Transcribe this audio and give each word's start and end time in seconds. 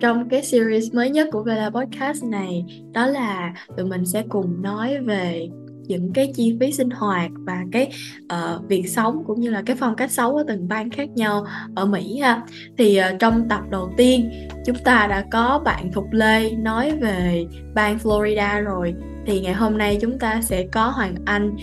trong 0.00 0.28
cái 0.28 0.42
series 0.42 0.94
mới 0.94 1.10
nhất 1.10 1.28
của 1.32 1.42
Vela 1.42 1.70
Podcast 1.70 2.24
này 2.24 2.64
đó 2.92 3.06
là 3.06 3.54
tụi 3.76 3.86
mình 3.86 4.06
sẽ 4.06 4.22
cùng 4.28 4.62
nói 4.62 4.98
về 4.98 5.48
những 5.88 6.12
cái 6.12 6.32
chi 6.34 6.56
phí 6.60 6.72
sinh 6.72 6.90
hoạt 6.90 7.30
và 7.34 7.64
cái 7.72 7.90
uh, 8.24 8.68
việc 8.68 8.88
sống 8.88 9.22
cũng 9.26 9.40
như 9.40 9.50
là 9.50 9.62
cái 9.66 9.76
phong 9.76 9.96
cách 9.96 10.10
sống 10.10 10.36
ở 10.36 10.44
từng 10.48 10.68
bang 10.68 10.90
khác 10.90 11.08
nhau 11.10 11.46
ở 11.74 11.86
Mỹ 11.86 12.18
ha. 12.18 12.42
Thì 12.78 13.00
uh, 13.00 13.18
trong 13.18 13.48
tập 13.48 13.60
đầu 13.70 13.92
tiên 13.96 14.30
chúng 14.66 14.76
ta 14.84 15.06
đã 15.10 15.24
có 15.32 15.62
bạn 15.64 15.92
Thục 15.92 16.12
Lê 16.12 16.50
nói 16.50 16.92
về 17.00 17.46
bang 17.74 17.98
Florida 18.02 18.62
rồi. 18.62 18.94
Thì 19.26 19.40
ngày 19.40 19.54
hôm 19.54 19.78
nay 19.78 19.98
chúng 20.00 20.18
ta 20.18 20.40
sẽ 20.42 20.66
có 20.72 20.88
Hoàng 20.88 21.14
Anh 21.24 21.56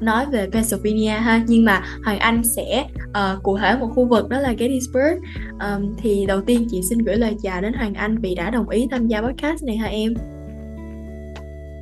nói 0.00 0.26
về 0.26 0.48
Pennsylvania 0.52 1.10
ha. 1.10 1.42
Nhưng 1.46 1.64
mà 1.64 1.82
Hoàng 2.04 2.18
Anh 2.18 2.42
sẽ 2.44 2.84
uh, 3.08 3.42
cụ 3.42 3.58
thể 3.58 3.76
một 3.76 3.88
khu 3.94 4.08
vực 4.08 4.28
đó 4.28 4.40
là 4.40 4.52
Gettysburg. 4.52 5.18
Um, 5.50 5.94
thì 5.98 6.26
đầu 6.26 6.40
tiên 6.40 6.66
chị 6.70 6.80
xin 6.90 6.98
gửi 6.98 7.16
lời 7.16 7.36
chào 7.42 7.60
đến 7.60 7.72
Hoàng 7.72 7.94
Anh 7.94 8.18
vì 8.18 8.34
đã 8.34 8.50
đồng 8.50 8.68
ý 8.68 8.88
tham 8.90 9.08
gia 9.08 9.22
podcast 9.22 9.64
này 9.64 9.76
hả 9.76 9.88
em? 9.88 10.14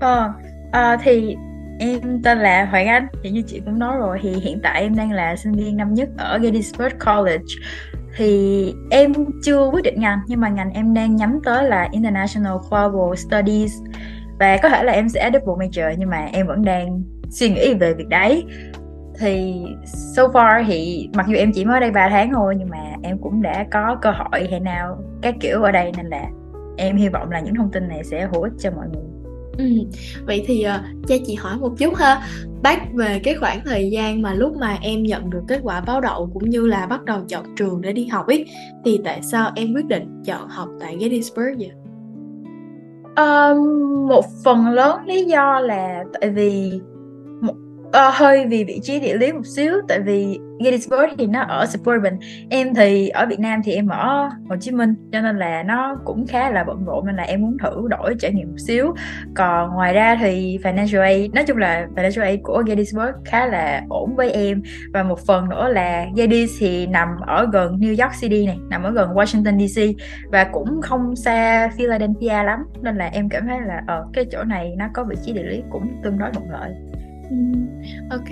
Ờ, 0.01 0.33
à, 0.73 0.97
thì 1.03 1.37
em 1.79 2.23
tên 2.23 2.39
là 2.39 2.65
Hoàng 2.65 2.87
Anh. 2.87 3.07
Thì 3.23 3.31
như 3.31 3.43
chị 3.47 3.61
cũng 3.65 3.79
nói 3.79 3.97
rồi 3.97 4.19
thì 4.23 4.35
hiện 4.35 4.61
tại 4.63 4.83
em 4.83 4.97
đang 4.97 5.13
là 5.13 5.37
sinh 5.37 5.53
viên 5.53 5.77
năm 5.77 5.95
nhất 5.95 6.09
ở 6.19 6.39
Gettysburg 6.39 6.93
College. 7.07 7.45
Thì 8.17 8.75
em 8.91 9.13
chưa 9.43 9.71
quyết 9.73 9.85
định 9.85 10.01
ngành 10.01 10.19
nhưng 10.27 10.41
mà 10.41 10.49
ngành 10.49 10.73
em 10.73 10.95
đang 10.95 11.17
nhắm 11.17 11.41
tới 11.45 11.69
là 11.69 11.89
International 11.93 12.57
Global 12.71 13.17
Studies. 13.17 13.73
Và 14.39 14.57
có 14.63 14.69
thể 14.69 14.85
là 14.85 14.93
em 14.93 15.09
sẽ 15.09 15.31
double 15.33 15.67
major 15.67 15.99
nhưng 15.99 16.11
mà 16.11 16.29
em 16.33 16.47
vẫn 16.47 16.65
đang 16.65 17.03
suy 17.31 17.49
nghĩ 17.49 17.75
về 17.75 17.95
việc 17.95 18.09
đấy 18.09 18.45
thì 19.19 19.63
so 19.85 20.27
far 20.29 20.65
thì 20.67 21.09
mặc 21.15 21.27
dù 21.29 21.35
em 21.35 21.53
chỉ 21.53 21.65
mới 21.65 21.77
ở 21.77 21.81
đây 21.81 21.91
3 21.91 22.09
tháng 22.09 22.33
thôi 22.33 22.55
nhưng 22.59 22.69
mà 22.69 22.79
em 23.03 23.19
cũng 23.19 23.43
đã 23.43 23.67
có 23.71 23.97
cơ 24.03 24.11
hội 24.11 24.49
hay 24.51 24.61
nào 24.61 24.99
các 25.23 25.35
kiểu 25.41 25.63
ở 25.63 25.73
đây 25.73 25.93
nên 25.97 26.07
là 26.07 26.25
em 26.77 26.97
hy 26.97 27.09
vọng 27.09 27.31
là 27.31 27.41
những 27.41 27.55
thông 27.55 27.71
tin 27.73 27.89
này 27.89 28.05
sẽ 28.05 28.29
hữu 28.33 28.43
ích 28.43 28.53
cho 28.59 28.71
mọi 28.71 28.87
người 28.93 29.11
Ừ. 29.59 29.67
Vậy 30.27 30.45
thì 30.47 30.67
uh, 30.67 31.09
cho 31.09 31.17
chị 31.27 31.35
hỏi 31.35 31.57
một 31.59 31.73
chút 31.79 31.95
ha 31.95 32.23
Bác 32.63 32.95
về 32.95 33.21
cái 33.25 33.35
khoảng 33.35 33.61
thời 33.65 33.91
gian 33.91 34.23
mà 34.23 34.35
lúc 34.35 34.57
mà 34.57 34.79
em 34.83 35.03
nhận 35.03 35.31
được 35.31 35.43
kết 35.49 35.61
quả 35.63 35.81
báo 35.81 36.01
đậu 36.01 36.31
cũng 36.35 36.51
như 36.51 36.67
là 36.67 36.87
bắt 36.87 37.05
đầu 37.05 37.21
chọn 37.29 37.45
trường 37.57 37.81
để 37.81 37.93
đi 37.93 38.07
học 38.07 38.27
ấy 38.27 38.47
Thì 38.85 39.01
tại 39.05 39.23
sao 39.23 39.51
em 39.57 39.75
quyết 39.75 39.87
định 39.87 40.23
chọn 40.25 40.49
học 40.49 40.69
tại 40.81 40.97
Gettysburg 41.01 41.59
vậy? 41.59 41.71
Um, 43.17 43.59
một 44.09 44.25
phần 44.45 44.69
lớn 44.69 45.01
lý 45.07 45.25
do 45.25 45.61
là 45.61 46.05
tại 46.21 46.31
vì 46.31 46.81
uh, 47.91 48.15
hơi 48.15 48.47
vì 48.47 48.65
vị 48.65 48.81
trí 48.83 49.01
địa 49.01 49.15
lý 49.15 49.33
một 49.33 49.47
xíu 49.47 49.73
tại 49.89 50.01
vì 50.01 50.39
Gettysburg 50.65 51.11
thì 51.19 51.27
nó 51.27 51.41
ở 51.41 51.67
suburban. 51.67 52.19
Em 52.51 52.75
thì 52.75 53.09
ở 53.09 53.27
Việt 53.27 53.41
Nam 53.41 53.61
thì 53.65 53.73
em 53.73 53.89
ở 53.89 54.29
Hồ 54.49 54.57
Chí 54.61 54.71
Minh 54.71 54.95
cho 55.13 55.21
nên 55.21 55.39
là 55.39 55.63
nó 55.63 55.97
cũng 56.05 56.27
khá 56.27 56.51
là 56.51 56.65
bận 56.65 56.85
rộn 56.85 57.07
nên 57.07 57.17
là 57.17 57.23
em 57.23 57.41
muốn 57.41 57.57
thử 57.59 57.89
đổi 57.89 58.15
trải 58.19 58.33
nghiệm 58.33 58.49
một 58.49 58.59
xíu. 58.59 58.95
Còn 59.35 59.75
ngoài 59.75 59.93
ra 59.93 60.17
thì 60.21 60.59
financial 60.63 61.01
aid 61.01 61.31
nói 61.33 61.45
chung 61.45 61.57
là 61.57 61.87
financial 61.97 62.23
aid 62.23 62.41
của 62.43 62.63
Gettysburg 62.67 63.13
khá 63.25 63.47
là 63.47 63.83
ổn 63.89 64.17
với 64.17 64.31
em. 64.31 64.63
Và 64.93 65.03
một 65.03 65.19
phần 65.27 65.49
nữa 65.49 65.69
là 65.69 66.07
Gettys 66.17 66.51
thì 66.59 66.87
nằm 66.87 67.09
ở 67.27 67.49
gần 67.53 67.79
New 67.79 68.05
York 68.05 68.13
City 68.21 68.47
này 68.47 68.59
nằm 68.71 68.83
ở 68.83 68.91
gần 68.91 69.11
Washington 69.11 69.67
DC 69.69 69.83
và 70.33 70.45
cũng 70.45 70.81
không 70.83 71.17
xa 71.17 71.69
Philadelphia 71.77 72.43
lắm. 72.43 72.61
Nên 72.83 72.97
là 72.97 73.07
em 73.07 73.29
cảm 73.29 73.47
thấy 73.47 73.61
là 73.61 73.83
ở 73.87 74.07
cái 74.13 74.25
chỗ 74.33 74.45
này 74.45 74.75
nó 74.79 74.87
có 74.95 75.05
vị 75.05 75.17
trí 75.25 75.33
địa 75.33 75.43
lý 75.43 75.63
cũng 75.71 76.01
tương 76.03 76.19
đối 76.19 76.31
thuận 76.33 76.51
lợi 76.51 76.71
ok 78.11 78.31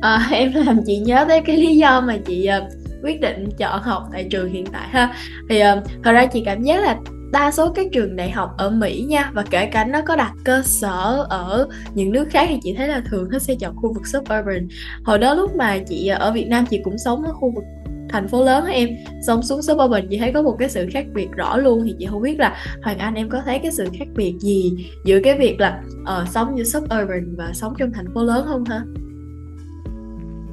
à, 0.00 0.28
em 0.32 0.52
làm 0.52 0.80
chị 0.86 0.98
nhớ 0.98 1.24
tới 1.28 1.40
cái 1.40 1.56
lý 1.56 1.76
do 1.76 2.00
mà 2.00 2.16
chị 2.26 2.48
uh, 2.58 2.72
quyết 3.02 3.20
định 3.20 3.48
chọn 3.58 3.82
học 3.82 4.02
tại 4.12 4.26
trường 4.30 4.52
hiện 4.52 4.66
tại 4.72 4.88
ha. 4.88 5.14
Thì 5.48 5.60
uh, 5.60 5.84
thật 6.04 6.12
ra 6.12 6.26
chị 6.26 6.42
cảm 6.44 6.62
giác 6.62 6.82
là 6.82 6.98
đa 7.32 7.50
số 7.50 7.72
các 7.72 7.86
trường 7.92 8.16
đại 8.16 8.30
học 8.30 8.50
ở 8.58 8.70
Mỹ 8.70 9.04
nha 9.08 9.30
và 9.34 9.44
kể 9.50 9.66
cả 9.66 9.84
nó 9.84 10.00
có 10.06 10.16
đặt 10.16 10.32
cơ 10.44 10.62
sở 10.64 11.26
ở 11.30 11.68
những 11.94 12.12
nước 12.12 12.28
khác 12.30 12.46
thì 12.48 12.56
chị 12.62 12.74
thấy 12.78 12.88
là 12.88 13.02
thường 13.10 13.28
nó 13.30 13.38
sẽ 13.38 13.54
chọn 13.60 13.76
khu 13.76 13.92
vực 13.92 14.06
suburban. 14.06 14.68
Hồi 15.04 15.18
đó 15.18 15.34
lúc 15.34 15.56
mà 15.56 15.78
chị 15.88 16.06
ở 16.06 16.32
Việt 16.32 16.48
Nam 16.48 16.66
chị 16.70 16.80
cũng 16.84 16.98
sống 16.98 17.24
ở 17.24 17.32
khu 17.32 17.52
vực 17.54 17.64
thành 18.12 18.28
phố 18.28 18.44
lớn 18.44 18.66
em 18.66 18.88
sống 19.26 19.42
xuống 19.42 19.62
suburban 19.62 20.06
chị 20.10 20.18
thấy 20.18 20.32
có 20.32 20.42
một 20.42 20.56
cái 20.58 20.68
sự 20.68 20.88
khác 20.92 21.06
biệt 21.14 21.28
rõ 21.36 21.56
luôn 21.56 21.82
thì 21.84 21.94
chị 21.98 22.06
không 22.10 22.22
biết 22.22 22.38
là 22.38 22.56
Hoàng 22.82 22.98
Anh 22.98 23.14
em 23.14 23.28
có 23.28 23.42
thấy 23.44 23.58
cái 23.58 23.72
sự 23.72 23.88
khác 23.98 24.08
biệt 24.14 24.34
gì 24.40 24.90
giữa 25.04 25.18
cái 25.24 25.38
việc 25.38 25.60
là 25.60 25.80
uh, 26.02 26.28
sống 26.28 26.54
như 26.54 26.64
suburban 26.64 27.34
và 27.38 27.50
sống 27.54 27.74
trong 27.78 27.92
thành 27.92 28.06
phố 28.14 28.22
lớn 28.22 28.44
không 28.48 28.64
hả? 28.64 28.80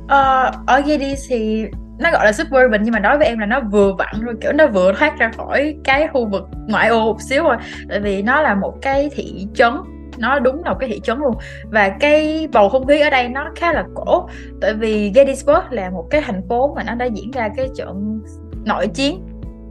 Uh, 0.03 0.09
ờ, 0.09 0.51
ở 0.67 0.81
Gedi 0.85 1.15
thì 1.29 1.65
nó 1.99 2.11
gọi 2.11 2.25
là 2.25 2.31
suburban 2.31 2.83
nhưng 2.83 2.93
mà 2.93 2.99
đối 2.99 3.17
với 3.17 3.27
em 3.27 3.39
là 3.39 3.45
nó 3.45 3.61
vừa 3.71 3.93
vặn 3.93 4.21
rồi 4.21 4.35
kiểu 4.41 4.51
nó 4.51 4.67
vừa 4.67 4.93
thoát 4.93 5.19
ra 5.19 5.31
khỏi 5.37 5.75
cái 5.83 6.07
khu 6.13 6.29
vực 6.29 6.43
ngoại 6.67 6.89
ô 6.89 7.05
một 7.05 7.21
xíu 7.21 7.43
thôi 7.43 7.55
tại 7.89 7.99
vì 7.99 8.21
nó 8.21 8.41
là 8.41 8.55
một 8.55 8.77
cái 8.81 9.09
thị 9.15 9.47
trấn 9.53 9.73
nó 10.19 10.39
đúng 10.39 10.63
là 10.63 10.71
một 10.71 10.77
cái 10.79 10.89
thị 10.89 10.99
trấn 10.99 11.19
luôn. 11.19 11.33
Và 11.71 11.89
cái 11.89 12.47
bầu 12.53 12.69
không 12.69 12.87
khí 12.87 12.99
ở 12.99 13.09
đây 13.09 13.27
nó 13.27 13.51
khá 13.55 13.73
là 13.73 13.83
cổ, 13.95 14.29
tại 14.61 14.73
vì 14.73 15.11
Gettysburg 15.15 15.63
là 15.69 15.89
một 15.89 16.07
cái 16.09 16.21
thành 16.21 16.41
phố 16.49 16.73
mà 16.75 16.83
nó 16.83 16.95
đã 16.95 17.05
diễn 17.05 17.31
ra 17.31 17.49
cái 17.57 17.69
trận 17.75 18.21
nội 18.65 18.87
chiến, 18.87 19.21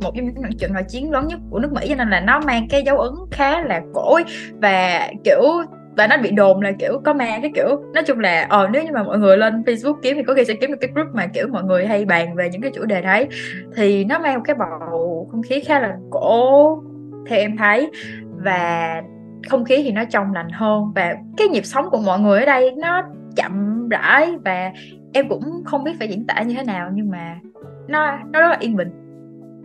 một 0.02 0.10
trong 0.16 0.24
những 0.24 0.58
trận 0.58 0.72
nội 0.72 0.84
chiến 0.88 1.10
lớn 1.10 1.26
nhất 1.26 1.38
của 1.50 1.58
nước 1.58 1.72
Mỹ, 1.72 1.86
cho 1.88 1.94
nên 1.94 2.10
là 2.10 2.20
nó 2.20 2.40
mang 2.40 2.66
cái 2.70 2.82
dấu 2.82 2.98
ấn 2.98 3.12
khá 3.30 3.62
là 3.62 3.80
cổ 3.94 4.18
và 4.62 5.08
kiểu, 5.24 5.42
và 5.96 6.06
nó 6.06 6.16
bị 6.16 6.30
đồn 6.30 6.60
là 6.62 6.72
kiểu 6.78 7.00
có 7.04 7.12
ma 7.12 7.38
cái 7.42 7.50
kiểu. 7.54 7.82
Nói 7.94 8.04
chung 8.06 8.20
là 8.20 8.46
ờ 8.48 8.68
nếu 8.72 8.82
như 8.82 8.90
mà 8.92 9.02
mọi 9.02 9.18
người 9.18 9.36
lên 9.36 9.62
Facebook 9.62 9.94
kiếm 10.02 10.16
thì 10.16 10.22
có 10.22 10.34
khi 10.34 10.44
sẽ 10.44 10.54
kiếm 10.54 10.70
được 10.70 10.76
cái 10.80 10.90
group 10.94 11.14
mà 11.14 11.26
kiểu 11.26 11.48
mọi 11.48 11.62
người 11.62 11.86
hay 11.86 12.04
bàn 12.04 12.34
về 12.36 12.48
những 12.52 12.62
cái 12.62 12.70
chủ 12.74 12.84
đề 12.84 13.02
đấy. 13.02 13.28
Thì 13.76 14.04
nó 14.04 14.18
mang 14.18 14.34
một 14.34 14.42
cái 14.44 14.56
bầu 14.56 15.28
không 15.30 15.42
khí 15.42 15.60
khá 15.60 15.80
là 15.80 15.96
cổ, 16.10 16.82
theo 17.28 17.38
em 17.38 17.56
thấy. 17.56 17.90
Và 18.44 19.02
không 19.48 19.64
khí 19.64 19.82
thì 19.82 19.90
nó 19.90 20.04
trong 20.04 20.32
lành 20.32 20.48
hơn 20.50 20.92
và 20.94 21.16
cái 21.36 21.48
nhịp 21.48 21.64
sống 21.64 21.90
của 21.90 21.98
mọi 21.98 22.20
người 22.20 22.40
ở 22.40 22.46
đây 22.46 22.72
nó 22.76 23.02
chậm 23.36 23.88
rãi 23.88 24.32
và 24.44 24.72
em 25.12 25.28
cũng 25.28 25.62
không 25.64 25.84
biết 25.84 25.92
phải 25.98 26.08
diễn 26.08 26.26
tả 26.26 26.42
như 26.42 26.54
thế 26.54 26.64
nào 26.64 26.90
nhưng 26.94 27.10
mà 27.10 27.38
nó 27.88 28.18
nó 28.32 28.40
rất 28.40 28.48
là 28.48 28.56
yên 28.60 28.76
bình. 28.76 28.90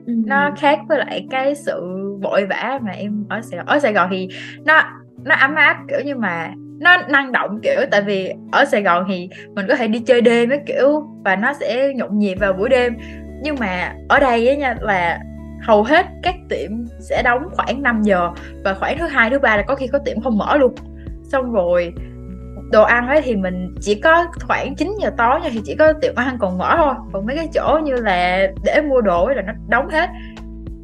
Ừ. 0.07 0.13
nó 0.25 0.51
khác 0.57 0.79
với 0.89 0.97
lại 0.97 1.27
cái 1.29 1.55
sự 1.55 1.81
vội 2.21 2.45
vã 2.45 2.79
mà 2.81 2.91
em 2.91 3.25
ở 3.29 3.41
Sài 3.41 3.57
Gòn. 3.57 3.65
Ở 3.65 3.79
Sài 3.79 3.93
Gòn 3.93 4.07
thì 4.11 4.27
nó 4.65 4.83
nó 5.23 5.35
ấm 5.35 5.55
áp 5.55 5.77
kiểu 5.89 5.99
như 6.05 6.15
mà 6.15 6.53
nó 6.79 6.97
năng 7.09 7.31
động 7.31 7.59
kiểu 7.63 7.81
tại 7.91 8.01
vì 8.01 8.33
ở 8.51 8.65
Sài 8.65 8.81
Gòn 8.81 9.05
thì 9.07 9.29
mình 9.55 9.65
có 9.69 9.75
thể 9.75 9.87
đi 9.87 9.99
chơi 9.99 10.21
đêm 10.21 10.49
với 10.49 10.59
kiểu 10.65 11.03
và 11.25 11.35
nó 11.35 11.53
sẽ 11.53 11.93
nhộn 11.95 12.19
nhịp 12.19 12.35
vào 12.35 12.53
buổi 12.53 12.69
đêm. 12.69 12.97
Nhưng 13.41 13.55
mà 13.59 13.95
ở 14.09 14.19
đây 14.19 14.47
ấy 14.47 14.57
nha 14.57 14.75
là 14.81 15.19
hầu 15.63 15.83
hết 15.83 16.05
các 16.23 16.35
tiệm 16.49 16.71
sẽ 16.99 17.21
đóng 17.23 17.49
khoảng 17.53 17.81
5 17.83 18.01
giờ 18.01 18.29
và 18.63 18.73
khoảng 18.73 18.97
thứ 18.97 19.07
hai 19.07 19.29
thứ 19.29 19.39
ba 19.39 19.57
là 19.57 19.63
có 19.67 19.75
khi 19.75 19.87
có 19.87 19.99
tiệm 20.05 20.21
không 20.21 20.37
mở 20.37 20.57
luôn. 20.57 20.75
Xong 21.23 21.51
rồi 21.51 21.93
đồ 22.71 22.83
ăn 22.83 23.07
ấy 23.07 23.21
thì 23.21 23.35
mình 23.35 23.75
chỉ 23.81 23.95
có 23.95 24.25
khoảng 24.47 24.75
9 24.75 24.91
giờ 25.01 25.11
tối 25.17 25.39
nha 25.41 25.49
thì 25.51 25.61
chỉ 25.65 25.75
có 25.75 25.93
tiệm 25.93 26.15
ăn 26.15 26.37
còn 26.39 26.57
mở 26.57 26.73
thôi. 26.77 26.93
Còn 27.13 27.25
mấy 27.25 27.35
cái 27.35 27.47
chỗ 27.53 27.79
như 27.83 27.95
là 27.95 28.47
để 28.65 28.81
mua 28.81 29.01
đồ 29.01 29.25
ấy 29.25 29.35
là 29.35 29.41
nó 29.41 29.53
đóng 29.69 29.89
hết. 29.89 30.09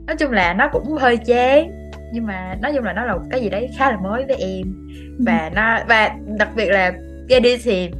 Nói 0.08 0.16
chung 0.20 0.32
là 0.32 0.54
nó 0.54 0.68
cũng 0.72 0.98
hơi 0.98 1.18
chán 1.18 1.72
nhưng 2.12 2.26
mà 2.26 2.56
nói 2.62 2.72
chung 2.76 2.84
là 2.84 2.94
nó 2.94 3.06
là 3.06 3.16
một 3.16 3.22
cái 3.32 3.42
gì 3.42 3.50
đấy 3.50 3.70
khá 3.78 3.92
là 3.92 3.98
mới 3.98 4.26
với 4.26 4.36
em. 4.36 4.74
Và 5.20 5.48
ừ. 5.48 5.56
nó 5.56 5.80
và 5.88 6.10
đặc 6.38 6.50
biệt 6.56 6.70
là 6.70 6.94
cái 7.30 7.40
đi 7.40 7.58
thì 7.58 7.92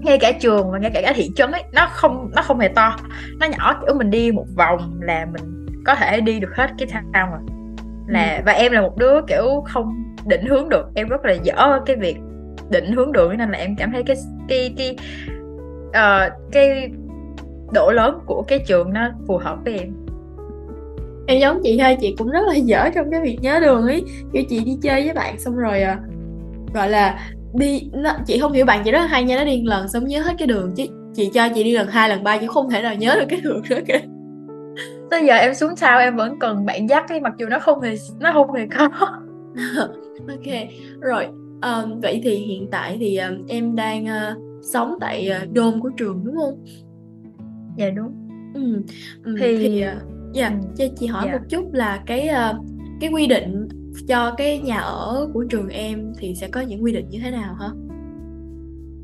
ngay 0.00 0.18
cả 0.18 0.32
trường 0.32 0.70
và 0.70 0.78
ngay 0.78 0.90
cả 0.94 1.00
cái 1.04 1.14
thị 1.14 1.30
trấn 1.36 1.52
ấy 1.52 1.62
nó 1.72 1.86
không 1.90 2.30
nó 2.34 2.42
không 2.42 2.58
hề 2.58 2.68
to. 2.68 2.96
Nó 3.40 3.46
nhỏ 3.46 3.80
kiểu 3.86 3.94
mình 3.94 4.10
đi 4.10 4.32
một 4.32 4.46
vòng 4.56 5.00
là 5.00 5.26
mình 5.32 5.53
có 5.84 5.94
thể 5.94 6.20
đi 6.20 6.40
được 6.40 6.56
hết 6.56 6.70
cái 6.78 6.88
town 7.12 7.30
rồi. 7.30 7.40
Là 8.06 8.36
ừ. 8.36 8.42
và 8.46 8.52
em 8.52 8.72
là 8.72 8.80
một 8.80 8.96
đứa 8.98 9.20
kiểu 9.26 9.62
không 9.66 10.04
định 10.26 10.46
hướng 10.46 10.68
được. 10.68 10.90
Em 10.94 11.08
rất 11.08 11.24
là 11.24 11.32
dở 11.32 11.80
cái 11.86 11.96
việc 11.96 12.16
định 12.70 12.92
hướng 12.92 13.12
đường 13.12 13.38
nên 13.38 13.50
là 13.50 13.58
em 13.58 13.76
cảm 13.76 13.92
thấy 13.92 14.02
cái 14.02 14.16
cái 14.48 14.74
cái 14.76 14.96
uh, 15.88 16.32
cái 16.52 16.90
độ 17.72 17.90
lớn 17.90 18.18
của 18.26 18.44
cái 18.48 18.58
trường 18.66 18.92
nó 18.92 19.10
phù 19.26 19.36
hợp 19.36 19.58
với 19.64 19.78
em. 19.78 19.92
Em 21.26 21.40
giống 21.40 21.60
chị 21.62 21.78
thôi 21.82 21.96
chị 22.00 22.14
cũng 22.18 22.30
rất 22.30 22.42
là 22.48 22.54
dở 22.54 22.88
trong 22.94 23.10
cái 23.10 23.20
việc 23.20 23.38
nhớ 23.40 23.60
đường 23.60 23.86
ấy. 23.86 24.04
Kiểu 24.32 24.42
chị 24.48 24.64
đi 24.64 24.78
chơi 24.82 25.02
với 25.04 25.14
bạn 25.14 25.38
xong 25.38 25.56
rồi 25.56 25.82
uh, 25.92 26.74
gọi 26.74 26.88
là 26.88 27.18
đi 27.54 27.90
nó, 27.92 28.12
chị 28.26 28.38
không 28.38 28.52
hiểu 28.52 28.64
bạn 28.64 28.82
chị 28.84 28.90
rất 28.90 29.10
hay 29.10 29.24
nha 29.24 29.36
nó 29.36 29.44
đi 29.44 29.62
lần 29.64 29.88
xong 29.88 30.04
nhớ 30.04 30.20
hết 30.20 30.34
cái 30.38 30.46
đường. 30.46 30.72
Chứ 30.76 30.84
chị 31.14 31.30
cho 31.34 31.48
chị 31.54 31.64
đi 31.64 31.72
lần 31.72 31.88
hai 31.88 32.08
lần 32.08 32.24
ba 32.24 32.38
chứ 32.38 32.46
không 32.46 32.70
thể 32.70 32.82
nào 32.82 32.94
nhớ 32.94 33.16
được 33.20 33.26
cái 33.28 33.40
đường 33.40 33.62
nữa 33.70 33.80
kìa 33.86 34.00
tới 35.14 35.26
giờ 35.26 35.34
em 35.34 35.54
xuống 35.54 35.76
sau 35.76 35.98
em 35.98 36.16
vẫn 36.16 36.38
cần 36.38 36.66
bạn 36.66 36.88
dắt 36.88 37.08
ấy 37.08 37.20
mặc 37.20 37.32
dù 37.38 37.46
nó 37.46 37.58
không 37.58 37.80
hề 37.80 37.94
nó 38.20 38.32
không 38.32 38.52
hề 38.52 38.66
có 38.66 38.88
ok 40.28 40.54
rồi 41.00 41.26
um, 41.62 42.00
vậy 42.00 42.20
thì 42.24 42.34
hiện 42.34 42.68
tại 42.70 42.96
thì 43.00 43.18
um, 43.18 43.46
em 43.48 43.76
đang 43.76 44.04
uh, 44.04 44.64
sống 44.72 44.94
tại 45.00 45.30
uh, 45.42 45.52
đôn 45.52 45.80
của 45.80 45.90
trường 45.96 46.24
đúng 46.24 46.36
không 46.36 46.64
dạ 47.78 47.90
đúng 47.90 48.12
ừ. 48.54 48.82
Um, 49.24 49.36
thì, 49.40 49.56
thì 49.58 49.84
uh, 49.86 50.02
dạ 50.32 50.48
ừ. 50.48 50.54
cho 50.78 50.84
chị 50.96 51.06
hỏi 51.06 51.24
dạ. 51.26 51.32
một 51.32 51.44
chút 51.48 51.64
là 51.72 52.02
cái 52.06 52.28
uh, 52.28 52.56
cái 53.00 53.10
quy 53.10 53.26
định 53.26 53.68
cho 54.08 54.34
cái 54.36 54.58
nhà 54.58 54.78
ở 54.78 55.28
của 55.34 55.44
trường 55.50 55.68
em 55.68 56.12
thì 56.18 56.34
sẽ 56.34 56.48
có 56.48 56.60
những 56.60 56.84
quy 56.84 56.92
định 56.92 57.08
như 57.08 57.18
thế 57.22 57.30
nào 57.30 57.54
hả? 57.54 57.68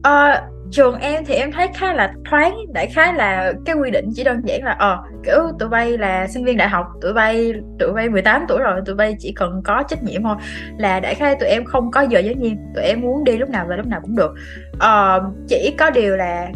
Ờ, 0.02 0.48
trường 0.70 0.98
em 1.00 1.24
thì 1.24 1.34
em 1.34 1.52
thấy 1.52 1.68
khá 1.74 1.92
là 1.92 2.12
thoáng 2.30 2.56
đại 2.72 2.86
khái 2.86 3.14
là 3.14 3.52
cái 3.66 3.74
quy 3.74 3.90
định 3.90 4.10
chỉ 4.14 4.24
đơn 4.24 4.40
giản 4.44 4.64
là 4.64 4.76
ờ 4.78 4.98
kiểu 5.24 5.38
tụi 5.58 5.68
bay 5.68 5.98
là 5.98 6.26
sinh 6.26 6.44
viên 6.44 6.56
đại 6.56 6.68
học 6.68 6.86
tụi 7.00 7.12
bay 7.12 7.52
tụi 7.78 7.92
bay 7.92 8.08
18 8.08 8.44
tuổi 8.48 8.58
rồi 8.58 8.80
tụi 8.86 8.94
bay 8.94 9.16
chỉ 9.18 9.32
cần 9.36 9.62
có 9.64 9.82
trách 9.88 10.02
nhiệm 10.02 10.22
thôi. 10.22 10.36
Là 10.78 11.00
đại 11.00 11.14
khái 11.14 11.36
tụi 11.40 11.48
em 11.48 11.64
không 11.64 11.90
có 11.90 12.00
giờ 12.00 12.18
giới 12.18 12.34
nghiêm 12.34 12.56
tụi 12.74 12.84
em 12.84 13.00
muốn 13.00 13.24
đi 13.24 13.38
lúc 13.38 13.48
nào 13.48 13.66
về 13.68 13.76
lúc 13.76 13.86
nào 13.86 14.00
cũng 14.02 14.16
được. 14.16 14.34
Ờ, 14.78 15.22
chỉ 15.48 15.74
có 15.78 15.90
điều 15.90 16.16
là 16.16 16.48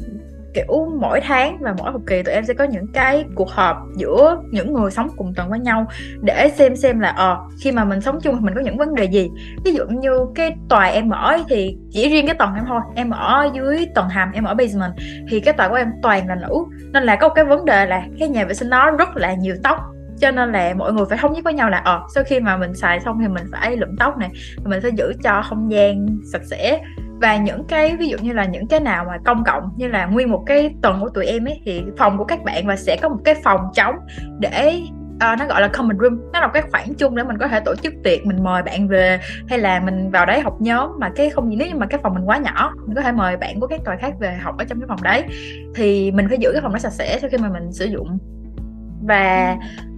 kiểu 0.55 0.89
mỗi 1.01 1.21
tháng 1.21 1.59
và 1.61 1.75
mỗi 1.79 1.93
học 1.93 2.01
kỳ 2.07 2.23
tụi 2.23 2.35
em 2.35 2.45
sẽ 2.45 2.55
có 2.55 2.65
những 2.65 2.87
cái 2.93 3.25
cuộc 3.35 3.51
họp 3.51 3.77
giữa 3.97 4.43
những 4.51 4.73
người 4.73 4.91
sống 4.91 5.09
cùng 5.17 5.35
tầng 5.35 5.51
với 5.51 5.59
nhau 5.59 5.87
để 6.21 6.51
xem 6.55 6.77
xem 6.77 7.01
là 7.01 7.09
ờ 7.09 7.39
khi 7.61 7.73
mà 7.73 7.85
mình 7.85 8.01
sống 8.01 8.19
chung 8.23 8.37
mình 8.41 8.55
có 8.55 8.61
những 8.61 8.77
vấn 8.77 8.95
đề 8.95 9.05
gì. 9.05 9.31
Ví 9.65 9.73
dụ 9.73 9.85
như 9.87 10.27
cái 10.35 10.57
tòa 10.69 10.85
em 10.85 11.11
ở 11.11 11.39
thì 11.49 11.77
chỉ 11.91 12.09
riêng 12.09 12.27
cái 12.27 12.35
tầng 12.39 12.55
em 12.55 12.65
thôi, 12.69 12.81
em 12.95 13.11
ở 13.11 13.51
dưới 13.55 13.87
tầng 13.95 14.09
hầm, 14.09 14.33
em 14.33 14.45
ở 14.45 14.55
basement, 14.55 14.93
thì 15.29 15.41
cái 15.41 15.55
tòa 15.55 15.69
của 15.69 15.75
em 15.75 15.93
toàn 16.03 16.29
là 16.29 16.35
nữ. 16.35 16.65
Nên 16.93 17.03
là 17.03 17.17
có 17.17 17.29
một 17.29 17.35
cái 17.35 17.45
vấn 17.45 17.65
đề 17.65 17.87
là 17.87 18.03
cái 18.19 18.29
nhà 18.29 18.45
vệ 18.45 18.55
sinh 18.55 18.71
nó 18.71 18.91
rất 18.91 19.17
là 19.17 19.35
nhiều 19.35 19.57
tóc, 19.63 19.79
cho 20.19 20.31
nên 20.31 20.53
là 20.53 20.75
mọi 20.75 20.93
người 20.93 21.05
phải 21.09 21.19
thống 21.19 21.33
nhất 21.33 21.45
với 21.45 21.55
nhau 21.55 21.71
là 21.71 21.79
ờ 21.79 22.01
sau 22.15 22.25
khi 22.25 22.41
mà 22.41 22.57
mình 22.57 22.75
xài 22.75 23.01
xong 23.01 23.19
thì 23.23 23.29
mình 23.29 23.45
phải 23.53 23.77
lụm 23.77 23.97
tóc 23.99 24.19
này, 24.19 24.31
mình 24.65 24.81
phải 24.83 24.93
giữ 24.93 25.13
cho 25.23 25.43
không 25.43 25.73
gian 25.73 26.07
sạch 26.33 26.43
sẽ 26.51 26.81
và 27.21 27.37
những 27.37 27.65
cái 27.65 27.97
ví 27.97 28.09
dụ 28.09 28.17
như 28.23 28.33
là 28.33 28.45
những 28.45 28.67
cái 28.67 28.81
nào 28.81 29.05
mà 29.05 29.19
công 29.25 29.45
cộng 29.45 29.71
như 29.77 29.89
là 29.89 30.07
nguyên 30.07 30.31
một 30.31 30.43
cái 30.47 30.75
tuần 30.83 31.01
của 31.01 31.09
tụi 31.09 31.27
em 31.27 31.45
ấy 31.45 31.61
thì 31.65 31.85
phòng 31.99 32.19
của 32.19 32.25
các 32.25 32.45
bạn 32.45 32.67
và 32.67 32.77
sẽ 32.77 32.97
có 33.03 33.09
một 33.09 33.19
cái 33.25 33.35
phòng 33.35 33.61
trống 33.75 33.95
để 34.41 34.81
uh, 35.15 35.39
nó 35.39 35.47
gọi 35.49 35.61
là 35.61 35.69
common 35.69 35.99
room. 35.99 36.21
Nó 36.33 36.41
là 36.41 36.49
cái 36.49 36.63
khoảng 36.63 36.95
chung 36.95 37.17
để 37.17 37.23
mình 37.23 37.39
có 37.39 37.49
thể 37.49 37.61
tổ 37.61 37.75
chức 37.75 37.95
tiệc 38.05 38.27
mình 38.27 38.45
mời 38.45 38.63
bạn 38.63 38.89
về 38.89 39.21
hay 39.49 39.59
là 39.59 39.81
mình 39.81 40.11
vào 40.11 40.27
đấy 40.27 40.41
học 40.41 40.61
nhóm. 40.61 40.91
Mà 40.99 41.11
cái 41.17 41.31
không 41.31 41.51
gì 41.51 41.57
nếu 41.57 41.69
như 41.69 41.75
mà 41.75 41.87
cái 41.87 42.01
phòng 42.03 42.15
mình 42.15 42.29
quá 42.29 42.39
nhỏ 42.39 42.75
mình 42.87 42.97
có 42.97 43.03
thể 43.03 43.13
mời 43.13 43.37
bạn 43.37 43.61
của 43.61 43.67
các 43.67 43.81
tòa 43.85 43.97
khác 43.97 44.15
về 44.21 44.35
học 44.43 44.59
ở 44.59 44.65
trong 44.65 44.81
cái 44.81 44.89
phòng 44.89 45.03
đấy. 45.03 45.25
Thì 45.75 46.11
mình 46.13 46.29
phải 46.29 46.39
giữ 46.39 46.53
cái 46.53 46.63
phòng 46.63 46.73
đó 46.73 46.79
sạch 46.79 46.93
sẽ 46.93 47.19
sau 47.21 47.31
khi 47.31 47.39
mà 47.39 47.49
mình 47.49 47.73
sử 47.73 47.85
dụng. 47.85 48.19
Và 49.03 49.57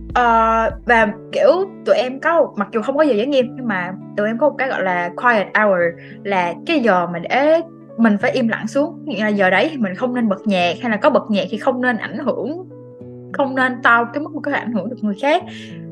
uh, 0.08 0.86
và 0.86 1.12
kiểu 1.32 1.50
tụi 1.84 1.96
em 1.96 2.20
có 2.20 2.52
mặc 2.56 2.68
dù 2.72 2.82
không 2.82 2.96
có 2.96 3.02
giờ 3.02 3.14
giới 3.14 3.26
nghiêm 3.26 3.46
nhưng 3.56 3.68
mà 3.68 3.92
tụi 4.16 4.26
em 4.26 4.38
có 4.38 4.48
một 4.48 4.54
cái 4.58 4.68
gọi 4.68 4.82
là 4.82 5.10
quiet 5.16 5.46
hour 5.54 5.80
là 6.24 6.54
cái 6.66 6.80
giờ 6.80 7.06
mà 7.06 7.18
để 7.18 7.60
mình 7.98 8.16
phải 8.18 8.30
im 8.30 8.48
lặng 8.48 8.66
xuống. 8.66 9.04
Nghĩa 9.04 9.24
là 9.24 9.28
giờ 9.28 9.50
đấy 9.50 9.68
thì 9.70 9.76
mình 9.76 9.94
không 9.94 10.14
nên 10.14 10.28
bật 10.28 10.46
nhạc 10.46 10.74
hay 10.82 10.90
là 10.90 10.96
có 10.96 11.10
bật 11.10 11.30
nhạc 11.30 11.44
thì 11.50 11.58
không 11.58 11.80
nên 11.80 11.96
ảnh 11.96 12.18
hưởng 12.18 12.68
không 13.32 13.54
nên 13.54 13.82
to 13.82 14.04
cái 14.04 14.22
mức 14.22 14.30
mà 14.34 14.40
có 14.44 14.50
thể 14.50 14.58
ảnh 14.58 14.72
hưởng 14.72 14.90
được 14.90 14.96
người 15.00 15.14
khác. 15.22 15.42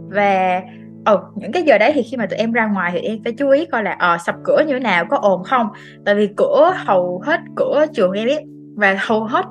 Và 0.09 0.63
ừ, 1.05 1.19
những 1.35 1.53
cái 1.53 1.63
giờ 1.63 1.79
đấy 1.79 1.93
thì 1.95 2.03
khi 2.03 2.17
mà 2.17 2.27
tụi 2.27 2.39
em 2.39 2.53
ra 2.53 2.67
ngoài 2.67 2.91
thì 2.95 2.99
em 2.99 3.19
phải 3.25 3.33
chú 3.33 3.51
ý 3.51 3.67
coi 3.67 3.83
là 3.83 3.97
ờ 3.99 4.19
sập 4.27 4.35
cửa 4.45 4.63
như 4.67 4.73
thế 4.73 4.81
nào 4.81 5.05
có 5.05 5.19
ồn 5.23 5.45
không? 5.45 5.69
Tại 6.05 6.15
vì 6.15 6.29
cửa 6.37 6.75
hầu 6.77 7.23
hết 7.25 7.41
cửa 7.57 7.87
trường 7.93 8.13
em 8.13 8.27
biết 8.27 8.43
và 8.77 8.97
hầu 8.99 9.25
hết 9.25 9.45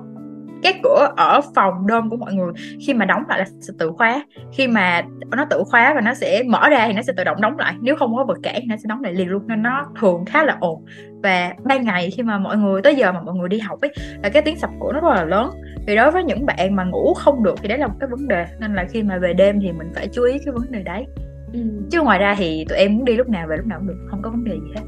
cái 0.63 0.80
cửa 0.83 1.13
ở 1.18 1.42
phòng 1.56 1.88
đôm 1.88 2.10
của 2.10 2.18
mọi 2.18 2.33
người 2.33 2.54
khi 2.88 2.94
mà 2.94 3.06
đóng 3.06 3.24
lại 3.30 3.39
là 3.39 3.45
sẽ 3.60 3.74
tự 3.80 3.92
khóa. 3.98 4.25
Khi 4.51 4.68
mà 4.68 5.01
nó 5.30 5.45
tự 5.50 5.63
khóa 5.65 5.94
và 5.94 6.01
nó 6.01 6.13
sẽ 6.13 6.44
mở 6.44 6.69
ra 6.69 6.88
thì 6.88 6.94
nó 6.94 7.01
sẽ 7.01 7.13
tự 7.18 7.24
động 7.24 7.42
đóng 7.42 7.57
lại. 7.57 7.75
Nếu 7.81 7.95
không 7.95 8.15
có 8.15 8.25
vật 8.25 8.38
cản 8.44 8.62
nó 8.68 8.75
sẽ 8.77 8.83
đóng 8.88 9.04
lại 9.04 9.13
liền 9.13 9.30
luôn. 9.30 9.48
Nên 9.48 9.63
nó 9.63 9.86
thường 10.00 10.25
khá 10.25 10.45
là 10.45 10.57
ồn. 10.60 10.86
Và 11.24 11.54
ban 11.63 11.86
ngày 11.86 12.12
khi 12.12 12.24
mà 12.24 12.38
mọi 12.38 12.57
người 12.57 12.81
tới 12.81 12.95
giờ 12.95 13.12
mà 13.12 13.21
mọi 13.21 13.36
người 13.36 13.50
đi 13.50 13.60
học 13.60 13.81
ấy 13.81 13.94
là 14.24 14.30
cái 14.30 14.42
tiếng 14.42 14.60
sập 14.60 14.69
cửa 14.81 14.92
nó 14.94 15.00
rất 15.00 15.15
là 15.15 15.25
lớn. 15.25 15.50
Vì 15.88 15.95
đối 15.95 16.12
với 16.12 16.24
những 16.24 16.45
bạn 16.45 16.75
mà 16.75 16.83
ngủ 16.83 17.13
không 17.13 17.44
được 17.44 17.56
thì 17.62 17.68
đấy 17.68 17.77
là 17.77 17.88
một 17.88 17.95
cái 18.00 18.09
vấn 18.09 18.27
đề. 18.27 18.45
Nên 18.59 18.75
là 18.75 18.86
khi 18.92 19.04
mà 19.04 19.18
về 19.18 19.33
đêm 19.33 19.59
thì 19.62 19.71
mình 19.71 19.92
phải 19.95 20.07
chú 20.13 20.24
ý 20.24 20.39
cái 20.45 20.54
vấn 20.54 20.71
đề 20.71 20.83
đấy. 20.83 21.06
Ừ. 21.54 21.59
chứ 21.92 22.01
ngoài 22.01 22.19
ra 22.19 22.36
thì 22.38 22.66
tụi 22.69 22.77
em 22.77 22.95
muốn 22.95 23.06
đi 23.06 23.16
lúc 23.16 23.30
nào 23.30 23.48
về 23.48 23.57
lúc 23.57 23.66
nào 23.66 23.80
cũng 23.80 23.88
được 23.88 24.07
không 24.09 24.21
có 24.21 24.30
vấn 24.30 24.44
đề 24.44 24.51
gì 24.51 24.71
hết. 24.75 24.81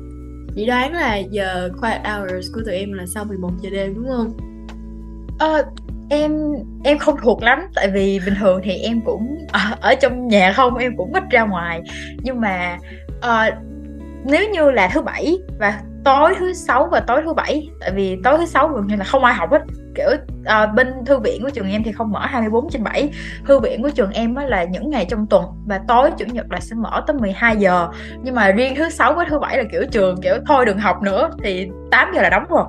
Chị 0.56 0.66
đoán 0.66 0.94
là 0.94 1.18
giờ 1.18 1.70
quiet 1.82 2.02
hours 2.06 2.48
của 2.54 2.62
tụi 2.66 2.76
em 2.76 2.94
là 2.94 3.06
sau 3.06 3.26
11 3.26 3.50
giờ 3.62 3.70
đêm 3.74 3.94
đúng 3.96 4.08
không 4.08 4.55
Ờ, 5.40 5.64
em 6.10 6.54
em 6.84 6.98
không 6.98 7.16
thuộc 7.24 7.44
lắm 7.44 7.60
tại 7.76 7.88
vì 7.94 8.20
bình 8.26 8.36
thường 8.40 8.62
thì 8.64 8.72
em 8.72 9.02
cũng 9.02 9.38
ở, 9.52 9.60
ở 9.82 9.96
trong 9.96 10.28
nhà 10.28 10.54
không 10.54 10.78
em 10.78 10.98
cũng 10.98 11.14
ít 11.14 11.24
ra 11.32 11.44
ngoài. 11.44 11.82
Nhưng 12.24 12.42
mà 12.42 12.78
uh, 13.18 13.54
nếu 14.26 14.50
như 14.50 14.72
là 14.72 14.88
thứ 14.94 15.02
bảy 15.02 15.38
và 15.60 15.82
tối 16.06 16.36
thứ 16.40 16.54
sáu 16.54 16.88
và 16.92 17.00
tối 17.00 17.22
thứ 17.26 17.34
bảy 17.34 17.70
tại 17.80 17.92
vì 17.92 18.18
tối 18.24 18.38
thứ 18.38 18.46
sáu 18.46 18.68
gần 18.68 18.88
như 18.88 18.96
là 18.96 19.04
không 19.04 19.24
ai 19.24 19.34
học 19.34 19.52
hết. 19.52 19.62
Kiểu 19.96 20.08
uh, 20.42 20.76
bên 20.76 20.88
thư 21.06 21.20
viện 21.20 21.44
của 21.44 21.50
trường 21.50 21.72
em 21.72 21.84
thì 21.84 21.92
không 21.92 22.12
mở 22.12 22.26
24 22.26 22.70
trên 22.70 22.84
7 22.84 23.10
thư 23.48 23.60
viện 23.60 23.82
của 23.82 23.90
trường 23.90 24.12
em 24.12 24.36
á 24.36 24.46
là 24.46 24.64
những 24.64 24.90
ngày 24.90 25.06
trong 25.10 25.28
tuần 25.28 25.46
và 25.66 25.80
tối 25.88 26.12
chủ 26.18 26.26
nhật 26.26 26.46
là 26.50 26.60
sẽ 26.60 26.76
mở 26.76 27.04
tới 27.08 27.16
12 27.20 27.58
giờ. 27.58 27.88
Nhưng 28.24 28.36
mà 28.36 28.52
riêng 28.52 28.76
thứ 28.76 28.90
sáu 28.90 29.14
với 29.14 29.26
thứ 29.30 29.40
bảy 29.40 29.58
là 29.58 29.64
kiểu 29.72 29.84
trường 29.92 30.22
kiểu 30.22 30.36
thôi 30.48 30.66
đừng 30.66 30.78
học 30.78 31.02
nữa 31.02 31.30
thì 31.44 31.70
8 31.92 32.12
giờ 32.16 32.22
là 32.22 32.30
đóng 32.30 32.46
rồi 32.50 32.66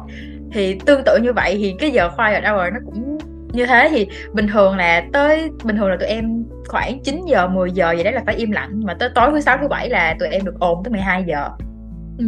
thì 0.52 0.78
tương 0.86 1.02
tự 1.04 1.18
như 1.22 1.32
vậy 1.32 1.56
thì 1.58 1.74
cái 1.78 1.90
giờ 1.90 2.10
quiet 2.16 2.44
hour 2.44 2.72
nó 2.72 2.80
cũng 2.84 3.18
như 3.52 3.66
thế 3.66 3.88
thì 3.90 4.06
bình 4.32 4.46
thường 4.52 4.76
là 4.76 5.04
tới 5.12 5.50
bình 5.64 5.76
thường 5.76 5.88
là 5.88 5.96
tụi 5.96 6.08
em 6.08 6.44
khoảng 6.68 7.00
9 7.02 7.24
giờ 7.26 7.48
10 7.48 7.70
giờ 7.70 7.92
vậy 7.94 8.04
đấy 8.04 8.12
là 8.12 8.22
phải 8.26 8.34
im 8.34 8.50
lặng 8.50 8.70
nhưng 8.74 8.86
mà 8.86 8.94
tới 8.94 9.08
tối 9.14 9.30
thứ 9.30 9.40
sáu 9.40 9.58
thứ 9.60 9.68
bảy 9.68 9.88
là 9.88 10.16
tụi 10.18 10.28
em 10.28 10.44
được 10.44 10.60
ồn 10.60 10.84
tới 10.84 10.90
12 10.90 11.24
giờ 11.26 11.48
ừ. 12.18 12.26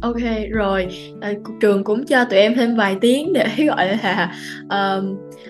ok 0.00 0.50
rồi 0.50 0.88
à, 1.20 1.32
trường 1.60 1.84
cũng 1.84 2.06
cho 2.06 2.24
tụi 2.24 2.38
em 2.38 2.54
thêm 2.54 2.76
vài 2.76 2.96
tiếng 3.00 3.32
để 3.32 3.46
gọi 3.68 3.88
là 4.02 4.32
uh, 4.64 5.04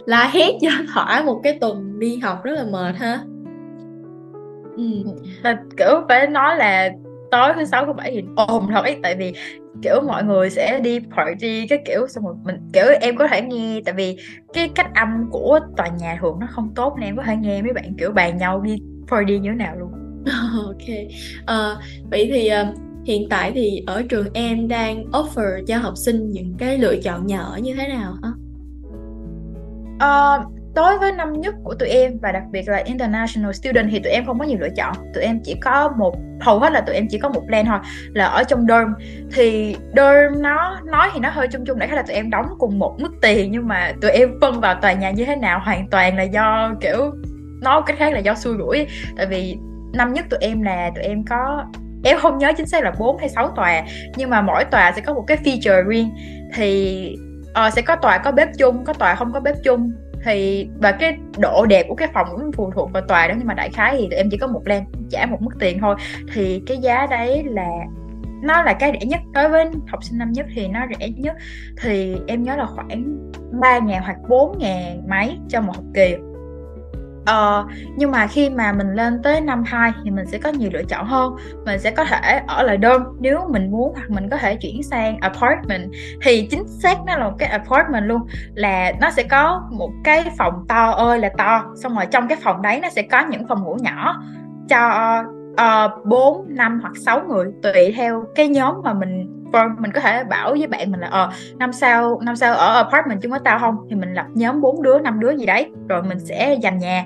la 0.06 0.30
hét 0.32 0.52
cho 0.60 0.70
thỏa 0.94 1.22
một 1.22 1.40
cái 1.42 1.58
tuần 1.60 1.98
đi 1.98 2.16
học 2.16 2.44
rất 2.44 2.52
là 2.52 2.64
mệt 2.64 2.96
ha 2.98 3.18
ừ. 4.76 4.84
kiểu 5.76 6.04
phải 6.08 6.26
nói 6.26 6.56
là 6.56 6.90
tối 7.30 7.52
thứ 7.56 7.64
sáu 7.64 7.86
thứ 7.86 7.92
bảy 7.92 8.10
thì 8.10 8.22
ồn 8.36 8.68
ấy 8.68 8.96
tại 9.02 9.16
vì 9.16 9.32
kiểu 9.82 10.00
mọi 10.06 10.24
người 10.24 10.50
sẽ 10.50 10.80
đi 10.80 11.00
party 11.16 11.66
cái 11.66 11.78
kiểu 11.86 12.06
xong 12.08 12.24
rồi 12.24 12.34
mình 12.44 12.56
kiểu 12.72 12.84
em 13.00 13.16
có 13.16 13.28
thể 13.28 13.42
nghe 13.42 13.80
tại 13.84 13.94
vì 13.94 14.16
cái 14.52 14.70
cách 14.74 14.90
âm 14.94 15.30
của 15.30 15.60
tòa 15.76 15.88
nhà 15.88 16.18
thường 16.20 16.38
nó 16.40 16.46
không 16.50 16.74
tốt 16.74 16.96
nên 16.98 17.08
em 17.08 17.16
có 17.16 17.22
thể 17.22 17.36
nghe 17.36 17.62
mấy 17.62 17.72
bạn 17.72 17.94
kiểu 17.98 18.12
bàn 18.12 18.38
nhau 18.38 18.60
đi 18.60 18.78
party 19.08 19.38
như 19.38 19.50
thế 19.50 19.56
nào 19.56 19.76
luôn 19.76 19.90
ok 20.66 20.88
uh, 21.42 21.82
vậy 22.10 22.30
thì 22.32 22.50
uh, 22.70 22.78
hiện 23.04 23.28
tại 23.30 23.52
thì 23.54 23.82
ở 23.86 24.02
trường 24.08 24.26
em 24.34 24.68
đang 24.68 25.04
offer 25.04 25.64
cho 25.66 25.78
học 25.78 25.94
sinh 25.96 26.30
những 26.30 26.54
cái 26.58 26.78
lựa 26.78 26.96
chọn 26.96 27.26
nhà 27.26 27.38
ở 27.38 27.58
như 27.58 27.74
thế 27.74 27.88
nào 27.88 28.14
hả? 28.22 28.30
Uh, 30.00 30.59
đối 30.74 30.98
với 30.98 31.12
năm 31.12 31.40
nhất 31.40 31.54
của 31.64 31.74
tụi 31.74 31.88
em 31.88 32.18
và 32.22 32.32
đặc 32.32 32.42
biệt 32.50 32.68
là 32.68 32.76
international 32.76 33.52
student 33.52 33.88
thì 33.90 33.98
tụi 33.98 34.12
em 34.12 34.26
không 34.26 34.38
có 34.38 34.44
nhiều 34.44 34.58
lựa 34.60 34.68
chọn. 34.76 34.94
Tụi 35.14 35.24
em 35.24 35.40
chỉ 35.44 35.54
có 35.60 35.92
một 35.98 36.16
hầu 36.40 36.58
hết 36.58 36.72
là 36.72 36.80
tụi 36.80 36.94
em 36.94 37.08
chỉ 37.10 37.18
có 37.18 37.28
một 37.28 37.42
plan 37.46 37.66
thôi 37.66 37.78
là 38.12 38.24
ở 38.24 38.44
trong 38.44 38.66
dorm. 38.68 38.92
Thì 39.32 39.76
dorm 39.96 40.42
nó 40.42 40.80
nói 40.84 41.08
thì 41.12 41.20
nó 41.20 41.30
hơi 41.30 41.48
chung 41.48 41.64
chung 41.66 41.78
đấy 41.78 41.88
là 41.88 42.02
tụi 42.02 42.16
em 42.16 42.30
đóng 42.30 42.46
cùng 42.58 42.78
một 42.78 42.96
mức 43.00 43.12
tiền 43.22 43.52
nhưng 43.52 43.68
mà 43.68 43.92
tụi 44.00 44.10
em 44.10 44.38
phân 44.40 44.60
vào 44.60 44.74
tòa 44.74 44.92
nhà 44.92 45.10
như 45.10 45.24
thế 45.24 45.36
nào 45.36 45.60
hoàn 45.64 45.88
toàn 45.88 46.16
là 46.16 46.22
do 46.22 46.74
kiểu 46.80 47.10
nói 47.62 47.82
cách 47.86 47.96
khác 47.98 48.12
là 48.12 48.18
do 48.18 48.34
xui 48.34 48.56
rủi. 48.58 48.86
Tại 49.16 49.26
vì 49.26 49.56
năm 49.92 50.12
nhất 50.12 50.26
tụi 50.30 50.38
em 50.40 50.62
là 50.62 50.90
tụi 50.94 51.04
em 51.04 51.24
có 51.24 51.64
em 52.04 52.18
không 52.18 52.38
nhớ 52.38 52.52
chính 52.56 52.66
xác 52.66 52.84
là 52.84 52.92
4 52.98 53.18
hay 53.18 53.28
6 53.28 53.48
tòa 53.48 53.82
nhưng 54.16 54.30
mà 54.30 54.42
mỗi 54.42 54.64
tòa 54.64 54.92
sẽ 54.96 55.00
có 55.00 55.14
một 55.14 55.24
cái 55.26 55.38
feature 55.44 55.88
riêng. 55.88 56.10
Thì 56.54 57.16
uh, 57.66 57.72
sẽ 57.72 57.82
có 57.82 57.96
tòa 57.96 58.18
có 58.18 58.32
bếp 58.32 58.48
chung 58.58 58.84
có 58.84 58.92
tòa 58.92 59.14
không 59.14 59.32
có 59.32 59.40
bếp 59.40 59.54
chung 59.64 59.92
thì, 60.24 60.68
và 60.80 60.92
cái 60.92 61.18
độ 61.38 61.66
đẹp 61.66 61.86
của 61.88 61.94
cái 61.94 62.08
phòng 62.14 62.26
cũng 62.30 62.52
phụ 62.52 62.70
thuộc 62.74 62.92
vào 62.92 63.02
tòa 63.08 63.28
đó, 63.28 63.34
nhưng 63.38 63.46
mà 63.46 63.54
đại 63.54 63.70
khái 63.70 63.96
thì 63.98 64.16
em 64.16 64.28
chỉ 64.30 64.36
có 64.36 64.46
một 64.46 64.60
plan 64.64 64.84
trả 65.10 65.26
một 65.26 65.42
mức 65.42 65.50
tiền 65.58 65.78
thôi. 65.80 65.96
Thì 66.34 66.62
cái 66.66 66.78
giá 66.78 67.06
đấy 67.10 67.44
là, 67.44 67.68
nó 68.42 68.62
là 68.62 68.72
cái 68.72 68.92
rẻ 69.00 69.06
nhất. 69.06 69.20
Đối 69.32 69.48
với 69.48 69.66
học 69.88 70.04
sinh 70.04 70.18
năm 70.18 70.32
nhất 70.32 70.46
thì 70.54 70.68
nó 70.68 70.80
rẻ 70.98 71.08
nhất. 71.08 71.36
Thì 71.82 72.16
em 72.26 72.42
nhớ 72.42 72.56
là 72.56 72.66
khoảng 72.66 73.18
3 73.60 73.78
ngàn 73.78 74.02
hoặc 74.02 74.16
4 74.28 74.58
ngàn 74.58 75.08
mấy 75.08 75.38
cho 75.48 75.60
một 75.60 75.72
học 75.76 75.84
kỳ. 75.94 76.16
Ờ, 77.26 77.66
nhưng 77.96 78.10
mà 78.10 78.26
khi 78.26 78.50
mà 78.50 78.72
mình 78.72 78.94
lên 78.94 79.22
tới 79.22 79.40
năm 79.40 79.62
2 79.66 79.92
thì 80.04 80.10
mình 80.10 80.26
sẽ 80.26 80.38
có 80.38 80.50
nhiều 80.50 80.70
lựa 80.72 80.82
chọn 80.82 81.06
hơn. 81.06 81.36
Mình 81.64 81.78
sẽ 81.78 81.90
có 81.90 82.04
thể 82.04 82.40
ở 82.46 82.62
lại 82.62 82.78
dorm 82.82 83.02
nếu 83.20 83.48
mình 83.50 83.70
muốn 83.70 83.92
hoặc 83.94 84.10
mình 84.10 84.28
có 84.30 84.36
thể 84.36 84.56
chuyển 84.56 84.82
sang 84.82 85.18
apartment. 85.20 85.92
Thì 86.22 86.48
chính 86.50 86.64
xác 86.68 86.98
nó 87.06 87.16
là 87.16 87.24
một 87.24 87.34
cái 87.38 87.48
apartment 87.48 88.04
luôn 88.04 88.20
là 88.54 88.92
nó 89.00 89.10
sẽ 89.10 89.22
có 89.22 89.62
một 89.70 89.90
cái 90.04 90.24
phòng 90.38 90.64
to 90.68 90.90
ơi 90.90 91.18
là 91.18 91.30
to 91.38 91.64
xong 91.82 91.94
rồi 91.94 92.06
trong 92.10 92.28
cái 92.28 92.38
phòng 92.42 92.62
đấy 92.62 92.80
nó 92.82 92.88
sẽ 92.90 93.02
có 93.02 93.26
những 93.30 93.48
phòng 93.48 93.64
ngủ 93.64 93.76
nhỏ 93.80 94.22
cho 94.68 95.22
uh, 95.52 96.06
4, 96.06 96.44
5 96.48 96.80
hoặc 96.82 96.92
6 96.96 97.22
người 97.28 97.46
tùy 97.62 97.92
theo 97.96 98.24
cái 98.34 98.48
nhóm 98.48 98.74
mà 98.84 98.92
mình 98.92 99.39
form 99.52 99.80
mình 99.80 99.92
có 99.92 100.00
thể 100.00 100.24
bảo 100.24 100.50
với 100.50 100.66
bạn 100.66 100.90
mình 100.90 101.00
là 101.00 101.08
ờ 101.08 101.30
năm 101.58 101.72
sau 101.72 102.20
năm 102.22 102.36
sau 102.36 102.54
ở 102.54 102.82
apartment 102.82 103.22
chung 103.22 103.30
với 103.30 103.40
tao 103.44 103.58
không? 103.58 103.76
Thì 103.90 103.96
mình 103.96 104.14
lập 104.14 104.26
nhóm 104.34 104.60
bốn 104.60 104.82
đứa 104.82 104.98
năm 104.98 105.20
đứa 105.20 105.30
gì 105.30 105.46
đấy 105.46 105.70
rồi 105.88 106.02
mình 106.02 106.18
sẽ 106.18 106.56
dành 106.62 106.78
nhà. 106.78 107.04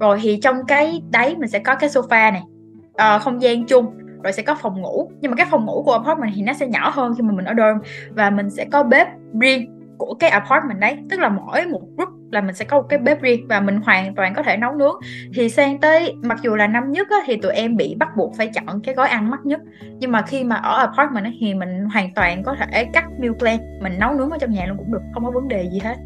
Rồi 0.00 0.18
thì 0.22 0.38
trong 0.42 0.56
cái 0.68 1.02
đấy 1.10 1.36
mình 1.36 1.48
sẽ 1.48 1.58
có 1.58 1.74
cái 1.74 1.90
sofa 1.90 2.32
này 2.32 2.42
uh, 3.16 3.22
không 3.22 3.42
gian 3.42 3.66
chung 3.66 3.86
rồi 4.22 4.32
sẽ 4.32 4.42
có 4.42 4.54
phòng 4.54 4.80
ngủ. 4.80 5.10
Nhưng 5.20 5.30
mà 5.30 5.36
cái 5.36 5.46
phòng 5.50 5.66
ngủ 5.66 5.82
của 5.82 5.92
apartment 5.92 6.32
thì 6.34 6.42
nó 6.42 6.52
sẽ 6.52 6.66
nhỏ 6.66 6.90
hơn 6.90 7.14
khi 7.16 7.22
mà 7.22 7.32
mình 7.32 7.44
ở 7.44 7.54
dorm. 7.56 7.82
Và 8.10 8.30
mình 8.30 8.50
sẽ 8.50 8.64
có 8.72 8.82
bếp 8.82 9.08
riêng 9.40 9.72
của 9.98 10.14
cái 10.14 10.30
apartment 10.30 10.80
đấy 10.80 10.96
tức 11.10 11.20
là 11.20 11.28
mỗi 11.28 11.66
một 11.66 11.80
group 11.96 12.08
là 12.36 12.42
mình 12.42 12.54
sẽ 12.54 12.64
có 12.64 12.76
một 12.76 12.86
cái 12.88 12.98
bếp 12.98 13.20
riêng 13.20 13.46
và 13.48 13.60
mình 13.60 13.80
hoàn 13.80 14.14
toàn 14.14 14.34
có 14.34 14.42
thể 14.42 14.56
nấu 14.56 14.72
nướng. 14.72 14.96
Thì 15.34 15.48
sang 15.48 15.80
tới 15.80 16.14
mặc 16.22 16.38
dù 16.42 16.56
là 16.56 16.66
năm 16.66 16.92
nhất 16.92 17.08
á, 17.10 17.16
thì 17.26 17.36
tụi 17.36 17.52
em 17.52 17.76
bị 17.76 17.94
bắt 17.98 18.08
buộc 18.16 18.36
phải 18.36 18.50
chọn 18.54 18.80
cái 18.80 18.94
gói 18.94 19.08
ăn 19.08 19.30
mắc 19.30 19.40
nhất. 19.44 19.60
Nhưng 19.98 20.12
mà 20.12 20.22
khi 20.22 20.44
mà 20.44 20.56
ở 20.56 20.78
apartment 20.78 21.24
á, 21.24 21.30
thì 21.40 21.54
mình 21.54 21.84
hoàn 21.92 22.14
toàn 22.14 22.42
có 22.42 22.56
thể 22.72 22.84
cắt 22.84 23.04
meal 23.18 23.32
plan 23.38 23.58
mình 23.80 23.98
nấu 23.98 24.12
nướng 24.12 24.30
ở 24.30 24.38
trong 24.38 24.50
nhà 24.50 24.66
luôn 24.66 24.76
cũng 24.76 24.92
được 24.92 25.02
không 25.14 25.24
có 25.24 25.30
vấn 25.30 25.48
đề 25.48 25.68
gì 25.72 25.78
hết. 25.82 25.96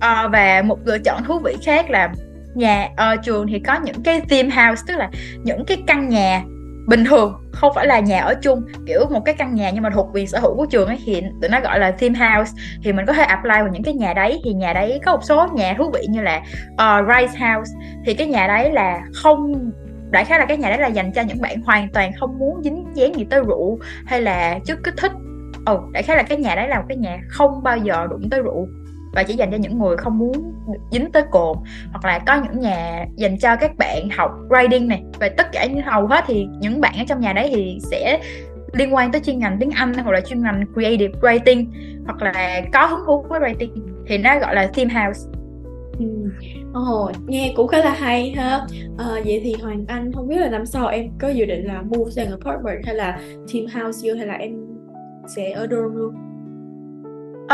À, 0.00 0.28
và 0.28 0.62
một 0.62 0.78
lựa 0.84 0.98
chọn 0.98 1.24
thú 1.24 1.38
vị 1.38 1.56
khác 1.64 1.90
là 1.90 2.12
nhà 2.54 2.88
ở 2.96 3.16
trường 3.16 3.46
thì 3.46 3.58
có 3.58 3.80
những 3.84 4.02
cái 4.02 4.20
theme 4.20 4.50
house 4.50 4.82
tức 4.86 4.96
là 4.96 5.10
những 5.44 5.64
cái 5.64 5.82
căn 5.86 6.08
nhà 6.08 6.42
bình 6.90 7.04
thường 7.04 7.34
không 7.52 7.72
phải 7.74 7.86
là 7.86 8.00
nhà 8.00 8.20
ở 8.20 8.34
chung 8.42 8.62
kiểu 8.86 9.00
một 9.10 9.20
cái 9.24 9.34
căn 9.34 9.54
nhà 9.54 9.70
nhưng 9.70 9.82
mà 9.82 9.90
thuộc 9.90 10.08
quyền 10.12 10.26
sở 10.26 10.38
hữu 10.38 10.56
của 10.56 10.66
trường 10.66 10.88
ấy 10.88 10.98
thì 11.04 11.22
tụi 11.42 11.50
nó 11.50 11.60
gọi 11.60 11.78
là 11.78 11.90
theme 11.90 12.18
house. 12.18 12.52
Thì 12.84 12.92
mình 12.92 13.06
có 13.06 13.12
thể 13.12 13.22
apply 13.22 13.50
vào 13.50 13.68
những 13.68 13.82
cái 13.82 13.94
nhà 13.94 14.14
đấy 14.14 14.40
thì 14.44 14.52
nhà 14.52 14.72
đấy 14.72 15.00
có 15.04 15.12
một 15.12 15.24
số 15.24 15.48
nhà 15.54 15.74
thú 15.78 15.90
vị 15.94 16.06
như 16.08 16.22
là 16.22 16.42
uh, 16.72 17.08
rice 17.08 17.46
house. 17.46 17.72
Thì 18.06 18.14
cái 18.14 18.26
nhà 18.26 18.46
đấy 18.46 18.72
là 18.72 19.00
không 19.14 19.70
đại 20.10 20.24
khái 20.24 20.38
là 20.38 20.46
cái 20.46 20.56
nhà 20.56 20.68
đấy 20.68 20.78
là 20.78 20.86
dành 20.86 21.12
cho 21.12 21.22
những 21.22 21.40
bạn 21.40 21.62
hoàn 21.62 21.88
toàn 21.88 22.12
không 22.20 22.38
muốn 22.38 22.62
dính 22.64 22.84
dáng 22.94 23.14
gì 23.14 23.26
tới 23.30 23.40
rượu 23.40 23.78
hay 24.06 24.22
là 24.22 24.58
chất 24.64 24.78
kích 24.84 24.94
thích. 24.96 25.12
Ừ 25.66 25.78
đại 25.92 26.02
khái 26.02 26.16
là 26.16 26.22
cái 26.22 26.38
nhà 26.38 26.54
đấy 26.54 26.68
là 26.68 26.78
một 26.78 26.84
cái 26.88 26.96
nhà 26.96 27.20
không 27.28 27.62
bao 27.62 27.76
giờ 27.76 28.06
đụng 28.10 28.30
tới 28.30 28.42
rượu 28.42 28.68
và 29.12 29.22
chỉ 29.22 29.34
dành 29.34 29.50
cho 29.50 29.56
những 29.56 29.78
người 29.78 29.96
không 29.96 30.18
muốn 30.18 30.32
dính 30.92 31.12
tới 31.12 31.22
cồn 31.30 31.56
hoặc 31.92 32.04
là 32.04 32.18
có 32.18 32.42
những 32.42 32.60
nhà 32.60 33.06
dành 33.16 33.38
cho 33.38 33.56
các 33.56 33.76
bạn 33.78 34.08
học 34.10 34.30
writing 34.48 34.86
này 34.86 35.02
và 35.20 35.28
tất 35.28 35.52
cả 35.52 35.66
những 35.66 35.82
hầu 35.82 36.06
hết 36.06 36.24
thì 36.26 36.46
những 36.60 36.80
bạn 36.80 36.94
ở 36.98 37.04
trong 37.08 37.20
nhà 37.20 37.32
đấy 37.32 37.50
thì 37.54 37.78
sẽ 37.90 38.20
liên 38.72 38.94
quan 38.94 39.12
tới 39.12 39.20
chuyên 39.20 39.38
ngành 39.38 39.56
tiếng 39.60 39.70
Anh 39.70 39.94
hoặc 39.94 40.12
là 40.12 40.20
chuyên 40.20 40.42
ngành 40.42 40.64
creative 40.74 41.20
writing 41.20 41.66
hoặc 42.04 42.22
là 42.22 42.62
có 42.72 42.86
hứng 42.86 43.00
thú 43.06 43.24
với 43.28 43.40
writing 43.40 43.70
thì 44.06 44.18
nó 44.18 44.38
gọi 44.38 44.54
là 44.54 44.70
theme 44.74 44.94
house 44.94 45.30
Ừ. 46.00 46.06
Ồ, 46.72 47.10
nghe 47.26 47.52
cũng 47.56 47.68
khá 47.68 47.78
là 47.78 47.94
hay 47.94 48.30
ha. 48.30 48.66
À, 48.98 49.06
vậy 49.24 49.40
thì 49.44 49.54
Hoàng 49.62 49.84
Anh 49.88 50.12
không 50.12 50.28
biết 50.28 50.36
là 50.36 50.48
năm 50.48 50.66
sau 50.66 50.86
em 50.86 51.06
có 51.18 51.28
dự 51.28 51.44
định 51.44 51.64
là 51.66 51.82
move 51.82 52.10
sang 52.10 52.30
apartment 52.30 52.86
hay 52.86 52.94
là 52.94 53.20
team 53.52 53.66
house 53.66 53.98
chưa 54.02 54.14
hay 54.14 54.26
là 54.26 54.34
em 54.34 54.50
sẽ 55.36 55.50
ở 55.50 55.66
dorm 55.70 55.94
luôn? 55.96 56.29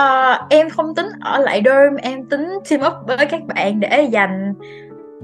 Uh, 0.00 0.50
em 0.50 0.70
không 0.70 0.94
tính 0.94 1.06
ở 1.20 1.38
lại 1.38 1.62
dorm 1.64 1.96
em 2.02 2.24
tính 2.24 2.58
team 2.70 2.80
up 2.86 3.06
với 3.06 3.26
các 3.26 3.42
bạn 3.46 3.80
để 3.80 4.08
dành 4.10 4.54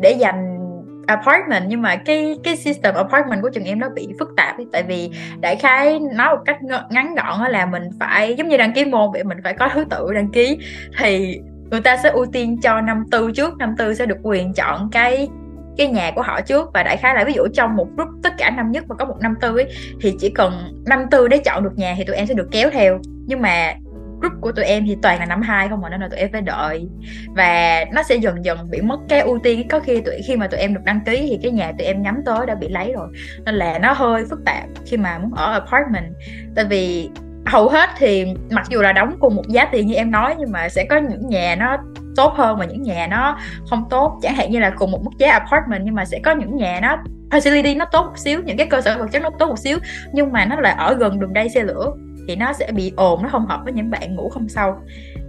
để 0.01 0.13
dành 0.13 0.59
apartment. 1.07 1.65
Nhưng 1.69 1.83
mà 1.83 1.97
cái 1.97 2.39
cái 2.45 2.57
system 2.57 2.95
apartment 2.95 3.43
của 3.43 3.51
trường 3.51 3.65
em 3.65 3.79
nó 3.79 3.89
bị 3.89 4.09
phức 4.19 4.29
tạp 4.37 4.57
tại 4.73 4.83
vì 4.83 5.11
đại 5.41 5.57
khái 5.57 5.99
nói 6.01 6.37
một 6.37 6.43
cách 6.45 6.59
ngắn 6.91 7.15
gọn 7.15 7.51
là 7.51 7.67
mình 7.67 7.83
phải 8.01 8.35
giống 8.35 8.49
như 8.49 8.57
đăng 8.57 8.73
ký 8.73 8.85
môn 8.85 9.13
vậy 9.13 9.25
mình 9.25 9.39
phải 9.45 9.55
có 9.55 9.69
thứ 9.75 9.85
tự 9.91 10.13
đăng 10.15 10.29
ký. 10.33 10.59
Thì 10.99 11.41
người 11.71 11.81
ta 11.81 11.97
sẽ 11.97 12.11
ưu 12.11 12.27
tiên 12.27 12.61
cho 12.63 12.81
năm 12.81 13.05
tư 13.11 13.33
trước 13.33 13.57
năm 13.59 13.75
tư 13.79 13.95
sẽ 13.95 14.07
được 14.07 14.19
quyền 14.23 14.55
chọn 14.55 14.89
cái 14.93 15.29
cái 15.77 15.89
nhà 15.89 16.11
của 16.15 16.23
họ 16.23 16.41
trước. 16.41 16.71
Và 16.75 16.83
đại 16.83 16.97
khái 16.97 17.15
là 17.15 17.25
ví 17.25 17.33
dụ 17.33 17.47
trong 17.53 17.77
một 17.77 17.89
group 17.97 18.09
tất 18.23 18.33
cả 18.39 18.51
năm 18.51 18.71
nhất 18.71 18.85
mà 18.89 18.95
có 18.95 19.05
một 19.05 19.17
năm 19.21 19.35
tư 19.41 19.57
ấy 19.57 19.67
thì 20.01 20.17
chỉ 20.21 20.31
cần 20.31 20.53
năm 20.87 21.05
tư 21.11 21.29
để 21.29 21.39
chọn 21.39 21.65
được 21.65 21.73
nhà 21.77 21.95
thì 21.97 22.05
tụi 22.05 22.17
em 22.17 22.27
sẽ 22.27 22.35
được 22.35 22.49
kéo 22.51 22.71
theo. 22.71 22.99
Nhưng 23.27 23.43
mà 23.43 23.75
group 24.23 24.41
của 24.41 24.53
tụi 24.53 24.65
em 24.65 24.85
thì 24.87 24.97
toàn 25.03 25.19
là 25.19 25.27
năm 25.27 25.43
hai 25.43 25.69
không 25.69 25.81
mà 25.81 25.89
nên 25.89 26.01
là 26.01 26.09
tụi 26.09 26.19
em 26.19 26.33
phải 26.33 26.43
đợi. 26.43 26.89
Và 27.37 27.85
nó 27.93 28.03
sẽ 28.03 28.17
dần 28.17 28.45
dần 28.45 28.71
bị 28.71 28.81
mất 28.81 28.99
cái 29.09 29.21
ưu 29.21 29.39
tiên. 29.43 29.69
Có 29.69 29.81
khi 29.81 30.01
tụi, 30.01 30.15
khi 30.27 30.37
mà 30.37 30.47
tụi 30.47 30.61
em 30.61 30.75
được 30.75 30.81
đăng 30.85 31.01
ký 31.07 31.27
thì 31.31 31.39
cái 31.43 31.53
nhà 31.53 31.73
tụi 31.79 31.87
em 31.87 32.03
nhắm 32.03 32.17
tới 32.27 32.47
đã 32.47 32.55
bị 32.55 32.69
lấy 32.69 32.93
rồi. 32.93 33.09
Nên 33.45 33.55
là 33.55 33.79
nó 33.79 33.93
hơi 33.93 34.25
phức 34.31 34.45
tạp 34.45 34.65
khi 34.87 34.97
mà 34.97 35.19
muốn 35.19 35.35
ở 35.35 35.53
apartment. 35.53 36.15
Tại 36.55 36.65
vì 36.65 37.11
hầu 37.47 37.69
hết 37.69 37.91
thì 37.99 38.27
mặc 38.51 38.67
dù 38.71 38.83
là 38.83 38.93
đóng 38.93 39.17
cùng 39.21 39.37
một 39.37 39.49
giá 39.49 39.65
tiền 39.65 39.87
như 39.87 39.95
em 39.95 40.11
nói, 40.11 40.35
nhưng 40.39 40.53
mà 40.53 40.69
sẽ 40.69 40.85
có 40.85 40.97
những 40.97 41.29
nhà 41.29 41.57
nó 41.59 41.77
tốt 42.17 42.35
hơn 42.37 42.59
và 42.59 42.65
những 42.65 42.83
nhà 42.83 43.07
nó 43.11 43.39
không 43.71 43.85
tốt. 43.91 44.19
Chẳng 44.23 44.35
hạn 44.35 44.51
như 44.51 44.59
là 44.59 44.71
cùng 44.71 44.91
một 44.91 45.03
mức 45.05 45.11
giá 45.19 45.33
apartment, 45.33 45.83
nhưng 45.85 45.95
mà 45.95 46.05
sẽ 46.05 46.21
có 46.25 46.35
những 46.35 46.57
nhà 46.57 46.81
nó 46.83 46.97
facility 47.31 47.77
nó 47.77 47.85
tốt 47.85 48.03
một 48.03 48.19
xíu, 48.19 48.41
những 48.45 48.57
cái 48.57 48.67
cơ 48.67 48.81
sở 48.81 48.99
vật 48.99 49.07
chất 49.13 49.23
nó 49.23 49.31
tốt 49.39 49.47
một 49.47 49.59
xíu, 49.59 49.79
nhưng 50.13 50.33
mà 50.33 50.45
nó 50.45 50.61
lại 50.61 50.75
ở 50.79 50.95
gần 50.95 51.21
đường 51.21 51.35
dây 51.35 51.49
xe 51.49 51.63
lửa 51.63 51.93
thì 52.29 52.37
nó 52.37 52.53
sẽ 52.53 52.73
bị 52.73 52.93
ồn 52.97 53.23
nó 53.23 53.29
không 53.29 53.47
hợp 53.47 53.61
với 53.65 53.73
những 53.73 53.91
bạn 53.91 54.15
ngủ 54.15 54.29
không 54.29 54.49
sâu 54.49 54.75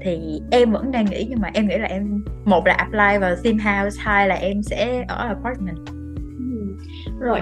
thì 0.02 0.42
em 0.52 0.72
vẫn 0.72 0.92
đang 0.92 1.06
nghĩ 1.06 1.28
nhưng 1.30 1.42
mà 1.42 1.50
em 1.54 1.68
nghĩ 1.68 1.78
là 1.78 1.88
em 1.88 2.24
một 2.46 2.68
là 2.68 2.74
apply 2.74 3.18
vào 3.22 3.36
theme 3.44 3.64
house 3.64 4.02
hai 4.04 4.28
là 4.28 4.36
em 4.36 4.64
sẽ 4.64 5.06
ở 5.08 5.28
apartment 5.28 5.78
ừ. 6.38 6.76
rồi 7.20 7.40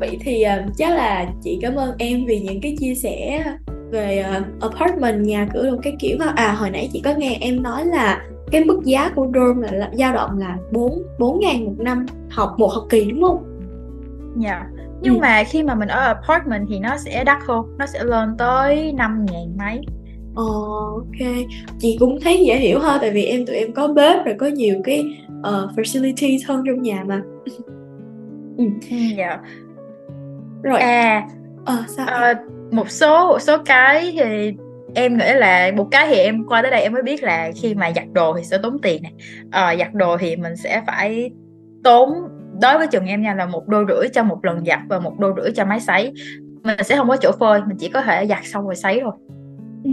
vậy 0.00 0.18
thì 0.20 0.44
uh, 0.44 0.72
chắc 0.76 0.96
là 0.96 1.26
chị 1.42 1.58
cảm 1.62 1.74
ơn 1.74 1.94
em 1.98 2.26
vì 2.26 2.40
những 2.40 2.60
cái 2.60 2.76
chia 2.80 2.94
sẻ 2.94 3.44
về 3.90 4.24
uh, 4.38 4.62
apartment 4.72 5.26
nhà 5.26 5.48
cửa 5.54 5.70
đồ 5.70 5.76
cái 5.82 5.96
kiểu 6.00 6.18
à 6.36 6.52
hồi 6.52 6.70
nãy 6.70 6.88
chị 6.92 7.00
có 7.04 7.14
nghe 7.14 7.38
em 7.40 7.62
nói 7.62 7.84
là 7.84 8.22
cái 8.50 8.64
mức 8.64 8.80
giá 8.84 9.10
của 9.14 9.26
dorm 9.34 9.60
là, 9.60 9.72
là 9.72 9.90
dao 9.92 10.14
động 10.14 10.38
là 10.38 10.56
bốn 10.72 11.02
bốn 11.18 11.40
ngàn 11.40 11.64
một 11.64 11.74
năm 11.78 12.06
học 12.30 12.54
một 12.58 12.68
học 12.68 12.84
kỳ 12.90 13.10
đúng 13.10 13.22
không? 13.22 13.44
Dạ. 14.36 14.50
Yeah 14.50 14.73
nhưng 15.04 15.14
ừ. 15.14 15.20
mà 15.20 15.44
khi 15.44 15.62
mà 15.62 15.74
mình 15.74 15.88
ở 15.88 16.00
apartment 16.00 16.66
thì 16.68 16.78
nó 16.78 16.96
sẽ 16.96 17.24
đắt 17.24 17.38
hơn 17.46 17.76
nó 17.78 17.86
sẽ 17.86 18.04
lên 18.04 18.36
tới 18.38 18.92
năm 18.92 19.26
ngàn 19.32 19.56
mấy. 19.58 19.80
Ờ, 20.34 20.44
ok. 20.94 21.46
Chị 21.78 21.96
cũng 22.00 22.18
thấy 22.20 22.44
dễ 22.46 22.56
hiểu 22.56 22.80
ha 22.80 22.98
tại 23.00 23.10
vì 23.10 23.24
em 23.24 23.46
tụi 23.46 23.56
em 23.56 23.72
có 23.72 23.88
bếp 23.88 24.24
rồi 24.24 24.34
có 24.38 24.46
nhiều 24.46 24.76
cái 24.84 25.04
uh, 25.38 25.70
facilities 25.76 26.38
hơn 26.48 26.62
trong 26.66 26.82
nhà 26.82 27.04
mà. 27.06 27.22
Ừ. 28.56 28.64
ừ. 28.90 28.96
dạ. 29.16 29.38
Rồi. 30.62 30.80
À 30.80 31.28
ờ, 31.64 31.84
sao? 31.88 32.06
à, 32.06 32.34
một 32.70 32.90
số 32.90 33.28
một 33.28 33.38
số 33.40 33.58
cái 33.64 34.12
thì 34.18 34.52
em 34.94 35.18
nghĩ 35.18 35.32
là 35.34 35.72
một 35.76 35.88
cái 35.90 36.06
thì 36.08 36.16
em 36.16 36.44
qua 36.48 36.62
tới 36.62 36.70
đây 36.70 36.82
em 36.82 36.92
mới 36.92 37.02
biết 37.02 37.22
là 37.22 37.50
khi 37.56 37.74
mà 37.74 37.92
giặt 37.96 38.04
đồ 38.12 38.34
thì 38.36 38.44
sẽ 38.44 38.58
tốn 38.62 38.78
tiền 38.82 39.02
này 39.02 39.12
à, 39.50 39.76
giặt 39.78 39.94
đồ 39.94 40.16
thì 40.16 40.36
mình 40.36 40.56
sẽ 40.56 40.82
phải 40.86 41.30
tốn 41.84 42.08
đối 42.62 42.78
với 42.78 42.86
trường 42.86 43.06
em 43.06 43.22
nha 43.22 43.34
là 43.34 43.46
một 43.46 43.68
đôi 43.68 43.84
rưỡi 43.88 44.08
cho 44.08 44.22
một 44.22 44.44
lần 44.44 44.64
giặt 44.64 44.80
và 44.88 44.98
một 44.98 45.18
đôi 45.18 45.32
rưỡi 45.36 45.52
cho 45.52 45.64
máy 45.64 45.80
sấy. 45.80 46.12
Mình 46.62 46.76
sẽ 46.84 46.96
không 46.96 47.08
có 47.08 47.16
chỗ 47.16 47.32
phơi 47.40 47.60
mình 47.68 47.76
chỉ 47.76 47.88
có 47.88 48.02
thể 48.02 48.26
giặt 48.26 48.44
xong 48.44 48.64
rồi 48.64 48.76
sấy 48.76 49.00
thôi. 49.02 49.12
Ừ. 49.84 49.90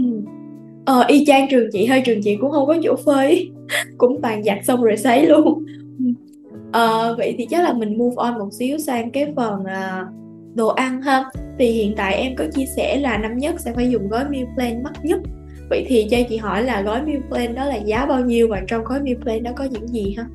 ờ 0.86 1.04
y 1.08 1.26
chang 1.26 1.48
trường 1.50 1.70
chị 1.72 1.86
hơi 1.86 2.02
trường 2.06 2.22
chị 2.24 2.36
cũng 2.42 2.52
không 2.52 2.68
có 2.68 2.78
chỗ 2.84 2.96
phơi. 3.06 3.52
Cũng 3.98 4.22
toàn 4.22 4.44
giặt 4.44 4.58
xong 4.64 4.84
rồi 4.84 4.98
sấy 4.98 5.26
luôn. 5.26 5.64
Ờ, 6.72 7.16
vậy 7.18 7.36
thì 7.38 7.46
chắc 7.50 7.64
là 7.64 7.74
mình 7.74 7.98
move 7.98 8.16
on 8.18 8.40
một 8.40 8.50
xíu 8.60 8.78
sang 8.78 9.12
cái 9.12 9.34
phần 9.36 9.60
uh, 9.62 10.08
đồ 10.56 10.68
ăn 10.68 11.02
ha. 11.02 11.24
Thì 11.60 11.72
hiện 11.72 11.94
tại 11.98 12.16
em 12.16 12.36
có 12.36 12.46
chia 12.54 12.66
sẻ 12.76 13.00
là 13.00 13.18
năm 13.18 13.38
nhất 13.38 13.56
sẽ 13.60 13.74
phải 13.74 13.90
dùng 13.90 14.10
gói 14.10 14.24
meal 14.30 14.46
plan 14.56 14.84
mắc 14.84 14.94
nhất. 15.04 15.20
Vậy 15.70 15.86
thì 15.88 16.08
cho 16.12 16.18
chị 16.30 16.38
hỏi 16.38 16.64
là 16.64 16.82
gói 16.82 17.02
meal 17.02 17.20
plan 17.30 17.56
đó 17.56 17.66
là 17.66 17.76
giá 17.76 18.06
bao 18.06 18.20
nhiêu 18.20 18.48
và 18.48 18.62
trong 18.68 18.84
gói 18.84 19.02
meal 19.02 19.18
plan 19.18 19.44
đó 19.44 19.52
có 19.56 19.64
những 19.64 19.88
gì 19.88 20.16
ha? 20.18 20.26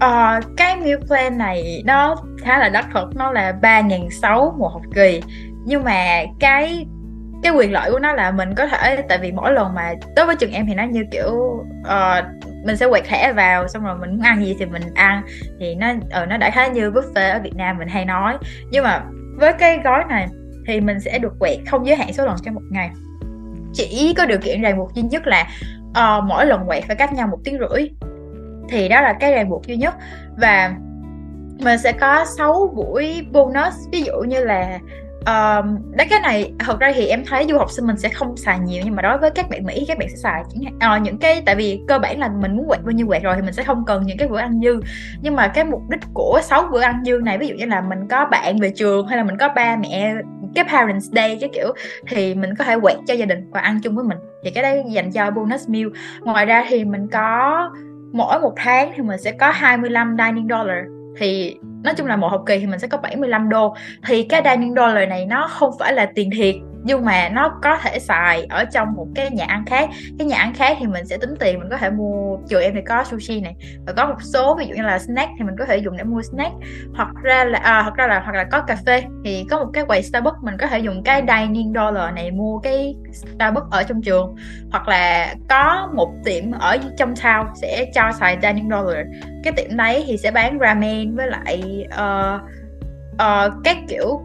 Ờ, 0.00 0.40
cái 0.56 0.76
meal 0.76 0.98
plan 1.06 1.38
này 1.38 1.82
nó 1.86 2.16
khá 2.42 2.58
là 2.58 2.68
đắt 2.68 2.84
thật 2.92 3.08
nó 3.16 3.32
là 3.32 3.52
ba 3.62 3.80
ngàn 3.80 4.10
sáu 4.10 4.54
một 4.58 4.68
học 4.68 4.82
kỳ. 4.94 5.22
Nhưng 5.64 5.84
mà 5.84 6.22
cái 6.40 6.86
cái 7.42 7.52
quyền 7.52 7.72
lợi 7.72 7.90
của 7.90 7.98
nó 7.98 8.12
là 8.12 8.30
mình 8.30 8.54
có 8.54 8.66
thể 8.66 9.02
tại 9.08 9.18
vì 9.18 9.32
mỗi 9.32 9.52
lần 9.52 9.74
mà 9.74 9.94
đối 10.16 10.26
với 10.26 10.36
trường 10.36 10.52
em 10.52 10.66
thì 10.66 10.74
nó 10.74 10.82
như 10.82 11.04
kiểu 11.10 11.30
uh, 11.80 12.24
mình 12.64 12.76
sẽ 12.76 12.88
quẹt 12.88 13.04
thẻ 13.04 13.32
vào 13.32 13.68
xong 13.68 13.84
rồi 13.84 13.98
mình 13.98 14.10
muốn 14.10 14.20
ăn 14.20 14.44
gì 14.44 14.56
thì 14.58 14.66
mình 14.66 14.82
ăn. 14.94 15.22
Thì 15.60 15.74
nó 15.74 15.86
ở 16.10 16.22
uh, 16.22 16.28
nó 16.28 16.36
đã 16.36 16.50
khá 16.50 16.66
như 16.66 16.90
buffet 16.90 17.32
ở 17.32 17.40
Việt 17.42 17.56
Nam 17.56 17.78
mình 17.78 17.88
hay 17.88 18.04
nói. 18.04 18.38
Nhưng 18.70 18.84
mà 18.84 19.04
với 19.36 19.52
cái 19.52 19.78
gói 19.84 20.04
này 20.08 20.28
thì 20.66 20.80
mình 20.80 21.00
sẽ 21.00 21.18
được 21.18 21.32
quẹt 21.38 21.58
không 21.70 21.86
giới 21.86 21.96
hạn 21.96 22.12
số 22.12 22.26
lần 22.26 22.36
trong 22.44 22.54
một 22.54 22.62
ngày. 22.70 22.90
Chỉ 23.74 24.14
có 24.16 24.26
điều 24.26 24.38
kiện 24.38 24.62
ràng 24.62 24.78
buộc 24.78 24.94
duy 24.94 25.02
nhất 25.02 25.26
là 25.26 25.46
uh, 25.90 26.24
mỗi 26.24 26.46
lần 26.46 26.66
quẹt 26.66 26.84
phải 26.84 26.96
cách 26.96 27.12
nhau 27.12 27.26
một 27.26 27.38
tiếng 27.44 27.58
rưỡi 27.58 27.88
thì 28.68 28.88
đó 28.88 29.00
là 29.00 29.12
cái 29.12 29.32
ràng 29.32 29.50
buộc 29.50 29.66
duy 29.66 29.76
nhất. 29.76 29.94
Và 30.36 30.74
mình 31.60 31.78
sẽ 31.78 31.92
có 31.92 32.24
6 32.38 32.72
buổi 32.76 33.26
bonus. 33.32 33.74
Ví 33.92 34.02
dụ 34.02 34.12
như 34.20 34.44
là 34.44 34.78
um, 35.26 35.78
đấy 35.96 36.06
cái 36.10 36.20
này 36.20 36.52
thật 36.58 36.80
ra 36.80 36.92
thì 36.94 37.06
em 37.06 37.24
thấy 37.26 37.46
du 37.48 37.58
học 37.58 37.70
sinh 37.70 37.86
mình 37.86 37.96
sẽ 37.96 38.08
không 38.08 38.36
xài 38.36 38.58
nhiều 38.58 38.82
nhưng 38.84 38.96
mà 38.96 39.02
đối 39.02 39.18
với 39.18 39.30
các 39.30 39.50
bạn 39.50 39.64
mỹ 39.64 39.84
các 39.88 39.98
bạn 39.98 40.08
sẽ 40.08 40.16
xài 40.16 40.42
uh, 40.96 41.02
những 41.02 41.18
cái 41.18 41.42
tại 41.46 41.54
vì 41.54 41.80
cơ 41.88 41.98
bản 41.98 42.18
là 42.18 42.28
mình 42.28 42.56
muốn 42.56 42.68
quẹt 42.68 42.82
bao 42.82 42.92
nhiêu 42.92 43.06
quẹt 43.06 43.22
rồi 43.22 43.34
thì 43.36 43.42
mình 43.42 43.54
sẽ 43.54 43.62
không 43.62 43.84
cần 43.86 44.02
những 44.06 44.18
cái 44.18 44.28
bữa 44.28 44.38
ăn 44.38 44.60
dư. 44.64 44.80
Nhưng 45.22 45.36
mà 45.36 45.48
cái 45.48 45.64
mục 45.64 45.82
đích 45.90 46.00
của 46.14 46.40
6 46.42 46.68
bữa 46.72 46.80
ăn 46.80 47.02
dư 47.04 47.18
này 47.24 47.38
ví 47.38 47.48
dụ 47.48 47.54
như 47.54 47.66
là 47.66 47.80
mình 47.80 48.08
có 48.08 48.26
bạn 48.30 48.58
về 48.58 48.70
trường 48.70 49.06
hay 49.06 49.16
là 49.16 49.24
mình 49.24 49.36
có 49.38 49.48
ba 49.56 49.76
mẹ 49.76 50.14
cái 50.54 50.64
parents 50.64 51.06
day 51.12 51.38
cái 51.40 51.50
kiểu 51.52 51.72
thì 52.06 52.34
mình 52.34 52.54
có 52.58 52.64
thể 52.64 52.80
quẹt 52.80 52.96
cho 53.06 53.14
gia 53.14 53.26
đình 53.26 53.50
và 53.50 53.60
ăn 53.60 53.80
chung 53.82 53.94
với 53.94 54.04
mình. 54.04 54.18
Thì 54.44 54.50
cái 54.50 54.62
đấy 54.62 54.84
dành 54.88 55.12
cho 55.12 55.30
bonus 55.30 55.68
meal. 55.68 55.86
Ngoài 56.20 56.46
ra 56.46 56.64
thì 56.68 56.84
mình 56.84 57.08
có 57.12 57.70
mỗi 58.12 58.40
một 58.40 58.52
tháng 58.56 58.92
thì 58.96 59.02
mình 59.02 59.18
sẽ 59.18 59.32
có 59.32 59.50
25 59.50 60.16
dining 60.18 60.48
dollar. 60.48 60.84
Thì 61.18 61.56
nói 61.84 61.94
chung 61.94 62.06
là 62.06 62.16
một 62.16 62.28
học 62.28 62.42
kỳ 62.46 62.58
thì 62.58 62.66
mình 62.66 62.78
sẽ 62.78 62.88
có 62.88 62.98
75 62.98 63.48
đô. 63.48 63.74
Thì 64.06 64.22
cái 64.22 64.42
dining 64.44 64.74
dollar 64.74 65.08
này 65.08 65.26
nó 65.26 65.48
không 65.48 65.72
phải 65.78 65.92
là 65.92 66.06
tiền 66.14 66.30
thiệt 66.36 66.54
nhưng 66.88 67.04
mà 67.04 67.28
nó 67.28 67.58
có 67.62 67.78
thể 67.82 67.98
xài 67.98 68.44
ở 68.44 68.64
trong 68.64 68.94
một 68.94 69.06
cái 69.14 69.30
nhà 69.30 69.44
ăn 69.44 69.64
khác. 69.66 69.88
Cái 70.18 70.26
nhà 70.26 70.36
ăn 70.38 70.54
khác 70.54 70.76
thì 70.80 70.86
mình 70.86 71.06
sẽ 71.06 71.16
tính 71.16 71.34
tiền 71.40 71.58
mình 71.58 71.68
có 71.70 71.76
thể 71.76 71.90
mua 71.90 72.36
trường 72.48 72.62
em 72.62 72.74
thì 72.74 72.80
có 72.82 73.04
sushi 73.04 73.40
này 73.40 73.54
và 73.86 73.92
có 73.92 74.06
một 74.06 74.22
số 74.22 74.54
ví 74.54 74.66
dụ 74.66 74.74
như 74.74 74.82
là 74.82 74.98
snack 74.98 75.30
thì 75.38 75.44
mình 75.44 75.54
có 75.58 75.64
thể 75.64 75.76
dùng 75.76 75.96
để 75.96 76.04
mua 76.04 76.22
snack. 76.22 76.54
Hoặc 76.94 77.08
ra 77.22 77.44
là 77.44 77.58
à, 77.58 77.82
hoặc 77.82 77.94
ra 77.96 78.06
là 78.06 78.20
hoặc 78.20 78.34
là 78.34 78.44
có 78.44 78.60
cà 78.60 78.76
phê 78.86 79.04
thì 79.24 79.46
có 79.50 79.58
một 79.58 79.70
cái 79.72 79.84
quầy 79.84 80.02
Starbucks 80.02 80.42
mình 80.42 80.54
có 80.58 80.66
thể 80.66 80.78
dùng 80.78 81.02
cái 81.02 81.22
dining 81.28 81.72
dollar 81.74 82.14
này 82.14 82.30
mua 82.30 82.58
cái 82.58 82.94
Starbucks 83.12 83.70
ở 83.70 83.82
trong 83.82 84.02
trường. 84.02 84.36
Hoặc 84.70 84.88
là 84.88 85.34
có 85.48 85.90
một 85.94 86.14
tiệm 86.24 86.52
ở 86.52 86.76
trong 86.98 87.14
town 87.14 87.46
sẽ 87.54 87.86
cho 87.94 88.12
xài 88.20 88.38
dining 88.42 88.70
dollar. 88.70 89.06
Cái 89.44 89.52
tiệm 89.56 89.76
đấy 89.76 90.04
thì 90.06 90.16
sẽ 90.16 90.30
bán 90.30 90.58
ramen 90.60 91.16
với 91.16 91.26
lại 91.26 91.86
uh, 91.86 92.40
uh, 93.14 93.64
các 93.64 93.76
kiểu 93.88 94.20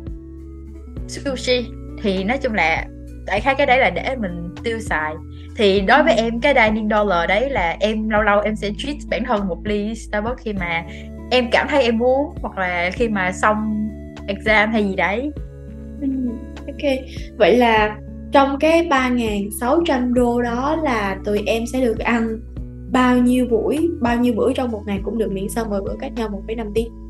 sushi 1.08 1.83
thì 2.04 2.24
nói 2.24 2.38
chung 2.38 2.54
là 2.54 2.86
đại 3.26 3.42
khái 3.42 3.56
cái 3.56 3.68
đấy 3.68 3.80
là 3.80 3.90
để 3.90 4.16
mình 4.16 4.56
tiêu 4.64 4.80
xài. 4.80 5.14
Thì 5.58 5.82
đối 5.82 6.04
với 6.04 6.16
em 6.16 6.42
cái 6.42 6.54
dining 6.54 6.90
dollar 6.90 7.30
đấy 7.30 7.50
là 7.50 7.78
em 7.80 8.10
lâu 8.10 8.22
lâu 8.22 8.40
em 8.40 8.56
sẽ 8.56 8.72
treat 8.78 8.98
bản 9.10 9.24
thân 9.26 9.48
một 9.48 9.58
ly 9.64 9.96
Starbucks 9.96 10.44
khi 10.44 10.54
mà 10.54 10.84
em 11.32 11.50
cảm 11.52 11.68
thấy 11.70 11.84
em 11.84 11.98
muốn 11.98 12.36
hoặc 12.42 12.58
là 12.58 12.90
khi 12.94 13.10
mà 13.10 13.32
xong 13.32 13.88
exam 14.28 14.72
hay 14.72 14.84
gì 14.84 14.96
đấy. 14.96 15.32
Ừ, 16.02 16.08
ok. 16.68 16.92
Vậy 17.38 17.58
là 17.58 17.98
trong 18.32 18.60
cái 18.60 18.88
3.600 18.88 20.14
đô 20.14 20.42
đó 20.42 20.76
là 20.84 21.18
tụi 21.26 21.44
em 21.46 21.64
sẽ 21.74 21.82
được 21.82 22.00
ăn 22.00 22.40
bao 22.92 23.18
nhiêu 23.18 23.48
buổi 23.52 23.90
bao 24.02 24.18
nhiêu 24.18 24.34
bữa 24.34 24.54
trong 24.54 24.72
một 24.72 24.82
ngày 24.86 25.00
cũng 25.04 25.18
được 25.18 25.32
miễn 25.32 25.50
xong 25.50 25.70
mỗi 25.70 25.82
bữa 25.82 25.96
cách 26.00 26.12
nhau 26.16 26.30
1,5 26.48 26.72
tiếng 26.76 27.03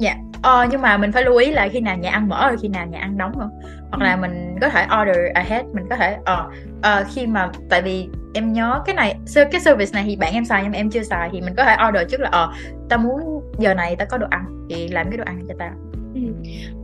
dạ. 0.00 0.16
Ờ, 0.42 0.66
nhưng 0.70 0.82
mà 0.82 0.96
mình 0.96 1.12
phải 1.12 1.24
lưu 1.24 1.36
ý 1.36 1.50
là 1.50 1.68
khi 1.68 1.80
nào 1.80 1.96
nhà 1.96 2.10
ăn 2.10 2.28
mở 2.28 2.48
rồi 2.48 2.56
khi 2.62 2.68
nào 2.68 2.86
nhà 2.86 2.98
ăn 2.98 3.18
đóng 3.18 3.32
không? 3.38 3.50
Hoặc 3.90 4.02
là 4.04 4.16
mình 4.16 4.58
có 4.60 4.68
thể 4.68 4.86
order 5.02 5.16
ahead 5.34 5.64
mình 5.72 5.84
có 5.90 5.96
thể 5.96 6.16
ờ 6.24 6.46
uh, 6.46 7.02
uh, 7.02 7.14
khi 7.14 7.26
mà 7.26 7.50
tại 7.68 7.82
vì 7.82 8.08
em 8.34 8.52
nhớ 8.52 8.80
cái 8.86 8.94
này 8.94 9.16
cái 9.34 9.60
service 9.60 9.92
này 9.94 10.04
thì 10.06 10.16
bạn 10.16 10.32
em 10.34 10.44
xài 10.44 10.62
nhưng 10.62 10.72
mà 10.72 10.78
em 10.78 10.90
chưa 10.90 11.02
xài 11.02 11.28
thì 11.32 11.40
mình 11.40 11.54
có 11.56 11.64
thể 11.64 11.76
order 11.88 12.10
trước 12.10 12.20
là 12.20 12.28
ờ 12.32 12.44
uh, 12.44 12.88
ta 12.88 12.96
muốn 12.96 13.20
giờ 13.58 13.74
này 13.74 13.96
ta 13.96 14.04
có 14.04 14.18
đồ 14.18 14.26
ăn 14.30 14.66
thì 14.70 14.88
làm 14.88 15.10
cái 15.10 15.16
đồ 15.16 15.24
ăn 15.26 15.40
cho 15.48 15.54
ta. 15.58 15.70
Ừ. 16.14 16.20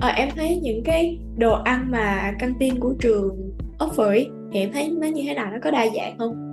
ờ, 0.00 0.08
em 0.08 0.28
thấy 0.36 0.60
những 0.62 0.84
cái 0.84 1.18
đồ 1.36 1.62
ăn 1.62 1.90
mà 1.90 2.32
căng 2.38 2.54
tin 2.58 2.80
của 2.80 2.94
trường 3.00 3.52
offer 3.78 4.06
ấy, 4.06 4.30
thì 4.52 4.60
em 4.60 4.72
thấy 4.72 4.96
nó 5.00 5.06
như 5.06 5.22
thế 5.26 5.34
nào? 5.34 5.46
Nó 5.52 5.58
có 5.62 5.70
đa 5.70 5.86
dạng 5.96 6.18
không 6.18 6.45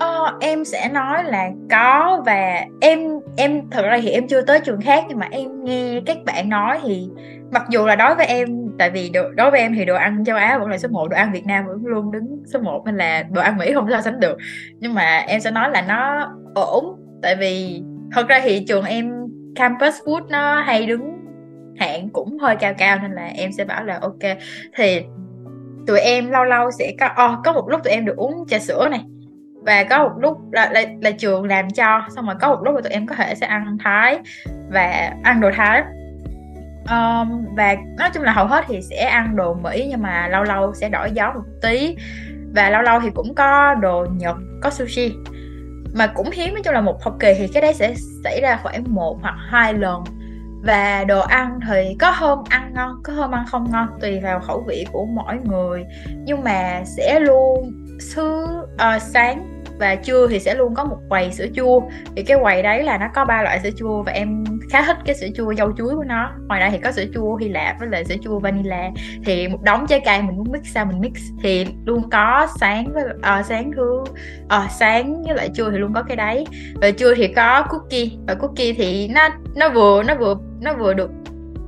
Ờ, 0.00 0.38
em 0.40 0.64
sẽ 0.64 0.88
nói 0.88 1.24
là 1.24 1.50
có 1.70 2.22
và 2.26 2.64
em 2.80 3.00
em 3.36 3.70
thật 3.70 3.82
ra 3.82 3.98
thì 4.02 4.10
em 4.10 4.28
chưa 4.28 4.42
tới 4.42 4.60
trường 4.60 4.80
khác 4.80 5.04
nhưng 5.08 5.18
mà 5.18 5.28
em 5.30 5.64
nghe 5.64 6.00
các 6.06 6.16
bạn 6.26 6.48
nói 6.48 6.78
thì 6.82 7.08
mặc 7.50 7.64
dù 7.70 7.86
là 7.86 7.96
đối 7.96 8.14
với 8.14 8.26
em 8.26 8.48
tại 8.78 8.90
vì 8.90 9.10
đồ, 9.10 9.22
đối 9.30 9.50
với 9.50 9.60
em 9.60 9.74
thì 9.74 9.84
đồ 9.84 9.94
ăn 9.94 10.24
châu 10.24 10.36
Á 10.36 10.58
vẫn 10.58 10.68
là 10.68 10.78
số 10.78 10.88
1 10.88 11.08
đồ 11.08 11.16
ăn 11.16 11.32
Việt 11.32 11.46
Nam 11.46 11.66
vẫn 11.66 11.86
luôn 11.86 12.12
đứng 12.12 12.42
số 12.46 12.60
1 12.60 12.82
nên 12.86 12.96
là 12.96 13.22
đồ 13.22 13.40
ăn 13.40 13.58
Mỹ 13.58 13.72
không 13.74 13.90
so 13.90 14.00
sánh 14.00 14.20
được. 14.20 14.38
Nhưng 14.78 14.94
mà 14.94 15.24
em 15.28 15.40
sẽ 15.40 15.50
nói 15.50 15.70
là 15.70 15.82
nó 15.82 16.30
ổn 16.54 16.96
tại 17.22 17.36
vì 17.36 17.82
thật 18.12 18.28
ra 18.28 18.40
thì 18.44 18.64
trường 18.68 18.84
em 18.84 19.26
campus 19.56 19.94
food 20.04 20.28
nó 20.28 20.60
hay 20.60 20.86
đứng 20.86 21.18
hạng 21.78 22.08
cũng 22.10 22.38
hơi 22.38 22.56
cao 22.56 22.74
cao 22.78 22.98
nên 23.02 23.12
là 23.12 23.26
em 23.26 23.52
sẽ 23.52 23.64
bảo 23.64 23.84
là 23.84 23.98
ok. 24.02 24.36
Thì 24.76 25.02
tụi 25.86 26.00
em 26.00 26.30
lâu 26.30 26.44
lâu 26.44 26.70
sẽ 26.78 26.92
có 27.00 27.06
oh, 27.06 27.38
có 27.44 27.52
một 27.52 27.68
lúc 27.68 27.80
tụi 27.84 27.92
em 27.92 28.04
được 28.04 28.16
uống 28.16 28.44
trà 28.48 28.58
sữa 28.58 28.88
này 28.90 29.00
và 29.64 29.84
có 29.84 29.98
một 30.02 30.12
lúc 30.18 30.52
là, 30.52 30.70
là, 30.72 30.82
là 31.00 31.10
trường 31.10 31.44
làm 31.44 31.70
cho 31.70 32.02
xong 32.16 32.26
rồi 32.26 32.34
có 32.40 32.48
một 32.48 32.62
lúc 32.62 32.74
là 32.74 32.80
tụi 32.80 32.92
em 32.92 33.06
có 33.06 33.14
thể 33.14 33.34
sẽ 33.34 33.46
ăn 33.46 33.76
thái 33.84 34.18
và 34.68 35.12
ăn 35.22 35.40
đồ 35.40 35.50
thái. 35.56 35.82
Um, 36.90 37.54
và 37.56 37.76
nói 37.98 38.10
chung 38.14 38.22
là 38.22 38.32
hầu 38.32 38.46
hết 38.46 38.64
thì 38.68 38.80
sẽ 38.90 39.04
ăn 39.04 39.36
đồ 39.36 39.54
mỹ 39.54 39.86
nhưng 39.90 40.02
mà 40.02 40.28
lâu 40.28 40.44
lâu 40.44 40.74
sẽ 40.74 40.88
đổi 40.88 41.10
gió 41.10 41.32
một 41.34 41.44
tí. 41.62 41.96
Và 42.54 42.70
lâu 42.70 42.82
lâu 42.82 43.00
thì 43.00 43.10
cũng 43.14 43.34
có 43.34 43.74
đồ 43.74 44.06
nhật 44.16 44.36
có 44.62 44.70
sushi. 44.70 45.12
Mà 45.94 46.06
cũng 46.06 46.30
hiếm 46.30 46.54
nói 46.54 46.62
chung 46.64 46.74
là 46.74 46.80
một 46.80 47.04
học 47.04 47.16
kỳ 47.20 47.34
thì 47.38 47.48
cái 47.48 47.62
đấy 47.62 47.74
sẽ 47.74 47.94
xảy 48.24 48.40
ra 48.40 48.58
khoảng 48.62 48.94
một 48.94 49.18
hoặc 49.22 49.34
hai 49.48 49.74
lần. 49.74 50.04
Và 50.64 51.04
đồ 51.04 51.20
ăn 51.20 51.60
thì 51.68 51.96
có 52.00 52.10
hôm 52.10 52.38
ăn 52.48 52.72
ngon 52.74 53.00
có 53.04 53.12
hôm 53.12 53.30
ăn 53.34 53.44
không 53.48 53.70
ngon 53.70 53.88
tùy 54.00 54.20
vào 54.20 54.40
khẩu 54.40 54.64
vị 54.68 54.86
của 54.92 55.06
mỗi 55.06 55.38
người. 55.44 55.84
Nhưng 56.24 56.44
mà 56.44 56.82
sẽ 56.84 57.20
luôn 57.20 57.72
thứ 58.14 58.44
uh, 58.74 59.02
sáng 59.02 59.48
và 59.78 59.94
trưa 59.94 60.28
thì 60.28 60.40
sẽ 60.40 60.54
luôn 60.54 60.74
có 60.74 60.84
một 60.84 60.96
quầy 61.08 61.32
sữa 61.32 61.46
chua. 61.54 61.80
Thì 62.16 62.22
cái 62.22 62.38
quầy 62.42 62.62
đấy 62.62 62.82
là 62.82 62.98
nó 62.98 63.06
có 63.14 63.24
ba 63.24 63.42
loại 63.42 63.60
sữa 63.62 63.70
chua 63.76 64.02
và 64.02 64.12
em 64.12 64.44
khá 64.70 64.82
thích 64.82 64.96
cái 65.04 65.14
sữa 65.14 65.26
chua 65.34 65.54
dâu 65.54 65.72
chuối 65.72 65.94
của 65.96 66.04
nó. 66.04 66.30
Ngoài 66.48 66.60
ra 66.60 66.70
thì 66.70 66.78
có 66.78 66.92
sữa 66.92 67.04
chua 67.14 67.36
hy 67.36 67.48
lạp 67.48 67.76
với 67.80 67.88
lại 67.88 68.04
sữa 68.04 68.14
chua 68.22 68.38
vanilla. 68.38 68.90
Thì 69.24 69.48
một 69.48 69.62
đống 69.62 69.86
trái 69.86 70.00
cây 70.04 70.22
mình 70.22 70.36
muốn 70.36 70.52
mix 70.52 70.62
sao 70.74 70.84
mình 70.84 71.00
mix. 71.00 71.12
Thì 71.42 71.66
luôn 71.84 72.10
có 72.10 72.46
sáng 72.60 72.92
với 72.92 73.04
uh, 73.04 73.46
sáng 73.46 73.70
thứ 73.76 74.00
uh, 74.44 74.70
sáng 74.70 75.22
với 75.22 75.34
lại 75.34 75.50
trưa 75.54 75.70
thì 75.70 75.78
luôn 75.78 75.92
có 75.94 76.02
cái 76.02 76.16
đấy. 76.16 76.46
Và 76.74 76.90
trưa 76.90 77.14
thì 77.14 77.28
có 77.28 77.62
cookie. 77.70 78.10
Và 78.26 78.34
cookie 78.34 78.72
thì 78.72 79.08
nó 79.08 79.28
nó 79.56 79.68
vừa 79.68 80.02
nó 80.02 80.14
vừa 80.14 80.34
nó 80.60 80.72
vừa 80.74 80.94
được 80.94 81.10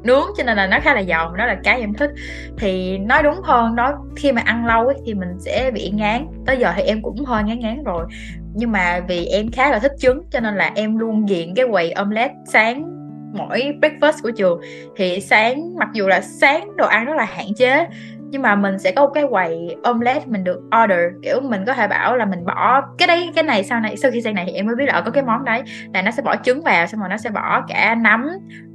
nướng 0.04 0.26
cho 0.36 0.44
nên 0.44 0.56
là 0.56 0.66
nó 0.66 0.78
khá 0.82 0.94
là 0.94 1.02
giòn 1.02 1.36
đó 1.36 1.46
là 1.46 1.56
cái 1.64 1.80
em 1.80 1.94
thích. 1.94 2.10
Thì 2.58 2.98
nói 2.98 3.22
đúng 3.22 3.40
hơn 3.42 3.76
đó 3.76 3.92
khi 4.16 4.32
mà 4.32 4.42
ăn 4.44 4.66
lâu 4.66 4.86
ấy, 4.86 4.96
thì 5.06 5.14
mình 5.14 5.28
sẽ 5.38 5.70
bị 5.74 5.90
ngán. 5.90 6.26
Tới 6.46 6.56
giờ 6.56 6.72
thì 6.76 6.82
em 6.82 7.02
cũng 7.02 7.24
hơi 7.24 7.42
ngán 7.42 7.60
ngán 7.60 7.84
rồi. 7.84 8.06
Nhưng 8.54 8.72
mà 8.72 9.00
vì 9.08 9.26
em 9.26 9.50
khá 9.50 9.70
là 9.70 9.78
thích 9.78 9.92
trứng 9.98 10.22
cho 10.30 10.40
nên 10.40 10.56
là 10.56 10.72
em 10.74 10.98
luôn 10.98 11.28
diện 11.28 11.54
cái 11.54 11.66
quầy 11.70 11.92
omelette 11.92 12.34
sáng 12.46 12.90
mỗi 13.32 13.74
breakfast 13.80 14.22
của 14.22 14.30
trường. 14.30 14.60
Thì 14.96 15.20
sáng 15.20 15.76
mặc 15.78 15.88
dù 15.92 16.08
là 16.08 16.20
sáng 16.20 16.76
đồ 16.76 16.86
ăn 16.86 17.04
rất 17.04 17.16
là 17.16 17.24
hạn 17.24 17.46
chế 17.56 17.86
nhưng 18.30 18.42
mà 18.42 18.54
mình 18.56 18.78
sẽ 18.78 18.92
có 18.92 19.06
một 19.06 19.10
cái 19.14 19.24
quầy 19.30 19.76
omelette 19.82 20.26
mình 20.26 20.44
được 20.44 20.60
order. 20.84 21.00
Kiểu 21.22 21.40
mình 21.40 21.64
có 21.66 21.74
thể 21.74 21.88
bảo 21.88 22.16
là 22.16 22.24
mình 22.24 22.44
bỏ 22.44 22.80
cái 22.98 23.08
đấy 23.08 23.30
cái 23.34 23.44
này 23.44 23.64
sau 23.64 23.80
này 23.80 23.96
sau 23.96 24.10
khi 24.10 24.20
sang 24.20 24.34
này 24.34 24.44
thì 24.46 24.52
em 24.52 24.66
mới 24.66 24.76
biết 24.76 24.84
là 24.86 24.92
ờ, 24.92 25.02
có 25.02 25.10
cái 25.10 25.22
món 25.22 25.44
đấy. 25.44 25.62
Là 25.94 26.02
nó 26.02 26.10
sẽ 26.10 26.22
bỏ 26.22 26.36
trứng 26.36 26.62
vào 26.62 26.86
xong 26.86 27.00
rồi 27.00 27.08
nó 27.08 27.16
sẽ 27.16 27.30
bỏ 27.30 27.60
cả 27.68 27.94
nấm 27.94 28.26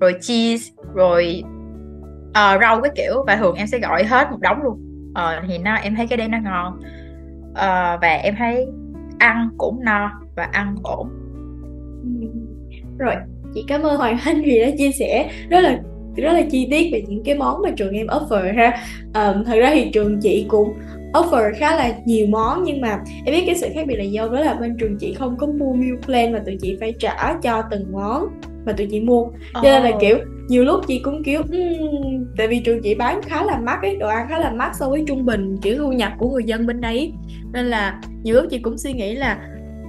rồi 0.01 0.15
cheese 0.21 0.73
rồi 0.93 1.43
uh, 2.29 2.61
rau 2.61 2.81
cái 2.81 2.91
kiểu. 2.95 3.23
Và 3.27 3.35
thường 3.35 3.55
em 3.55 3.67
sẽ 3.67 3.79
gọi 3.79 4.03
hết 4.03 4.31
một 4.31 4.39
đống 4.41 4.63
luôn. 4.63 4.79
Uh, 5.11 5.45
thì 5.47 5.57
nó 5.57 5.75
em 5.75 5.95
thấy 5.95 6.07
cái 6.07 6.17
đấy 6.17 6.27
nó 6.27 6.37
ngon. 6.43 6.79
Uh, 7.51 8.01
và 8.01 8.19
em 8.23 8.35
thấy 8.37 8.67
ăn 9.19 9.49
cũng 9.57 9.79
no 9.85 10.11
và 10.35 10.49
ăn 10.51 10.75
ổn. 10.83 11.09
Ừ. 12.03 12.27
Rồi 12.97 13.15
chị 13.53 13.65
cảm 13.67 13.81
ơn 13.81 13.97
hoàng 13.97 14.17
anh 14.25 14.41
vì 14.41 14.59
đã 14.59 14.67
chia 14.77 14.91
sẻ 14.91 15.29
rất 15.49 15.59
là 15.59 15.77
rất 16.15 16.33
là 16.33 16.41
chi 16.51 16.67
tiết 16.71 16.89
về 16.93 17.03
những 17.07 17.23
cái 17.23 17.35
món 17.35 17.61
mà 17.61 17.69
trường 17.69 17.93
em 17.93 18.07
offer 18.07 18.55
ha. 18.55 18.83
Um, 19.05 19.43
thật 19.43 19.55
ra 19.59 19.71
thì 19.73 19.89
trường 19.93 20.19
chị 20.21 20.45
cũng 20.47 20.73
offer 21.13 21.51
khá 21.57 21.75
là 21.75 21.95
nhiều 22.05 22.27
món 22.27 22.63
nhưng 22.63 22.81
mà 22.81 22.99
em 23.25 23.35
biết 23.35 23.43
cái 23.45 23.55
sự 23.55 23.67
khác 23.73 23.87
biệt 23.87 23.95
là 23.95 24.03
do 24.03 24.27
đó 24.27 24.39
là 24.39 24.53
bên 24.53 24.77
trường 24.77 24.97
chị 24.99 25.13
không 25.13 25.37
có 25.37 25.47
mua 25.47 25.73
meal 25.73 25.95
plan 26.05 26.33
mà 26.33 26.39
tụi 26.45 26.57
chị 26.61 26.77
phải 26.79 26.93
trả 26.99 27.33
cho 27.43 27.63
từng 27.71 27.91
món 27.91 28.27
mà 28.65 28.71
tụi 28.71 28.87
chị 28.91 28.99
mua. 28.99 29.27
Cho 29.53 29.61
nên 29.61 29.83
là 29.83 29.91
kiểu 30.01 30.17
nhiều 30.47 30.63
lúc 30.63 30.87
chị 30.87 30.99
cũng 30.99 31.23
kiểu 31.23 31.41
um, 31.41 32.25
tại 32.37 32.47
vì 32.47 32.59
trường 32.59 32.81
chị 32.81 32.95
bán 32.95 33.21
khá 33.21 33.43
là 33.43 33.59
mắc 33.59 33.79
ấy 33.81 33.95
đồ 33.95 34.07
ăn 34.07 34.27
khá 34.29 34.39
là 34.39 34.51
mắc 34.51 34.71
so 34.79 34.89
với 34.89 35.03
trung 35.07 35.25
bình 35.25 35.57
kiểu 35.61 35.77
thu 35.77 35.91
nhập 35.91 36.11
của 36.17 36.29
người 36.29 36.43
dân 36.43 36.67
bên 36.67 36.81
đấy. 36.81 37.11
Nên 37.53 37.65
là 37.65 38.01
nhiều 38.23 38.35
lúc 38.35 38.45
chị 38.49 38.59
cũng 38.59 38.77
suy 38.77 38.93
nghĩ 38.93 39.15
là 39.15 39.39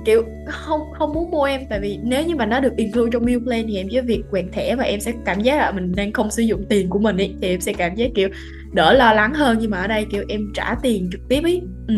kiểu 0.05 0.25
không 0.47 0.81
không 0.99 1.13
muốn 1.13 1.31
mua 1.31 1.45
em. 1.45 1.61
Tại 1.71 1.81
vì 1.81 1.99
nếu 2.03 2.25
như 2.27 2.37
mà 2.37 2.47
nó 2.47 2.61
được 2.61 2.73
include 2.77 3.11
trong 3.13 3.25
meal 3.25 3.39
plan 3.39 3.65
thì 3.69 3.77
em 3.77 3.87
chỉ 3.91 4.01
việc 4.01 4.23
quẹt 4.31 4.45
thẻ 4.53 4.77
và 4.77 4.85
em 4.85 5.01
sẽ 5.01 5.13
cảm 5.25 5.41
giác 5.41 5.57
là 5.57 5.73
mình 5.73 5.93
đang 5.97 6.13
không 6.13 6.31
sử 6.31 6.43
dụng 6.43 6.65
tiền 6.69 6.91
của 6.91 6.99
mình 6.99 7.17
ấy 7.17 7.35
thì 7.43 7.49
em 7.49 7.61
sẽ 7.61 7.73
cảm 7.73 7.95
giác 7.95 8.11
kiểu 8.15 8.29
đỡ 8.73 8.93
lo 8.93 9.13
lắng 9.13 9.35
hơn. 9.35 9.57
Nhưng 9.61 9.71
mà 9.71 9.79
ở 9.79 9.87
đây 9.87 10.07
kiểu 10.11 10.25
em 10.29 10.41
trả 10.55 10.75
tiền 10.83 11.09
trực 11.13 11.21
tiếp 11.29 11.41
ấy. 11.43 11.63
Ừ. 11.89 11.95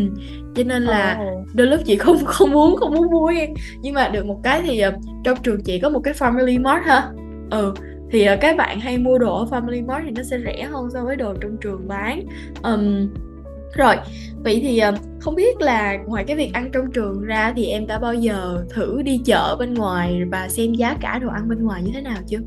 cho 0.54 0.62
nên 0.64 0.82
là 0.82 1.20
oh. 1.22 1.46
đôi 1.54 1.66
lúc 1.66 1.80
chị 1.84 1.96
không 1.96 2.24
không 2.24 2.50
muốn 2.50 2.76
không 2.76 2.94
muốn 2.94 3.10
mua 3.10 3.26
em. 3.26 3.50
Nhưng 3.82 3.94
mà 3.94 4.08
được 4.08 4.26
một 4.26 4.40
cái 4.44 4.62
thì 4.64 4.86
uh, 4.86 4.94
trong 5.24 5.38
trường 5.42 5.62
chị 5.62 5.78
có 5.78 5.88
một 5.88 6.00
cái 6.00 6.14
family 6.14 6.62
mart 6.62 6.84
ha. 6.84 7.10
Ừ 7.50 7.74
thì 8.12 8.28
uh, 8.32 8.40
các 8.40 8.56
bạn 8.56 8.80
hay 8.80 8.98
mua 8.98 9.18
đồ 9.18 9.38
ở 9.38 9.44
family 9.44 9.86
mart 9.86 10.04
thì 10.04 10.10
nó 10.10 10.22
sẽ 10.22 10.38
rẻ 10.44 10.62
hơn 10.62 10.88
so 10.92 11.04
với 11.04 11.16
đồ 11.16 11.34
trong 11.40 11.56
trường 11.60 11.88
bán. 11.88 12.20
Um, 12.62 13.08
rồi, 13.76 13.94
vậy 14.44 14.60
thì 14.62 14.78
ờ, 14.78 14.94
không 15.20 15.34
biết 15.34 15.60
là 15.60 15.96
ngoài 16.06 16.24
cái 16.26 16.36
việc 16.36 16.50
ăn 16.52 16.70
trong 16.72 16.92
trường 16.92 17.22
ra 17.22 17.52
thì 17.56 17.66
em 17.66 17.86
đã 17.86 17.98
bao 17.98 18.14
giờ 18.14 18.64
thử 18.74 19.02
đi 19.02 19.20
chợ 19.24 19.56
bên 19.58 19.74
ngoài 19.74 20.22
và 20.30 20.48
xem 20.48 20.72
giá 20.72 20.96
cả 21.00 21.18
đồ 21.18 21.28
ăn 21.28 21.48
bên 21.48 21.64
ngoài 21.64 21.82
như 21.82 21.90
thế 21.94 22.00
nào 22.00 22.18
chưa? 22.26 22.38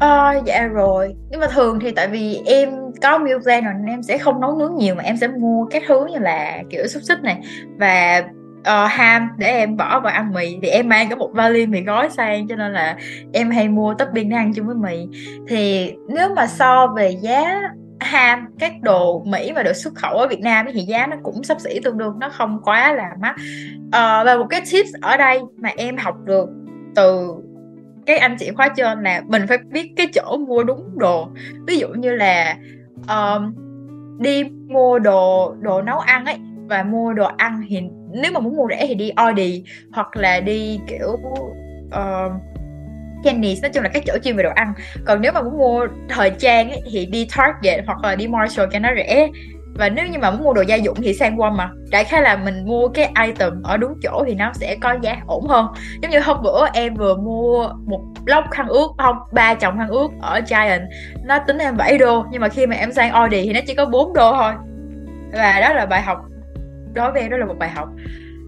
Ờ, 0.00 0.42
dạ 0.46 0.66
rồi. 0.66 1.14
Nhưng 1.30 1.40
mà 1.40 1.46
thường 1.46 1.80
thì 1.80 1.90
tại 1.90 2.08
vì 2.08 2.40
em 2.46 2.70
có 3.02 3.18
meal 3.18 3.38
plan 3.42 3.64
rồi 3.64 3.74
nên 3.74 3.86
em 3.86 4.02
sẽ 4.02 4.18
không 4.18 4.40
nấu 4.40 4.58
nướng 4.58 4.76
nhiều 4.76 4.94
mà 4.94 5.02
em 5.02 5.16
sẽ 5.16 5.28
mua 5.28 5.66
các 5.66 5.82
thứ 5.88 6.06
như 6.12 6.18
là 6.18 6.62
kiểu 6.70 6.86
xúc 6.86 7.02
xích 7.02 7.22
này 7.22 7.40
và 7.78 8.22
uh, 8.60 8.90
ham 8.90 9.28
để 9.38 9.46
em 9.46 9.76
bỏ 9.76 10.00
vào 10.00 10.12
ăn 10.12 10.32
mì. 10.32 10.58
Thì 10.62 10.68
em 10.68 10.88
mang 10.88 11.10
có 11.10 11.16
một 11.16 11.30
vali 11.32 11.66
mì 11.66 11.80
gói 11.80 12.10
sang 12.10 12.48
cho 12.48 12.56
nên 12.56 12.72
là 12.72 12.96
em 13.32 13.50
hay 13.50 13.68
mua 13.68 13.94
topping 13.94 14.28
để 14.28 14.36
ăn 14.36 14.54
chung 14.54 14.66
với 14.66 14.76
mì. 14.76 15.18
Thì 15.48 15.92
nếu 16.08 16.34
mà 16.34 16.46
so 16.46 16.86
về 16.96 17.10
giá 17.10 17.62
ham 18.02 18.46
các 18.58 18.72
đồ 18.82 19.22
Mỹ 19.26 19.52
và 19.52 19.62
đồ 19.62 19.72
xuất 19.72 19.94
khẩu 19.94 20.18
ở 20.18 20.26
Việt 20.26 20.40
Nam 20.40 20.66
thì 20.72 20.80
giá 20.80 21.06
nó 21.06 21.16
cũng 21.22 21.44
sắp 21.44 21.60
xỉ 21.60 21.80
tương 21.84 21.98
đương 21.98 22.18
nó 22.18 22.28
không 22.28 22.60
quá 22.64 22.92
là 22.92 23.10
mắc. 23.20 23.36
À, 23.92 24.24
và 24.24 24.36
một 24.36 24.46
cái 24.50 24.60
tips 24.72 24.90
ở 25.00 25.16
đây 25.16 25.40
mà 25.56 25.70
em 25.76 25.96
học 25.96 26.16
được 26.24 26.48
từ 26.94 27.34
các 28.06 28.20
anh 28.20 28.36
chị 28.38 28.50
khóa 28.56 28.68
trên 28.76 29.02
là 29.02 29.22
mình 29.26 29.46
phải 29.48 29.58
biết 29.58 29.92
cái 29.96 30.06
chỗ 30.14 30.36
mua 30.36 30.62
đúng 30.62 30.98
đồ. 30.98 31.28
Ví 31.66 31.78
dụ 31.78 31.88
như 31.88 32.14
là 32.14 32.56
um, 33.08 33.54
đi 34.18 34.44
mua 34.68 34.98
đồ 34.98 35.54
đồ 35.60 35.82
nấu 35.82 35.98
ăn 35.98 36.24
ấy 36.24 36.36
và 36.68 36.82
mua 36.82 37.12
đồ 37.12 37.30
ăn 37.36 37.64
thì 37.68 37.80
nếu 38.10 38.32
mà 38.32 38.40
muốn 38.40 38.56
mua 38.56 38.66
rẻ 38.70 38.86
thì 38.86 38.94
đi 38.94 39.10
Aldi 39.10 39.64
hoặc 39.92 40.16
là 40.16 40.40
đi 40.40 40.80
kiểu 40.86 41.18
uh, 41.86 42.32
Kenny's 43.24 43.62
nói 43.62 43.70
chung 43.74 43.82
là 43.82 43.88
các 43.88 44.02
chỗ 44.06 44.18
chuyên 44.24 44.36
về 44.36 44.42
đồ 44.42 44.50
ăn. 44.54 44.72
Còn 45.04 45.20
nếu 45.20 45.32
mà 45.32 45.42
muốn 45.42 45.58
mua 45.58 45.86
thời 46.08 46.30
trang 46.30 46.70
ấy, 46.70 46.82
thì 46.92 47.06
đi 47.06 47.28
Target 47.36 47.84
hoặc 47.86 47.98
là 48.04 48.14
đi 48.14 48.28
Marshall 48.28 48.70
cho 48.72 48.78
nó 48.78 48.88
rẻ. 48.96 49.28
Và 49.74 49.88
nếu 49.88 50.06
như 50.06 50.18
mà 50.18 50.30
muốn 50.30 50.42
mua 50.42 50.52
đồ 50.52 50.62
gia 50.62 50.76
dụng 50.76 50.96
thì 51.02 51.14
sang 51.14 51.36
Walmart. 51.36 51.68
Đại 51.90 52.04
khái 52.04 52.22
là 52.22 52.36
mình 52.36 52.64
mua 52.64 52.88
cái 52.88 53.12
item 53.26 53.62
ở 53.62 53.76
đúng 53.76 53.94
chỗ 54.02 54.24
thì 54.26 54.34
nó 54.34 54.52
sẽ 54.54 54.76
có 54.80 54.96
giá 55.02 55.16
ổn 55.26 55.46
hơn. 55.46 55.66
Giống 56.02 56.10
như 56.10 56.20
hôm 56.20 56.42
bữa 56.42 56.66
em 56.72 56.94
vừa 56.94 57.16
mua 57.16 57.68
một 57.86 58.00
lốc 58.26 58.44
khăn 58.50 58.68
ướt 58.68 58.88
không 58.98 59.16
ba 59.32 59.54
chồng 59.54 59.78
khăn 59.78 59.88
ướt 59.88 60.08
ở 60.20 60.40
Giant. 60.46 60.82
Nó 61.24 61.38
tính 61.38 61.58
em 61.58 61.76
7 61.76 61.98
đô 61.98 62.24
nhưng 62.30 62.40
mà 62.40 62.48
khi 62.48 62.66
mà 62.66 62.76
em 62.76 62.92
sang 62.92 63.10
Aldi 63.10 63.42
thì 63.42 63.52
nó 63.52 63.60
chỉ 63.66 63.74
có 63.74 63.86
4 63.86 64.12
đô 64.12 64.32
thôi. 64.32 64.52
Và 65.32 65.60
đó 65.60 65.72
là 65.72 65.86
bài 65.86 66.02
học. 66.02 66.18
Đối 66.94 67.12
với 67.12 67.22
em 67.22 67.30
đó 67.30 67.36
là 67.36 67.46
một 67.46 67.58
bài 67.58 67.70
học. 67.70 67.88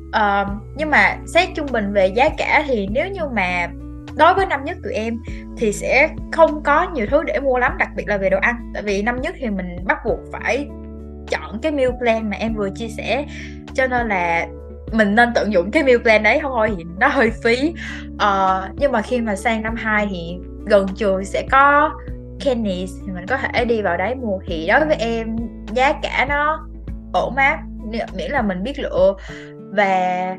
Uh, 0.09 0.49
nhưng 0.77 0.91
mà 0.91 1.17
xét 1.27 1.49
trung 1.57 1.67
bình 1.73 1.93
về 1.93 2.07
giá 2.07 2.29
cả 2.39 2.65
thì 2.67 2.87
nếu 2.91 3.09
như 3.09 3.21
mà 3.35 3.69
đối 4.16 4.35
với 4.35 4.46
năm 4.46 4.64
nhất 4.64 4.77
tụi 4.85 4.92
em 4.92 5.22
thì 5.57 5.72
sẽ 5.72 6.09
không 6.33 6.62
có 6.62 6.90
nhiều 6.94 7.07
thứ 7.11 7.22
để 7.22 7.40
mua 7.40 7.59
lắm 7.59 7.77
đặc 7.79 7.88
biệt 7.96 8.09
là 8.09 8.16
về 8.16 8.31
đồ 8.31 8.38
ăn. 8.40 8.70
Tại 8.74 8.83
vì 8.83 9.03
năm 9.03 9.20
nhất 9.20 9.35
thì 9.38 9.50
mình 9.50 9.77
bắt 9.85 9.98
buộc 10.05 10.18
phải 10.33 10.68
chọn 11.29 11.59
cái 11.62 11.72
meal 11.72 11.90
plan 11.98 12.31
mà 12.31 12.37
em 12.37 12.55
vừa 12.55 12.70
chia 12.70 12.88
sẻ. 12.88 13.24
Cho 13.74 13.87
nên 13.87 14.09
là 14.09 14.46
mình 14.92 15.14
nên 15.14 15.29
tận 15.35 15.53
dụng 15.53 15.70
cái 15.70 15.83
meal 15.83 15.98
plan 15.98 16.22
đấy 16.22 16.38
không 16.42 16.53
thôi 16.55 16.74
thì 16.77 16.85
nó 16.98 17.09
hơi 17.09 17.31
phí. 17.44 17.74
Uh, 18.14 18.74
nhưng 18.77 18.92
mà 18.92 19.03
khi 19.03 19.20
mà 19.20 19.37
sang 19.37 19.62
năm 19.62 19.74
2 19.77 20.07
thì 20.11 20.37
gần 20.66 20.87
trường 20.96 21.24
sẽ 21.24 21.46
có 21.50 21.90
Kenny's 22.40 22.87
thì 23.07 23.12
mình 23.12 23.27
có 23.29 23.37
thể 23.37 23.64
đi 23.64 23.83
vào 23.83 23.96
đấy 23.96 24.14
mua. 24.14 24.38
Thì 24.46 24.66
đối 24.66 24.87
với 24.87 24.96
em 24.96 25.37
giá 25.72 25.92
cả 26.03 26.27
nó 26.29 26.66
ổn 27.12 27.37
áp 27.37 27.59
miễn 28.16 28.31
là 28.31 28.42
mình 28.42 28.62
biết 28.62 28.79
lựa. 28.79 29.14
Và 29.70 30.37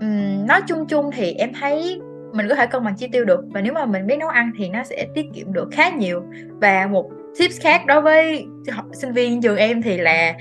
um, 0.00 0.46
nói 0.46 0.60
chung 0.68 0.86
chung 0.86 1.10
thì 1.12 1.32
em 1.32 1.52
thấy 1.60 2.00
mình 2.36 2.46
có 2.48 2.54
thể 2.54 2.66
cân 2.66 2.84
bằng 2.84 2.94
chi 2.96 3.08
tiêu 3.12 3.24
được 3.24 3.40
và 3.50 3.60
nếu 3.60 3.72
mà 3.72 3.86
mình 3.86 4.06
biết 4.06 4.16
nấu 4.18 4.28
ăn 4.28 4.52
thì 4.58 4.68
nó 4.68 4.82
sẽ 4.84 5.06
tiết 5.14 5.26
kiệm 5.34 5.52
được 5.52 5.68
khá 5.72 5.90
nhiều 5.90 6.22
và 6.60 6.86
một 6.86 7.10
tips 7.38 7.60
khác 7.60 7.86
đối 7.86 8.00
với 8.00 8.46
học 8.72 8.84
sinh 8.92 9.12
viên 9.12 9.42
trường 9.42 9.56
em 9.56 9.82
thì 9.82 9.96
là 9.96 10.34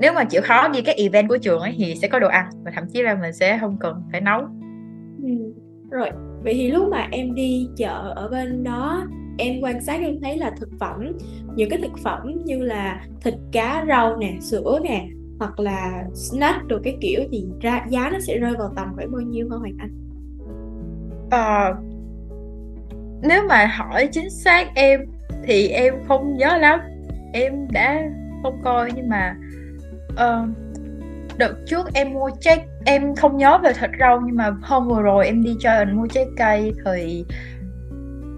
nếu 0.00 0.12
mà 0.12 0.24
chịu 0.24 0.40
khó 0.44 0.68
đi 0.68 0.82
các 0.82 0.96
event 0.96 1.28
của 1.28 1.38
trường 1.38 1.60
ấy 1.60 1.74
thì 1.78 1.94
sẽ 1.94 2.08
có 2.08 2.18
đồ 2.18 2.28
ăn 2.28 2.46
và 2.64 2.70
thậm 2.74 2.84
chí 2.92 3.02
là 3.02 3.14
mình 3.14 3.32
sẽ 3.32 3.58
không 3.58 3.76
cần 3.80 4.02
phải 4.12 4.20
nấu 4.20 4.40
ừ. 5.22 5.52
rồi 5.90 6.10
vậy 6.46 6.54
thì 6.54 6.70
lúc 6.70 6.88
mà 6.90 7.08
em 7.10 7.34
đi 7.34 7.68
chợ 7.76 8.12
ở 8.16 8.28
bên 8.28 8.64
đó, 8.64 9.06
em 9.38 9.60
quan 9.62 9.82
sát 9.82 10.00
em 10.00 10.20
thấy 10.22 10.38
là 10.38 10.50
thực 10.60 10.68
phẩm, 10.80 11.12
những 11.54 11.70
cái 11.70 11.78
thực 11.78 11.98
phẩm 12.04 12.32
như 12.44 12.58
là 12.58 13.06
thịt 13.20 13.34
cá 13.52 13.84
rau 13.88 14.16
nè, 14.16 14.36
sữa 14.40 14.78
nè, 14.82 15.08
hoặc 15.38 15.60
là 15.60 16.04
snack 16.14 16.66
đồ 16.66 16.78
cái 16.84 16.96
kiểu 17.00 17.20
thì 17.32 17.44
ra, 17.60 17.86
giá 17.88 18.10
nó 18.12 18.18
sẽ 18.20 18.38
rơi 18.38 18.52
vào 18.58 18.72
tầm 18.76 18.88
khoảng 18.96 19.12
bao 19.12 19.20
nhiêu 19.20 19.46
không 19.50 19.60
Hoàng 19.60 19.76
Anh? 19.78 20.05
Uh, 21.26 21.76
nếu 23.22 23.42
mà 23.48 23.66
hỏi 23.66 24.08
chính 24.12 24.30
xác 24.30 24.66
em 24.74 25.00
thì 25.44 25.68
em 25.68 25.94
không 26.08 26.36
nhớ 26.36 26.56
lắm. 26.56 26.80
Em 27.32 27.66
đã 27.70 28.02
không 28.42 28.60
coi 28.64 28.90
nhưng 28.94 29.08
mà 29.08 29.36
uh, 30.12 30.48
đợt 31.38 31.54
trước 31.66 31.94
em 31.94 32.12
mua 32.12 32.30
trái 32.40 32.66
em 32.84 33.14
không 33.14 33.36
nhớ 33.36 33.58
về 33.58 33.72
thịt 33.72 33.90
rau 34.00 34.20
nhưng 34.26 34.36
mà 34.36 34.50
hôm 34.62 34.88
vừa 34.88 35.02
rồi 35.02 35.26
em 35.26 35.42
đi 35.42 35.56
chơi 35.60 35.86
mua 35.86 36.06
trái 36.06 36.26
cây 36.36 36.72
thì 36.84 37.24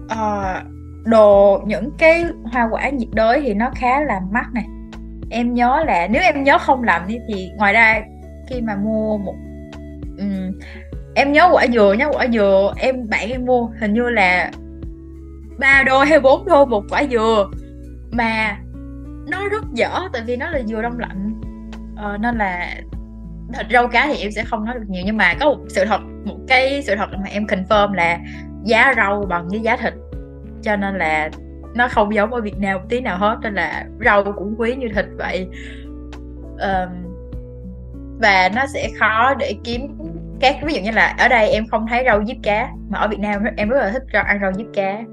uh, 0.05 0.63
đồ 1.05 1.61
những 1.65 1.91
cái 1.97 2.25
hoa 2.43 2.69
quả 2.71 2.89
nhiệt 2.89 3.09
đới 3.13 3.41
thì 3.41 3.53
nó 3.53 3.71
khá 3.75 4.01
là 4.01 4.21
mắc 4.31 4.45
này. 4.53 4.65
Em 5.31 5.53
nhớ 5.53 5.83
là 5.87 6.07
nếu 6.07 6.21
em 6.21 6.43
nhớ 6.43 6.57
không 6.57 6.83
lầm 6.83 7.01
đi 7.07 7.17
thì 7.27 7.49
ngoài 7.57 7.73
ra 7.73 8.01
khi 8.49 8.61
mà 8.61 8.75
mua 8.75 9.17
một 9.17 9.35
um, 10.17 10.59
em 11.19 11.31
nhớ 11.31 11.49
quả 11.51 11.67
dừa 11.67 11.95
nhớ 11.99 12.09
quả 12.13 12.27
dừa. 12.33 12.73
Em 12.77 13.09
bạn 13.09 13.29
em 13.29 13.45
mua 13.45 13.69
hình 13.79 13.93
như 13.93 14.09
là 14.09 14.51
ba 15.57 15.83
đô 15.85 15.99
hay 15.99 16.19
bốn 16.19 16.45
đô 16.45 16.65
một 16.65 16.83
quả 16.89 17.03
dừa. 17.11 17.49
Mà 18.11 18.57
nó 19.27 19.47
rất 19.49 19.63
dở 19.73 19.99
tại 20.13 20.21
vì 20.25 20.35
nó 20.35 20.49
là 20.49 20.61
dừa 20.65 20.81
đông 20.81 20.99
lạnh. 20.99 21.41
Ờ, 21.97 22.17
nên 22.17 22.37
là 22.37 22.75
thịt 23.53 23.65
rau 23.71 23.87
cá 23.87 24.07
thì 24.07 24.21
em 24.21 24.31
sẽ 24.31 24.43
không 24.43 24.65
nói 24.65 24.75
được 24.75 24.85
nhiều. 24.89 25.03
Nhưng 25.05 25.17
mà 25.17 25.33
có 25.39 25.45
một 25.45 25.57
sự 25.69 25.85
thật 25.85 26.01
một 26.25 26.37
cái 26.47 26.81
sự 26.83 26.95
thật 26.95 27.09
mà 27.11 27.29
em 27.29 27.45
confirm 27.45 27.93
là 27.93 28.19
giá 28.63 28.93
rau 28.97 29.25
bằng 29.29 29.47
với 29.47 29.59
giá 29.59 29.77
thịt. 29.77 29.93
Cho 30.61 30.75
nên 30.75 30.97
là 30.97 31.29
nó 31.75 31.87
không 31.87 32.15
giống 32.15 32.33
ở 32.33 32.41
Việt 32.41 32.57
Nam 32.59 32.77
một 32.77 32.85
tí 32.89 33.01
nào 33.01 33.17
hết 33.17 33.37
nên 33.41 33.53
là 33.53 33.85
rau 34.05 34.23
cũng 34.23 34.55
quý 34.57 34.75
như 34.75 34.87
thịt 34.95 35.05
vậy. 35.17 35.47
Um, 36.43 37.09
và 38.21 38.49
nó 38.55 38.65
sẽ 38.65 38.89
khó 38.99 39.33
để 39.33 39.55
kiếm 39.63 39.97
các 40.39 40.55
ví 40.63 40.73
dụ 40.73 40.81
như 40.81 40.91
là 40.91 41.15
ở 41.19 41.27
đây 41.27 41.49
em 41.49 41.67
không 41.67 41.85
thấy 41.89 42.03
rau 42.05 42.25
diếp 42.25 42.37
cá 42.43 42.69
mà 42.89 42.99
ở 42.99 43.07
Việt 43.07 43.19
Nam 43.19 43.43
em 43.57 43.69
rất 43.69 43.77
là 43.77 43.91
thích 43.91 44.03
rau, 44.13 44.23
ăn 44.23 44.39
rau 44.41 44.53
diếp 44.53 44.65
cá. 44.73 45.03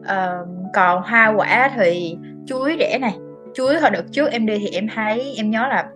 Uh, 0.00 0.48
còn 0.74 1.02
hoa 1.02 1.34
quả 1.36 1.70
thì 1.76 2.16
chuối 2.46 2.76
rẻ 2.78 2.98
này 2.98 3.18
chuối 3.54 3.80
hồi 3.80 3.90
đợt 3.90 4.04
trước 4.12 4.30
em 4.30 4.46
đi 4.46 4.58
thì 4.58 4.68
em 4.68 4.88
thấy 4.94 5.34
em 5.36 5.50
nhớ 5.50 5.68
là 5.68 5.88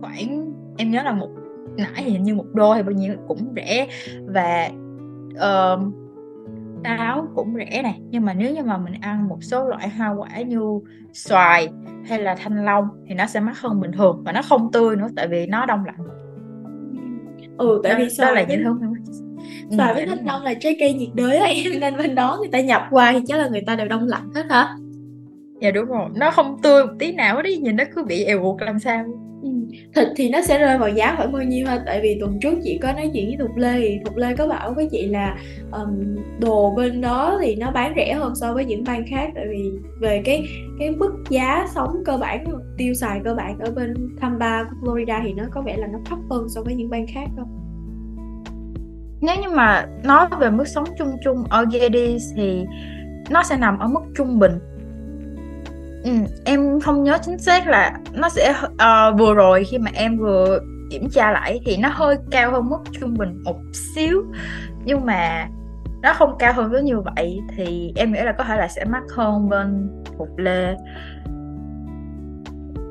khoảng 0.00 0.52
em 0.76 0.90
nhớ 0.90 1.02
là 1.02 1.12
một 1.12 1.28
nãy 1.76 2.02
hình 2.02 2.22
như 2.22 2.34
một 2.34 2.46
đô 2.52 2.72
hay 2.72 2.82
bao 2.82 2.92
nhiêu 2.92 3.14
cũng 3.28 3.54
rẻ. 3.56 3.86
Và 4.26 4.68
uh, 5.34 5.80
táo 6.84 7.26
cũng 7.34 7.54
rẻ 7.54 7.82
này 7.82 8.00
nhưng 8.10 8.24
mà 8.24 8.34
nếu 8.34 8.54
như 8.54 8.62
mà 8.62 8.78
mình 8.78 8.94
ăn 9.00 9.28
một 9.28 9.38
số 9.42 9.68
loại 9.68 9.88
hoa 9.88 10.10
quả 10.10 10.40
như 10.40 10.80
xoài 11.12 11.68
hay 12.08 12.18
là 12.18 12.34
thanh 12.34 12.64
long 12.64 12.88
thì 13.08 13.14
nó 13.14 13.26
sẽ 13.26 13.40
mắc 13.40 13.60
hơn 13.60 13.80
bình 13.80 13.92
thường 13.92 14.22
và 14.24 14.32
nó 14.32 14.40
không 14.48 14.72
tươi 14.72 14.96
nữa 14.96 15.08
tại 15.16 15.28
vì 15.28 15.46
nó 15.46 15.66
đông 15.66 15.84
lạnh 15.84 16.21
ừ 17.58 17.80
tại 17.84 17.94
vì 17.98 18.10
xoài 18.10 18.28
đó 18.28 18.34
là 18.34 18.42
những 18.42 18.64
thứ 18.64 18.88
xoài 19.76 19.94
với 19.94 20.06
thanh 20.06 20.26
long 20.26 20.42
là 20.42 20.54
trái 20.54 20.76
cây 20.80 20.92
nhiệt 20.92 21.08
đới 21.14 21.38
em 21.38 21.56
nên 21.80 21.96
bên 21.96 22.14
đó 22.14 22.36
người 22.40 22.48
ta 22.52 22.60
nhập 22.60 22.82
qua 22.90 23.12
thì 23.12 23.18
chắc 23.26 23.38
là 23.38 23.48
người 23.48 23.62
ta 23.66 23.76
đều 23.76 23.88
đông 23.88 24.06
lạnh 24.08 24.28
hết 24.34 24.46
hả? 24.50 24.76
Dạ 25.60 25.70
đúng 25.70 25.84
rồi. 25.84 26.08
Nó 26.14 26.30
không 26.30 26.62
tươi 26.62 26.86
một 26.86 26.92
tí 26.98 27.12
nào 27.12 27.36
hết 27.36 27.42
đi 27.42 27.56
nhìn 27.56 27.76
nó 27.76 27.84
cứ 27.94 28.02
bị 28.02 28.24
èo 28.24 28.42
uột 28.42 28.62
làm 28.62 28.78
sao 28.78 29.04
thịt 29.94 30.08
thì 30.16 30.30
nó 30.30 30.40
sẽ 30.42 30.58
rơi 30.58 30.78
vào 30.78 30.88
giá 30.88 31.14
khoảng 31.16 31.32
bao 31.32 31.42
nhiêu 31.42 31.66
ha? 31.66 31.82
Tại 31.86 32.00
vì 32.02 32.16
tuần 32.20 32.40
trước 32.40 32.58
chị 32.62 32.78
có 32.82 32.92
nói 32.92 33.10
chuyện 33.14 33.26
với 33.26 33.36
thục 33.36 33.56
lê 33.56 33.80
thì 33.80 33.98
thục 34.04 34.16
lê 34.16 34.36
có 34.36 34.46
bảo 34.46 34.74
với 34.74 34.88
chị 34.90 35.06
là 35.06 35.36
um, 35.72 36.16
đồ 36.40 36.74
bên 36.76 37.00
đó 37.00 37.38
thì 37.42 37.56
nó 37.56 37.70
bán 37.70 37.92
rẻ 37.96 38.14
hơn 38.14 38.34
so 38.34 38.54
với 38.54 38.64
những 38.64 38.84
bang 38.84 39.04
khác. 39.10 39.30
Tại 39.34 39.44
vì 39.50 39.70
về 40.00 40.22
cái 40.24 40.44
cái 40.78 40.90
mức 40.90 41.12
giá 41.30 41.66
sống 41.74 42.02
cơ 42.04 42.16
bản 42.16 42.44
tiêu 42.78 42.94
xài 42.94 43.20
cơ 43.24 43.34
bản 43.34 43.58
ở 43.58 43.70
bên 43.70 43.94
Tampa 44.20 44.62
Florida 44.62 45.22
thì 45.22 45.32
nó 45.32 45.44
có 45.50 45.62
vẻ 45.62 45.76
là 45.76 45.86
nó 45.86 45.98
thấp 46.04 46.18
hơn 46.30 46.48
so 46.48 46.62
với 46.62 46.74
những 46.74 46.90
bang 46.90 47.06
khác 47.14 47.28
không? 47.36 47.58
Nếu 49.20 49.36
như 49.42 49.50
mà 49.50 49.86
nói 50.04 50.26
về 50.40 50.50
mức 50.50 50.68
sống 50.68 50.84
chung 50.98 51.16
chung 51.24 51.44
ở 51.50 51.64
GD 51.64 51.96
thì 52.36 52.64
nó 53.30 53.42
sẽ 53.42 53.56
nằm 53.56 53.78
ở 53.78 53.88
mức 53.88 54.00
trung 54.16 54.38
bình 54.38 54.52
ừ, 56.04 56.10
em 56.44 56.80
không 56.80 57.02
nhớ 57.02 57.18
chính 57.22 57.38
xác 57.38 57.66
là 57.66 57.98
nó 58.12 58.28
sẽ 58.28 58.54
uh, 58.64 59.18
vừa 59.18 59.34
rồi 59.34 59.64
khi 59.64 59.78
mà 59.78 59.90
em 59.94 60.18
vừa 60.18 60.60
kiểm 60.90 61.08
tra 61.10 61.32
lại 61.32 61.60
thì 61.64 61.76
nó 61.76 61.88
hơi 61.92 62.16
cao 62.30 62.52
hơn 62.52 62.68
mức 62.68 62.78
trung 63.00 63.14
bình 63.14 63.42
một 63.44 63.56
xíu. 63.94 64.22
Nhưng 64.84 65.06
mà 65.06 65.48
nó 66.02 66.12
không 66.12 66.36
cao 66.38 66.52
hơn 66.52 66.72
tới 66.72 66.82
như 66.82 67.00
vậy 67.00 67.40
thì 67.56 67.92
em 67.96 68.12
nghĩ 68.12 68.20
là 68.22 68.32
có 68.32 68.44
thể 68.44 68.56
là 68.56 68.68
sẽ 68.68 68.84
mắc 68.84 69.02
hơn 69.14 69.48
bên 69.48 69.90
phục 70.18 70.38
lê. 70.38 70.74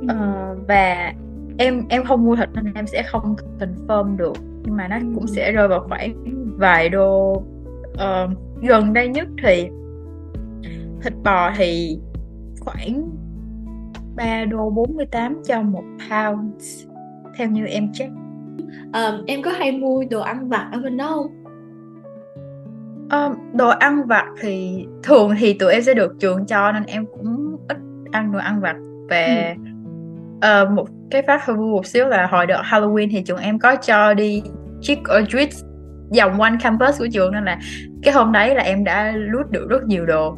Uh, 0.04 0.67
và 0.67 1.13
em 1.58 1.84
em 1.89 2.04
không 2.04 2.26
mua 2.26 2.36
thịt 2.36 2.50
nên 2.54 2.74
em 2.74 2.88
sẽ 2.88 3.04
không 3.04 3.36
confirm 3.60 4.17
được. 4.17 4.34
Nhưng 4.63 4.78
mà 4.78 4.88
nó 4.88 4.97
cũng 5.15 5.28
sẽ 5.28 5.52
rơi 5.52 5.67
vào 5.67 5.80
khoảng 5.89 6.13
vài 6.58 6.89
đô 6.89 7.43
uh, 7.93 8.32
gần 8.62 8.93
đây 8.93 9.08
nhất 9.08 9.28
thì 9.43 9.69
thịt 11.04 11.13
bò 11.24 11.52
thì 11.56 12.00
khoảng 12.62 13.12
3 14.15 14.45
đô 14.45 14.69
48 14.69 15.41
cho 15.47 15.62
một 15.62 15.84
pound 16.10 16.63
theo 17.38 17.50
như 17.50 17.65
em 17.65 17.93
check. 17.93 18.12
Um, 18.93 19.26
em 19.28 19.41
có 19.41 19.52
hay 19.52 19.71
mua 19.71 20.04
đồ 20.10 20.21
ăn 20.21 20.50
vặt 20.50 20.69
ở 20.71 20.80
bên 20.80 20.97
đó 20.97 21.08
không? 21.08 21.41
Um, 23.10 23.58
đồ 23.58 23.69
ăn 23.69 24.08
vặt 24.08 24.26
thì 24.41 24.86
thường 25.04 25.36
thì 25.39 25.54
tụi 25.54 25.74
em 25.74 25.82
sẽ 25.82 25.93
được 25.93 26.15
trường 26.19 26.45
cho 26.45 26.71
nên 26.71 26.84
em 26.84 27.06
cũng 27.06 27.58
ít 27.69 27.78
ăn 28.12 28.32
đồ 28.32 28.39
ăn 28.39 28.62
vặt. 28.62 28.76
Về 29.10 29.56
ừ. 30.41 30.63
uh, 30.63 30.71
một 30.71 30.88
cái 31.12 31.21
phát 31.28 31.45
hơi 31.45 31.58
vui 31.58 31.71
một 31.71 31.86
xíu 31.86 32.08
là 32.08 32.28
hồi 32.28 32.45
đợt 32.45 32.62
Halloween 32.63 33.08
thì 33.12 33.21
trường 33.21 33.39
em 33.39 33.60
có 33.60 33.76
cho 33.76 34.13
đi 34.13 34.43
trick 34.82 35.02
or 35.02 35.30
treat 35.30 35.50
vòng 36.17 36.41
quanh 36.41 36.58
campus 36.60 37.00
của 37.00 37.08
trường 37.12 37.32
nên 37.32 37.45
là 37.45 37.60
cái 38.04 38.13
hôm 38.13 38.32
đấy 38.32 38.56
là 38.56 38.63
em 38.63 38.84
đã 38.84 39.12
lút 39.15 39.52
được 39.52 39.69
rất 39.69 39.84
nhiều 39.84 40.06
đồ 40.06 40.38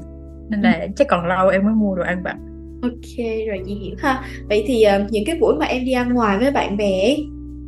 nên 0.49 0.61
là 0.61 0.73
ừ. 0.73 0.87
chắc 0.95 1.07
còn 1.07 1.25
lâu 1.25 1.47
em 1.47 1.63
mới 1.63 1.73
mua 1.73 1.95
đồ 1.95 2.03
ăn 2.03 2.23
vặt 2.23 2.35
ok 2.83 3.17
rồi 3.47 3.63
chị 3.65 3.73
hiểu 3.73 3.95
ha. 3.99 4.23
Vậy 4.49 4.63
thì 4.67 4.85
uh, 4.95 5.11
những 5.11 5.23
cái 5.25 5.37
buổi 5.39 5.55
mà 5.55 5.65
em 5.65 5.85
đi 5.85 5.91
ăn 5.91 6.13
ngoài 6.13 6.37
với 6.37 6.51
bạn 6.51 6.77
bè 6.77 7.15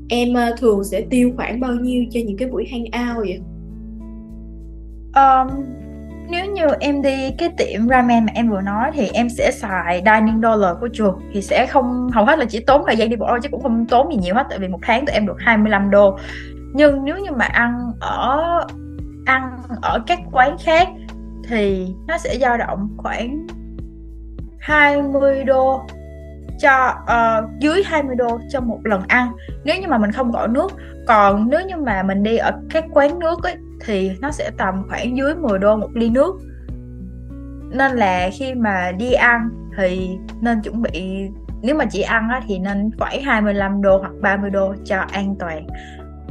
em 0.10 0.30
uh, 0.34 0.60
thường 0.60 0.84
sẽ 0.84 1.02
tiêu 1.10 1.32
khoảng 1.36 1.60
bao 1.60 1.72
nhiêu 1.72 2.04
cho 2.12 2.20
những 2.26 2.38
cái 2.38 2.48
buổi 2.48 2.66
hang 2.72 2.84
out 2.84 3.28
vậy? 3.28 3.40
Um, 5.16 5.64
nếu 6.30 6.52
như 6.52 6.68
em 6.80 7.02
đi 7.02 7.32
cái 7.38 7.50
tiệm 7.58 7.88
ramen 7.88 8.26
mà 8.26 8.32
em 8.36 8.50
vừa 8.50 8.62
nói 8.62 8.92
thì 8.94 9.10
em 9.14 9.30
sẽ 9.30 9.52
xài 9.52 10.04
dining 10.06 10.42
dollar 10.42 10.78
của 10.82 10.88
trường 10.88 11.20
thì 11.34 11.42
sẽ 11.42 11.66
không 11.66 12.10
hầu 12.14 12.26
hết 12.26 12.40
là 12.40 12.46
chỉ 12.46 12.60
tốn 12.60 12.84
thời 12.88 12.96
gian 12.96 13.10
đi 13.10 13.16
bộ 13.16 13.38
chứ 13.44 13.50
cũng 13.52 13.64
không 13.64 13.86
tốn 13.86 14.12
gì 14.12 14.18
nhiều 14.22 14.36
hết 14.36 14.46
tại 14.50 14.60
vì 14.60 14.68
một 14.68 14.80
tháng 14.82 15.06
tụi 15.06 15.14
em 15.14 15.28
được 15.28 15.36
25 15.40 15.92
đô. 15.92 16.18
Nhưng 16.74 17.06
nếu 17.06 17.18
như 17.18 17.32
mà 17.32 17.46
ăn 17.46 17.92
ở 18.00 18.68
ăn 19.26 19.58
ở 19.82 20.00
các 20.08 20.20
quán 20.32 20.58
khác 20.64 20.88
thì 21.48 21.88
nó 22.08 22.18
sẽ 22.18 22.38
dao 22.38 22.58
động 22.58 22.90
khoảng 22.98 23.48
20 24.60 25.44
đô 25.44 25.82
cho 26.60 26.94
uh, 27.04 27.60
dưới 27.60 27.84
20 27.86 28.16
đô 28.16 28.40
cho 28.50 28.62
một 28.62 28.80
lần 28.84 29.02
ăn. 29.08 29.32
Nếu 29.64 29.82
như 29.82 29.88
mà 29.88 29.98
mình 29.98 30.12
không 30.12 30.32
gọi 30.32 30.48
nước 30.48 30.72
còn 31.08 31.50
nếu 31.50 31.62
như 31.62 31.76
mà 31.78 32.04
mình 32.04 32.24
đi 32.24 32.38
ở 32.38 32.52
các 32.70 32.86
quán 32.94 33.20
nước 33.20 33.44
ấy 33.44 33.56
thì 33.86 34.12
nó 34.22 34.32
sẽ 34.32 34.52
tầm 34.58 34.84
khoảng 34.90 35.18
dưới 35.18 35.36
10 35.36 35.60
đô 35.60 35.76
một 35.76 35.90
ly 35.94 36.10
nước. 36.10 36.36
Nên 37.72 37.92
là 37.92 38.30
khi 38.34 38.54
mà 38.56 38.92
đi 38.92 39.14
ăn 39.14 39.50
thì 39.78 40.10
nên 40.42 40.62
chuẩn 40.62 40.82
bị 40.82 41.30
nếu 41.62 41.76
mà 41.76 41.86
chỉ 41.86 42.02
ăn 42.02 42.30
á, 42.30 42.42
thì 42.48 42.60
nên 42.60 42.92
khoảng 43.00 43.24
25 43.24 43.82
đô 43.82 43.98
hoặc 43.98 44.12
30 44.22 44.50
đô 44.50 44.76
cho 44.86 44.98
an 45.12 45.36
toàn 45.40 45.68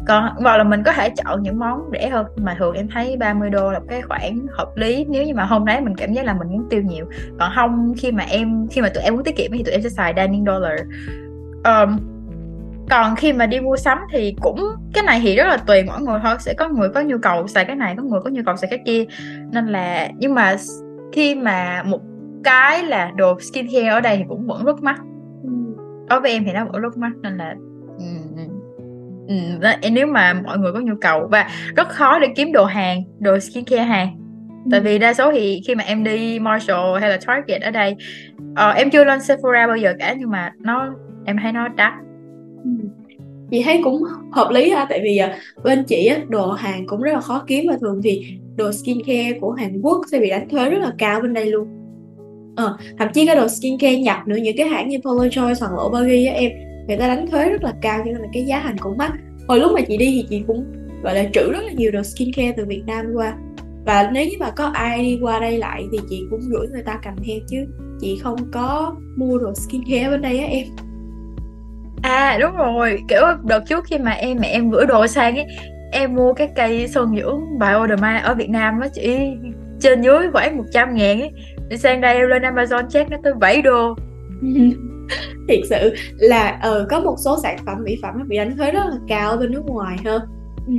còn 0.07 0.35
hoặc 0.37 0.57
là 0.57 0.65
mình 0.65 0.83
có 0.83 0.93
thể 0.93 1.11
chọn 1.11 1.43
những 1.43 1.59
món 1.59 1.91
rẻ 1.93 2.09
hơn 2.09 2.27
mà 2.37 2.57
thường 2.59 2.75
em 2.75 2.89
thấy 2.89 3.17
30 3.17 3.51
đô 3.51 3.73
là 3.73 3.81
cái 3.89 4.03
khoản 4.03 4.47
hợp 4.51 4.77
lý 4.77 5.05
nếu 5.09 5.25
như 5.25 5.35
mà 5.35 5.45
hôm 5.45 5.65
đấy 5.65 5.81
mình 5.81 5.97
cảm 5.97 6.13
giác 6.13 6.25
là 6.25 6.35
mình 6.35 6.49
muốn 6.49 6.67
tiêu 6.71 6.83
nhiều. 6.83 7.07
Còn 7.39 7.53
không 7.55 7.95
khi 7.99 8.13
mà 8.13 8.25
em 8.25 8.67
khi 8.71 8.81
mà 8.81 8.89
tụi 8.89 9.03
em 9.03 9.15
muốn 9.15 9.25
tiết 9.25 9.37
kiệm 9.37 9.51
thì 9.53 9.63
tụi 9.63 9.73
em 9.73 9.83
sẽ 9.83 9.89
xài 9.89 10.15
dining 10.17 10.45
dollar. 10.47 10.81
Um, 11.65 11.99
còn 12.91 13.17
khi 13.17 13.33
mà 13.33 13.47
đi 13.47 13.61
mua 13.61 13.77
sắm 13.77 13.99
thì 14.13 14.35
cũng 14.41 14.61
cái 14.95 15.05
này 15.05 15.21
thì 15.23 15.37
rất 15.37 15.45
là 15.45 15.57
tùy 15.57 15.83
mỗi 15.85 16.01
người 16.01 16.21
thôi 16.23 16.37
sẽ 16.39 16.55
có 16.59 16.69
người 16.69 16.89
có 16.89 17.01
nhu 17.01 17.19
cầu 17.23 17.47
xài 17.47 17.65
cái 17.65 17.77
này 17.77 17.95
có 17.97 18.03
người 18.03 18.21
có 18.25 18.31
nhu 18.31 18.43
cầu 18.47 18.57
xài 18.57 18.71
cái 18.71 18.79
kia. 18.87 19.05
Nên 19.53 19.67
là 19.67 20.09
nhưng 20.19 20.35
mà 20.35 20.57
khi 21.13 21.35
mà 21.35 21.83
một 21.83 22.01
cái 22.45 22.83
là 22.83 23.11
đồ 23.17 23.41
skincare 23.41 23.89
ở 23.89 24.01
đây 24.01 24.17
thì 24.17 24.25
cũng 24.29 24.47
vẫn 24.47 24.65
rất 24.65 24.83
mắc. 24.83 25.01
Ừ. 25.43 25.51
đối 26.09 26.21
với 26.21 26.31
em 26.31 26.45
thì 26.45 26.53
nó 26.53 26.65
vẫn 26.65 26.83
rất 26.83 26.97
mắc 26.97 27.13
nên 27.23 27.37
là 27.37 27.55
Ừ, 29.29 29.35
nếu 29.93 30.07
mà 30.07 30.33
mọi 30.47 30.59
người 30.59 30.73
có 30.73 30.81
nhu 30.81 30.95
cầu 31.01 31.29
và 31.31 31.49
rất 31.77 31.89
khó 31.89 32.19
để 32.19 32.29
kiếm 32.37 32.53
đồ 32.53 32.65
hàng 32.65 33.03
đồ 33.19 33.39
skincare 33.39 33.83
hàng. 33.83 34.19
Tại 34.71 34.81
vì 34.81 34.99
đa 34.99 35.15
số 35.15 35.33
thì 35.33 35.61
khi 35.67 35.75
mà 35.75 35.85
em 35.85 36.05
đi 36.05 36.39
Marshall 36.39 37.01
hay 37.01 37.11
là 37.11 37.19
Target 37.27 37.63
ở 37.63 37.71
đây 37.71 37.97
uh, 38.41 38.77
em 38.77 38.91
chưa 38.91 39.05
lên 39.05 39.21
Sephora 39.21 39.67
bao 39.67 39.77
giờ 39.77 39.95
cả 39.99 40.15
nhưng 40.19 40.31
mà 40.31 40.53
nó 40.59 40.95
em 41.25 41.37
thấy 41.43 41.53
nó 41.53 41.69
đắt. 41.69 41.93
Chị 43.51 43.63
thấy 43.63 43.81
cũng 43.85 44.03
hợp 44.33 44.51
lý 44.51 44.71
ha 44.71 44.87
tại 44.89 45.01
vì 45.03 45.21
uh, 45.25 45.65
bên 45.65 45.85
chị 45.85 46.07
á, 46.07 46.17
đồ 46.29 46.53
hàng 46.53 46.87
cũng 46.87 47.03
rất 47.03 47.13
là 47.13 47.21
khó 47.21 47.45
kiếm 47.47 47.65
và 47.69 47.77
thường 47.81 48.01
thì 48.05 48.39
đồ 48.57 48.73
skincare 48.73 49.39
của 49.41 49.51
Hàn 49.51 49.81
Quốc 49.83 50.01
sẽ 50.13 50.19
bị 50.21 50.31
đánh 50.31 50.49
thuế 50.49 50.71
rất 50.71 50.79
là 50.81 50.91
cao 50.99 51.21
bên 51.21 51.35
đây 51.35 51.47
luôn. 51.47 51.69
Ờ, 52.57 52.77
thậm 52.99 53.09
chí 53.15 53.27
cái 53.27 53.37
đồ 53.37 53.49
skincare 53.49 53.99
nhập 53.99 54.19
nữa 54.27 54.37
những 54.37 54.57
cái 54.57 54.69
hãng 54.69 54.89
như 54.89 54.99
Polo 55.05 55.29
Choice 55.31 55.61
hoặc 55.61 55.73
là 55.73 55.83
Obagi 55.83 56.27
á 56.27 56.35
em 56.35 56.51
người 56.89 56.97
ta 56.97 57.09
đánh 57.09 57.27
thuế 57.31 57.51
rất 57.51 57.65
là 57.65 57.73
cao 57.83 57.99
cho 57.99 58.05
nên 58.05 58.17
là 58.17 58.29
cái 58.33 58.45
giá 58.45 58.61
thành 58.61 58.79
cũng 58.79 58.99
mắc. 58.99 59.13
Hồi 59.49 59.61
lúc 59.61 59.73
mà 59.75 59.81
chị 59.81 59.97
đi 59.97 60.07
thì 60.07 60.27
chị 60.31 60.45
cũng 60.47 60.65
gọi 61.03 61.15
là 61.15 61.25
trữ 61.33 61.53
rất 61.53 61.61
là 61.63 61.73
nhiều 61.73 61.91
đồ 61.91 62.03
skincare 62.03 62.53
từ 62.57 62.65
Việt 62.65 62.83
Nam 62.87 63.07
qua. 63.15 63.35
Và 63.87 64.11
nếu 64.13 64.27
như 64.27 64.37
mà 64.41 64.51
có 64.51 64.65
ai 64.65 65.03
đi 65.03 65.19
qua 65.23 65.41
đây 65.41 65.59
lại 65.59 65.85
thì 65.93 65.99
chị 66.11 66.23
cũng 66.31 66.41
gửi 66.51 66.67
người 66.73 66.83
ta 66.83 66.99
cầm 67.05 67.15
theo 67.27 67.37
chứ 67.49 67.57
chị 68.01 68.19
không 68.23 68.37
có 68.53 68.97
mua 69.17 69.39
đồ 69.39 69.55
skincare 69.55 70.11
bên 70.11 70.23
đây 70.23 70.39
á 70.39 70.47
em. 70.47 70.67
À 72.03 72.39
đúng 72.41 72.57
rồi. 72.57 73.01
Kiểu 73.09 73.23
đợt 73.45 73.61
trước 73.69 73.85
khi 73.85 73.99
mà 73.99 74.11
em 74.11 74.37
mẹ 74.41 74.49
em 74.49 74.71
gửi 74.71 74.87
đồ 74.87 75.07
sang 75.07 75.37
ấy 75.37 75.47
em 75.93 76.15
mua 76.15 76.33
cái 76.33 76.49
cây 76.57 76.89
sơn 76.89 77.15
dưỡng 77.17 77.41
Bioderma 77.61 78.17
ở 78.17 78.35
Việt 78.35 78.51
Nam 78.51 78.81
nó 78.81 78.87
chỉ 78.95 79.19
trên 79.81 80.03
dưới 80.03 80.31
khoảng 80.33 80.57
100 80.57 80.95
ngàn 80.95 81.21
ấy. 81.21 81.31
Sang 81.79 82.01
đây 82.01 82.17
em 82.17 82.29
lên 82.29 82.43
Amazon 82.43 82.89
check 82.89 83.11
nó 83.11 83.17
tới 83.23 83.35
7 83.35 83.63
đô 83.63 83.95
thiệt 85.49 85.61
sự 85.71 85.95
là 86.19 86.61
uh, 86.69 86.89
có 86.91 87.01
một 87.01 87.17
số 87.19 87.39
sản 87.43 87.59
phẩm 87.67 87.77
mỹ 87.85 87.97
phẩm 88.03 88.15
bị 88.29 88.37
đánh 88.37 88.57
thuế 88.57 88.71
rất 88.71 88.85
là 88.85 88.97
cao 89.09 89.37
bên 89.37 89.53
nước 89.53 89.65
ngoài 89.67 89.97
hơn 90.05 90.23
ừ. 90.67 90.75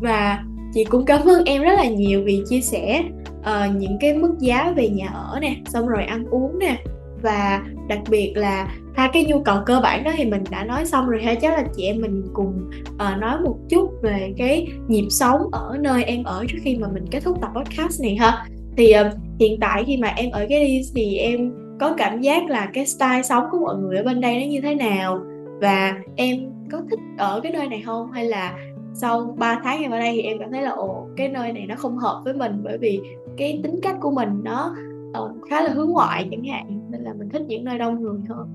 và 0.00 0.44
chị 0.74 0.84
cũng 0.84 1.04
cảm 1.04 1.28
ơn 1.28 1.44
em 1.44 1.62
rất 1.62 1.74
là 1.76 1.84
nhiều 1.84 2.22
vì 2.24 2.42
chia 2.48 2.60
sẻ 2.60 3.04
uh, 3.42 3.76
những 3.76 3.98
cái 4.00 4.14
mức 4.14 4.34
giá 4.38 4.72
về 4.76 4.88
nhà 4.88 5.08
ở 5.08 5.38
nè 5.40 5.56
xong 5.66 5.86
rồi 5.86 6.04
ăn 6.04 6.26
uống 6.30 6.58
nè. 6.58 6.76
Và 7.22 7.62
đặc 7.88 7.98
biệt 8.10 8.32
là 8.36 8.74
hai 8.94 9.08
cái 9.12 9.24
nhu 9.24 9.42
cầu 9.42 9.58
cơ 9.66 9.80
bản 9.80 10.04
đó 10.04 10.12
thì 10.16 10.24
mình 10.24 10.44
đã 10.50 10.64
nói 10.64 10.86
xong 10.86 11.08
rồi 11.08 11.22
ha. 11.22 11.34
Chắc 11.34 11.52
là 11.52 11.64
chị 11.76 11.82
em 11.82 12.00
mình 12.00 12.24
cùng 12.32 12.70
uh, 12.94 13.18
nói 13.20 13.40
một 13.44 13.56
chút 13.70 13.90
về 14.02 14.34
cái 14.38 14.66
nhịp 14.88 15.06
sống 15.10 15.40
ở 15.52 15.76
nơi 15.80 16.04
em 16.04 16.24
ở 16.24 16.44
trước 16.48 16.58
khi 16.62 16.76
mà 16.76 16.88
mình 16.88 17.04
kết 17.10 17.20
thúc 17.24 17.38
tập 17.40 17.50
podcast 17.54 18.02
này 18.02 18.16
ha. 18.16 18.46
Thì 18.76 18.94
uh, 19.00 19.06
hiện 19.40 19.60
tại 19.60 19.84
khi 19.86 19.96
mà 19.96 20.08
em 20.08 20.30
ở 20.30 20.46
cái 20.48 20.66
đi 20.66 20.82
thì 20.94 21.16
em 21.16 21.61
có 21.82 21.94
cảm 21.96 22.20
giác 22.20 22.50
là 22.50 22.70
cái 22.72 22.86
style 22.86 23.22
sống 23.22 23.44
của 23.50 23.58
mọi 23.58 23.76
người 23.76 23.96
ở 23.96 24.02
bên 24.02 24.20
đây 24.20 24.40
nó 24.40 24.46
như 24.46 24.60
thế 24.60 24.74
nào? 24.74 25.20
Và 25.60 25.94
em 26.16 26.36
có 26.70 26.78
thích 26.90 27.00
ở 27.18 27.40
cái 27.40 27.52
nơi 27.52 27.68
này 27.68 27.82
không? 27.86 28.12
Hay 28.12 28.24
là 28.24 28.58
sau 28.94 29.34
3 29.38 29.60
tháng 29.64 29.82
em 29.82 29.90
ở 29.90 29.98
đây 29.98 30.12
thì 30.12 30.22
em 30.22 30.38
cảm 30.38 30.50
thấy 30.52 30.62
là 30.62 30.70
ồ 30.70 31.06
cái 31.16 31.28
nơi 31.28 31.52
này 31.52 31.66
nó 31.66 31.74
không 31.78 31.98
hợp 31.98 32.20
với 32.24 32.34
mình 32.34 32.60
bởi 32.64 32.78
vì 32.78 33.00
cái 33.36 33.60
tính 33.62 33.80
cách 33.82 33.96
của 34.00 34.10
mình 34.10 34.28
nó 34.44 34.74
uh, 35.22 35.30
khá 35.50 35.62
là 35.62 35.70
hướng 35.70 35.90
ngoại 35.90 36.28
chẳng 36.30 36.44
hạn. 36.44 36.90
Nên 36.90 37.00
là 37.00 37.12
mình 37.18 37.28
thích 37.28 37.42
những 37.48 37.64
nơi 37.64 37.78
đông 37.78 38.02
người 38.02 38.20
hơn. 38.28 38.48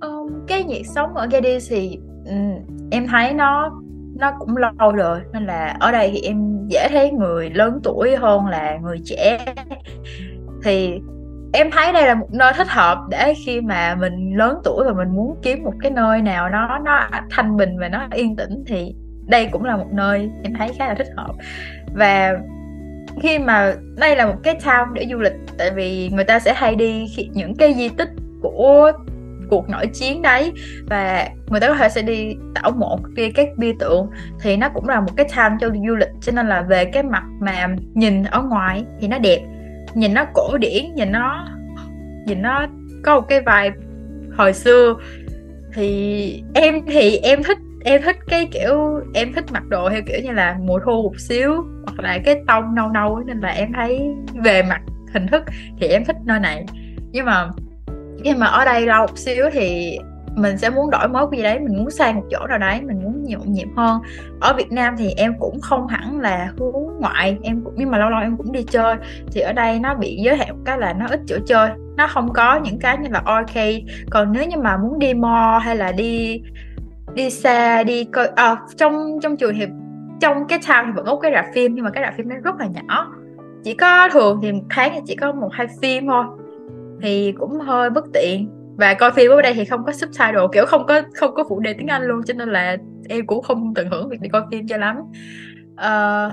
Um, 0.00 0.32
cái 0.46 0.64
nhịp 0.64 0.82
sống 0.94 1.14
ở 1.14 1.26
Gadis 1.30 1.70
thì 1.70 1.98
um, 2.26 2.88
em 2.90 3.06
thấy 3.06 3.32
nó 3.32 3.80
nó 4.16 4.32
cũng 4.38 4.56
lâu 4.56 4.92
rồi. 4.92 5.20
Nên 5.32 5.46
là 5.46 5.76
ở 5.80 5.92
đây 5.92 6.10
thì 6.12 6.20
em 6.20 6.66
dễ 6.68 6.88
thấy 6.90 7.10
người 7.10 7.50
lớn 7.50 7.80
tuổi 7.82 8.16
hơn 8.16 8.46
là 8.46 8.78
người 8.82 8.98
trẻ. 9.04 9.54
Thì 10.62 11.00
em 11.54 11.70
thấy 11.70 11.92
đây 11.92 12.06
là 12.06 12.14
một 12.14 12.26
nơi 12.32 12.52
thích 12.56 12.68
hợp 12.68 12.98
để 13.10 13.34
khi 13.46 13.60
mà 13.60 13.94
mình 13.94 14.36
lớn 14.36 14.60
tuổi 14.64 14.84
và 14.84 14.92
mình 14.92 15.08
muốn 15.16 15.36
kiếm 15.42 15.64
một 15.64 15.72
cái 15.80 15.90
nơi 15.90 16.22
nào 16.22 16.48
nó 16.48 16.78
nó 16.78 17.08
thanh 17.30 17.56
bình 17.56 17.78
và 17.78 17.88
nó 17.88 18.06
yên 18.12 18.36
tĩnh 18.36 18.64
thì 18.66 18.94
đây 19.26 19.48
cũng 19.52 19.64
là 19.64 19.76
một 19.76 19.92
nơi 19.92 20.30
em 20.42 20.54
thấy 20.58 20.68
khá 20.78 20.88
là 20.88 20.94
thích 20.94 21.06
hợp. 21.16 21.32
Và 21.94 22.32
khi 23.22 23.38
mà 23.38 23.74
đây 23.96 24.16
là 24.16 24.26
một 24.26 24.36
cái 24.42 24.54
town 24.64 24.92
để 24.92 25.06
du 25.10 25.18
lịch, 25.18 25.32
tại 25.58 25.70
vì 25.70 26.10
người 26.12 26.24
ta 26.24 26.38
sẽ 26.38 26.54
hay 26.54 26.74
đi 26.74 27.06
khi 27.16 27.30
những 27.32 27.56
cái 27.56 27.74
di 27.74 27.88
tích 27.88 28.10
của 28.42 28.92
cuộc 29.50 29.68
nổi 29.68 29.86
chiến 29.86 30.22
đấy 30.22 30.52
và 30.86 31.28
người 31.48 31.60
ta 31.60 31.68
có 31.68 31.74
thể 31.74 31.88
sẽ 31.88 32.02
đi 32.02 32.34
tảo 32.54 32.70
mộ 32.70 32.98
đi 33.14 33.30
các 33.30 33.48
bia 33.56 33.72
tượng 33.78 34.10
thì 34.40 34.56
nó 34.56 34.68
cũng 34.68 34.88
là 34.88 35.00
một 35.00 35.10
cái 35.16 35.26
town 35.26 35.58
cho 35.60 35.68
du 35.86 35.94
lịch, 35.94 36.10
cho 36.20 36.32
nên 36.32 36.48
là 36.48 36.62
về 36.62 36.84
cái 36.84 37.02
mặt 37.02 37.24
mà 37.40 37.66
nhìn 37.94 38.24
ở 38.24 38.42
ngoài 38.42 38.84
thì 39.00 39.08
nó 39.08 39.18
đẹp 39.18 39.40
nhìn 39.94 40.14
nó 40.14 40.24
cổ 40.34 40.58
điển, 40.58 40.94
nhìn 40.94 41.12
nó 41.12 41.48
nhìn 42.26 42.42
nó 42.42 42.66
có 43.02 43.14
một 43.14 43.26
cái 43.28 43.40
vibe 43.40 43.76
hồi 44.36 44.52
xưa. 44.52 44.94
Thì 45.72 46.42
em 46.54 46.80
thì 46.86 47.16
em 47.16 47.42
thích 47.42 47.58
em 47.84 48.02
thích 48.02 48.16
cái 48.28 48.48
kiểu, 48.52 49.00
em 49.14 49.32
thích 49.32 49.44
mặc 49.52 49.62
đồ 49.68 49.90
theo 49.90 50.02
kiểu 50.06 50.20
như 50.22 50.32
là 50.32 50.56
mùa 50.60 50.78
thu 50.84 51.02
một 51.02 51.20
xíu, 51.20 51.64
hoặc 51.86 52.00
là 52.02 52.18
cái 52.24 52.36
tông 52.46 52.74
nâu 52.74 52.88
nâu 52.88 53.22
nên 53.26 53.40
là 53.40 53.48
em 53.48 53.72
thấy 53.72 54.00
về 54.44 54.62
mặt 54.62 54.80
hình 55.14 55.26
thức 55.26 55.42
thì 55.80 55.86
em 55.86 56.04
thích 56.04 56.16
nơi 56.24 56.40
này. 56.40 56.64
Nhưng 57.12 57.26
mà 57.26 57.48
nhưng 58.22 58.38
mà 58.38 58.46
ở 58.46 58.64
đây 58.64 58.86
lâu 58.86 59.06
một 59.06 59.18
xíu 59.18 59.44
thì 59.52 59.98
mình 60.36 60.58
sẽ 60.58 60.70
muốn 60.70 60.90
đổi 60.90 61.08
mới 61.08 61.26
cái 61.30 61.38
gì 61.38 61.42
đấy 61.42 61.58
mình 61.58 61.76
muốn 61.78 61.90
sang 61.90 62.16
một 62.16 62.24
chỗ 62.30 62.46
nào 62.46 62.58
đấy 62.58 62.80
mình 62.82 63.02
muốn 63.02 63.24
nhộn 63.24 63.52
nhịp 63.52 63.68
hơn. 63.76 64.00
Ở 64.40 64.54
Việt 64.56 64.72
Nam 64.72 64.94
thì 64.98 65.10
em 65.16 65.34
cũng 65.38 65.60
không 65.60 65.86
hẳn 65.86 66.20
là 66.20 66.52
hướng 66.58 67.00
ngoại 67.00 67.38
em 67.42 67.60
cũng 67.64 67.74
nhưng 67.76 67.90
mà 67.90 67.98
lâu 67.98 68.10
lâu 68.10 68.20
em 68.20 68.36
cũng 68.36 68.52
đi 68.52 68.62
chơi. 68.62 68.96
Thì 69.32 69.40
ở 69.40 69.52
đây 69.52 69.78
nó 69.78 69.94
bị 69.94 70.16
giới 70.16 70.36
hạn 70.36 70.56
cái 70.64 70.78
là 70.78 70.92
nó 70.92 71.06
ít 71.10 71.20
chỗ 71.26 71.36
chơi 71.46 71.70
nó 71.96 72.06
không 72.06 72.32
có 72.32 72.60
những 72.64 72.78
cái 72.78 72.98
như 72.98 73.08
là 73.10 73.22
arcade. 73.24 73.80
Còn 74.10 74.32
nếu 74.32 74.44
như 74.44 74.56
mà 74.56 74.76
muốn 74.76 74.98
đi 74.98 75.14
mall 75.14 75.62
hay 75.62 75.76
là 75.76 75.92
đi 75.92 76.42
đi 77.14 77.30
xa 77.30 77.84
đi 77.84 78.04
coi 78.04 78.26
à, 78.26 78.56
trong 78.76 79.18
trong 79.22 79.36
trường 79.36 79.54
thì 79.54 79.66
trong 80.20 80.46
cái 80.48 80.58
town 80.58 80.86
thì 80.86 80.92
vẫn 80.94 81.06
có 81.06 81.16
cái 81.16 81.32
rạp 81.34 81.44
phim 81.54 81.74
nhưng 81.74 81.84
mà 81.84 81.90
cái 81.90 82.04
rạp 82.04 82.14
phim 82.16 82.28
nó 82.28 82.36
rất 82.44 82.54
là 82.58 82.66
nhỏ. 82.66 83.12
Chỉ 83.64 83.74
có 83.74 84.08
thường 84.12 84.40
thì 84.42 84.52
một 84.52 84.64
tháng 84.70 84.90
thì 84.94 85.00
chỉ 85.06 85.16
có 85.16 85.32
một 85.32 85.48
hai 85.52 85.66
phim 85.82 86.06
thôi. 86.06 86.24
Thì 87.02 87.32
cũng 87.38 87.60
hơi 87.60 87.90
bất 87.90 88.04
tiện 88.12 88.63
và 88.76 88.94
coi 88.94 89.12
phim 89.12 89.30
ở 89.30 89.42
đây 89.42 89.54
thì 89.54 89.64
không 89.64 89.84
có 89.84 89.92
subtitle 89.92 90.46
kiểu 90.52 90.66
không 90.66 90.86
có 90.86 91.02
không 91.14 91.34
có 91.34 91.44
phụ 91.48 91.60
đề 91.60 91.72
tiếng 91.72 91.86
Anh 91.86 92.02
luôn 92.02 92.22
cho 92.26 92.34
nên 92.34 92.48
là 92.48 92.76
em 93.08 93.26
cũng 93.26 93.42
không 93.42 93.74
tận 93.74 93.90
hưởng 93.90 94.08
việc 94.08 94.20
đi 94.20 94.28
coi 94.28 94.42
phim 94.50 94.66
cho 94.66 94.76
lắm. 94.76 94.96
Uh, 95.74 96.32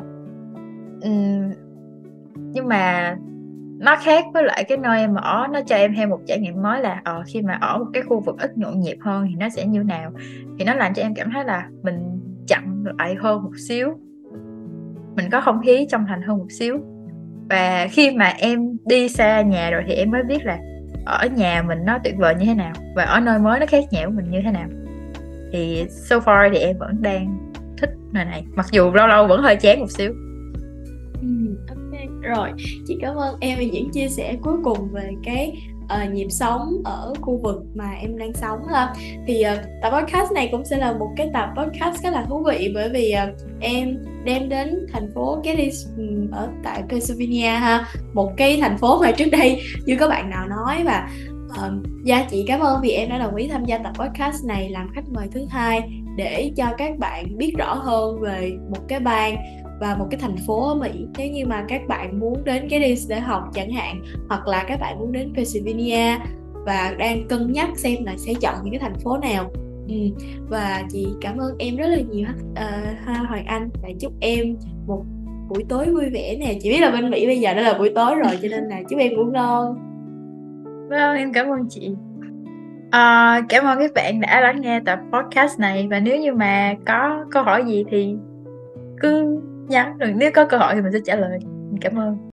um, 1.04 1.52
nhưng 2.54 2.68
mà 2.68 3.16
nó 3.80 3.96
khác 3.96 4.26
với 4.34 4.44
lại 4.44 4.64
cái 4.64 4.78
nơi 4.78 5.00
em 5.00 5.16
ở 5.16 5.48
nó 5.52 5.60
cho 5.68 5.76
em 5.76 5.94
thêm 5.96 6.10
một 6.10 6.20
trải 6.28 6.40
nghiệm 6.40 6.62
mới 6.62 6.82
là 6.82 7.02
ờ, 7.04 7.24
khi 7.28 7.42
mà 7.42 7.58
ở 7.62 7.78
một 7.78 7.86
cái 7.94 8.04
khu 8.04 8.20
vực 8.20 8.36
ít 8.40 8.58
nhộn 8.58 8.80
nhịp 8.80 8.98
hơn 9.02 9.26
thì 9.30 9.36
nó 9.36 9.50
sẽ 9.50 9.66
như 9.66 9.84
nào. 9.84 10.12
Thì 10.60 10.66
nó 10.66 10.74
làm 10.74 10.94
cho 10.94 11.02
em 11.02 11.16
cảm 11.16 11.32
thấy 11.34 11.44
là 11.46 11.68
mình 11.84 11.96
chậm 12.48 12.84
lại 13.00 13.16
hơn 13.20 13.44
một 13.44 13.58
xíu. 13.68 13.88
Mình 15.16 15.30
có 15.32 15.42
không 15.42 15.62
khí 15.66 15.88
trong 15.90 16.06
thành 16.08 16.22
hơn 16.22 16.38
một 16.38 16.48
xíu. 16.50 16.78
Và 17.50 17.88
khi 17.92 18.12
mà 18.12 18.26
em 18.26 18.78
đi 18.86 19.10
xa 19.10 19.42
nhà 19.42 19.70
rồi 19.72 19.84
thì 19.88 19.94
em 19.94 20.12
mới 20.12 20.24
biết 20.24 20.46
là 20.46 20.60
ở 21.06 21.28
nhà 21.28 21.64
mình 21.68 21.86
nó 21.86 21.98
tuyệt 22.04 22.16
vời 22.18 22.36
như 22.36 22.46
thế 22.46 22.54
nào? 22.54 22.74
Và 22.96 23.04
ở 23.04 23.20
nơi 23.20 23.40
mới 23.40 23.60
nó 23.60 23.66
khác 23.66 23.84
nhẽo 23.92 24.10
mình 24.10 24.32
như 24.32 24.40
thế 24.44 24.52
nào? 24.52 24.70
Thì 25.54 25.86
so 25.90 26.18
far 26.18 26.50
thì 26.54 26.58
em 26.58 26.78
vẫn 26.78 27.02
đang 27.02 27.52
thích 27.78 27.90
nơi 28.12 28.26
này. 28.26 28.46
Mặc 28.56 28.66
dù 28.72 28.92
lâu 28.94 29.08
lâu 29.08 29.28
vẫn 29.28 29.42
hơi 29.42 29.56
chán 29.56 29.80
một 29.80 29.92
xíu. 29.92 30.14
Ừ, 31.22 31.28
ok. 31.70 32.00
Rồi 32.22 32.50
chị 32.88 32.98
cảm 33.02 33.16
ơn 33.16 33.36
em 33.40 33.60
về 33.60 33.66
những 33.66 33.92
chia 33.92 34.08
sẻ 34.08 34.36
cuối 34.42 34.58
cùng 34.64 34.92
về 34.92 35.10
cái 35.24 35.58
uh, 35.84 36.13
nhịp 36.13 36.28
sống 36.30 36.82
ở 36.86 37.13
khu 37.22 37.39
vực 37.44 37.63
mà 37.76 37.91
em 38.02 38.17
đang 38.17 38.34
sống 38.34 38.60
ha. 38.74 38.94
Thì 39.28 39.44
uh, 39.54 39.60
tập 39.82 39.89
podcast 39.89 40.32
này 40.32 40.50
cũng 40.52 40.65
sẽ 40.65 40.78
là 40.78 40.94
một 40.94 41.10
cái 41.17 41.30
tập 41.34 41.50
podcast 41.58 42.04
khá 42.04 42.12
là 42.12 42.26
thú 42.30 42.44
vị 42.48 42.72
bởi 42.76 42.89
vì 42.89 43.15
uh, 43.30 43.38
em 43.60 43.98
đem 44.26 44.50
đến 44.50 44.86
thành 44.94 45.12
phố 45.15 45.41
Gettysburg 45.44 46.32
ở 46.32 46.50
tại 46.63 46.84
Pennsylvania 46.89 47.50
ha. 47.50 47.86
Một 48.13 48.32
cái 48.38 48.58
thành 48.62 48.78
phố 48.78 49.02
mà 49.02 49.12
trước 49.12 49.30
đây 49.32 49.62
chưa 49.88 49.96
có 50.00 50.08
bạn 50.08 50.30
nào 50.30 50.48
nói 50.48 50.84
và 50.86 51.10
uh, 51.52 51.74
gia 52.04 52.24
chị 52.24 52.46
cảm 52.48 52.60
ơn 52.60 52.82
vì 52.82 52.89
em 52.89 53.10
đã 53.10 53.17
đồng 53.17 53.36
ý 53.36 53.48
tham 53.48 53.65
gia 53.65 53.78
tập 53.78 53.94
podcast 54.00 54.46
này 54.46 54.70
làm 54.70 54.91
khách 54.96 55.10
mời 55.10 55.28
thứ 55.32 55.46
hai 55.50 55.89
để 56.17 56.52
cho 56.58 56.65
các 56.78 56.98
bạn 56.98 57.38
biết 57.38 57.54
rõ 57.58 57.74
hơn 57.74 58.20
về 58.20 58.52
một 58.70 58.82
cái 58.88 59.00
bang 59.00 59.38
và 59.82 59.96
một 59.96 60.08
cái 60.12 60.20
thành 60.20 60.36
phố 60.48 60.67
ở 60.67 60.76
Mỹ. 60.76 61.06
Nếu 61.17 61.32
như 61.32 61.46
mà 61.46 61.65
các 61.67 61.82
bạn 61.88 62.20
muốn 62.20 62.44
đến 62.44 62.67
cái 62.70 62.80
đi 62.80 62.96
để 63.10 63.20
học 63.20 63.44
chẳng 63.54 63.72
hạn 63.72 64.02
hoặc 64.30 64.48
là 64.48 64.63
các 64.67 64.80
bạn 64.80 65.00
muốn 65.00 65.12
đến 65.12 65.34
Pennsylvania 65.36 66.17
và 66.65 66.96
đang 66.98 67.28
cân 67.28 67.52
nhắc 67.52 67.70
xem 67.76 68.06
là 68.06 68.13
sẽ 68.17 68.34
chọn 68.41 68.56
những 68.63 68.74
cái 68.74 68.80
thành 68.80 69.00
phố 69.04 69.17
nào. 69.17 69.52
Ừ. 69.88 69.96
và 70.50 70.84
chị 70.89 71.08
cảm 71.22 71.38
ơn 71.38 71.56
em 71.60 71.76
rất 71.76 71.88
là 71.88 71.98
nhiều 72.12 72.28
uh, 72.52 73.28
Hoàng 73.28 73.46
Anh 73.46 73.70
và 73.84 73.89
chúc 74.00 74.13
em 74.20 74.56
một 74.88 75.04
buổi 75.50 75.63
tối 75.70 75.86
vui 75.86 76.10
vẻ 76.10 76.38
nè. 76.39 76.58
Chị 76.62 76.70
biết 76.70 76.80
là 76.80 76.91
bên 76.91 77.10
Mỹ 77.10 77.28
bây 77.28 77.39
giờ 77.39 77.54
đã 77.54 77.62
là 77.62 77.78
buổi 77.78 77.91
tối 77.96 78.15
rồi 78.15 78.39
cho 78.41 78.48
nên 78.52 78.63
là 78.63 78.82
chúc 78.89 79.00
em 79.00 79.13
ngủ 79.13 79.24
ngon. 79.24 79.76
Vâng 80.89 81.17
em 81.17 81.34
cảm 81.34 81.48
ơn 81.48 81.67
chị. 81.70 81.91
À, 82.91 83.41
cảm 83.50 83.65
ơn 83.65 83.80
các 83.80 83.91
bạn 83.96 84.22
đã 84.22 84.41
lắng 84.41 84.62
nghe 84.62 84.80
tập 84.86 85.00
podcast 85.13 85.60
này. 85.60 85.88
Và 85.91 86.00
nếu 86.00 86.20
như 86.20 86.34
mà 86.34 86.76
có 86.86 87.26
câu 87.32 87.44
hỏi 87.44 87.63
gì 87.65 87.86
thì 87.91 88.15
cứ 89.02 89.41
nhắn 89.72 89.98
rồi 89.98 90.14
nếu 90.18 90.32
có 90.36 90.46
cơ 90.46 90.58
hội 90.58 90.76
thì 90.76 90.82
mình 90.82 90.94
sẽ 90.94 91.00
trả 91.06 91.16
lời. 91.16 91.40
Cảm 91.82 92.00
ơn. 92.00 92.30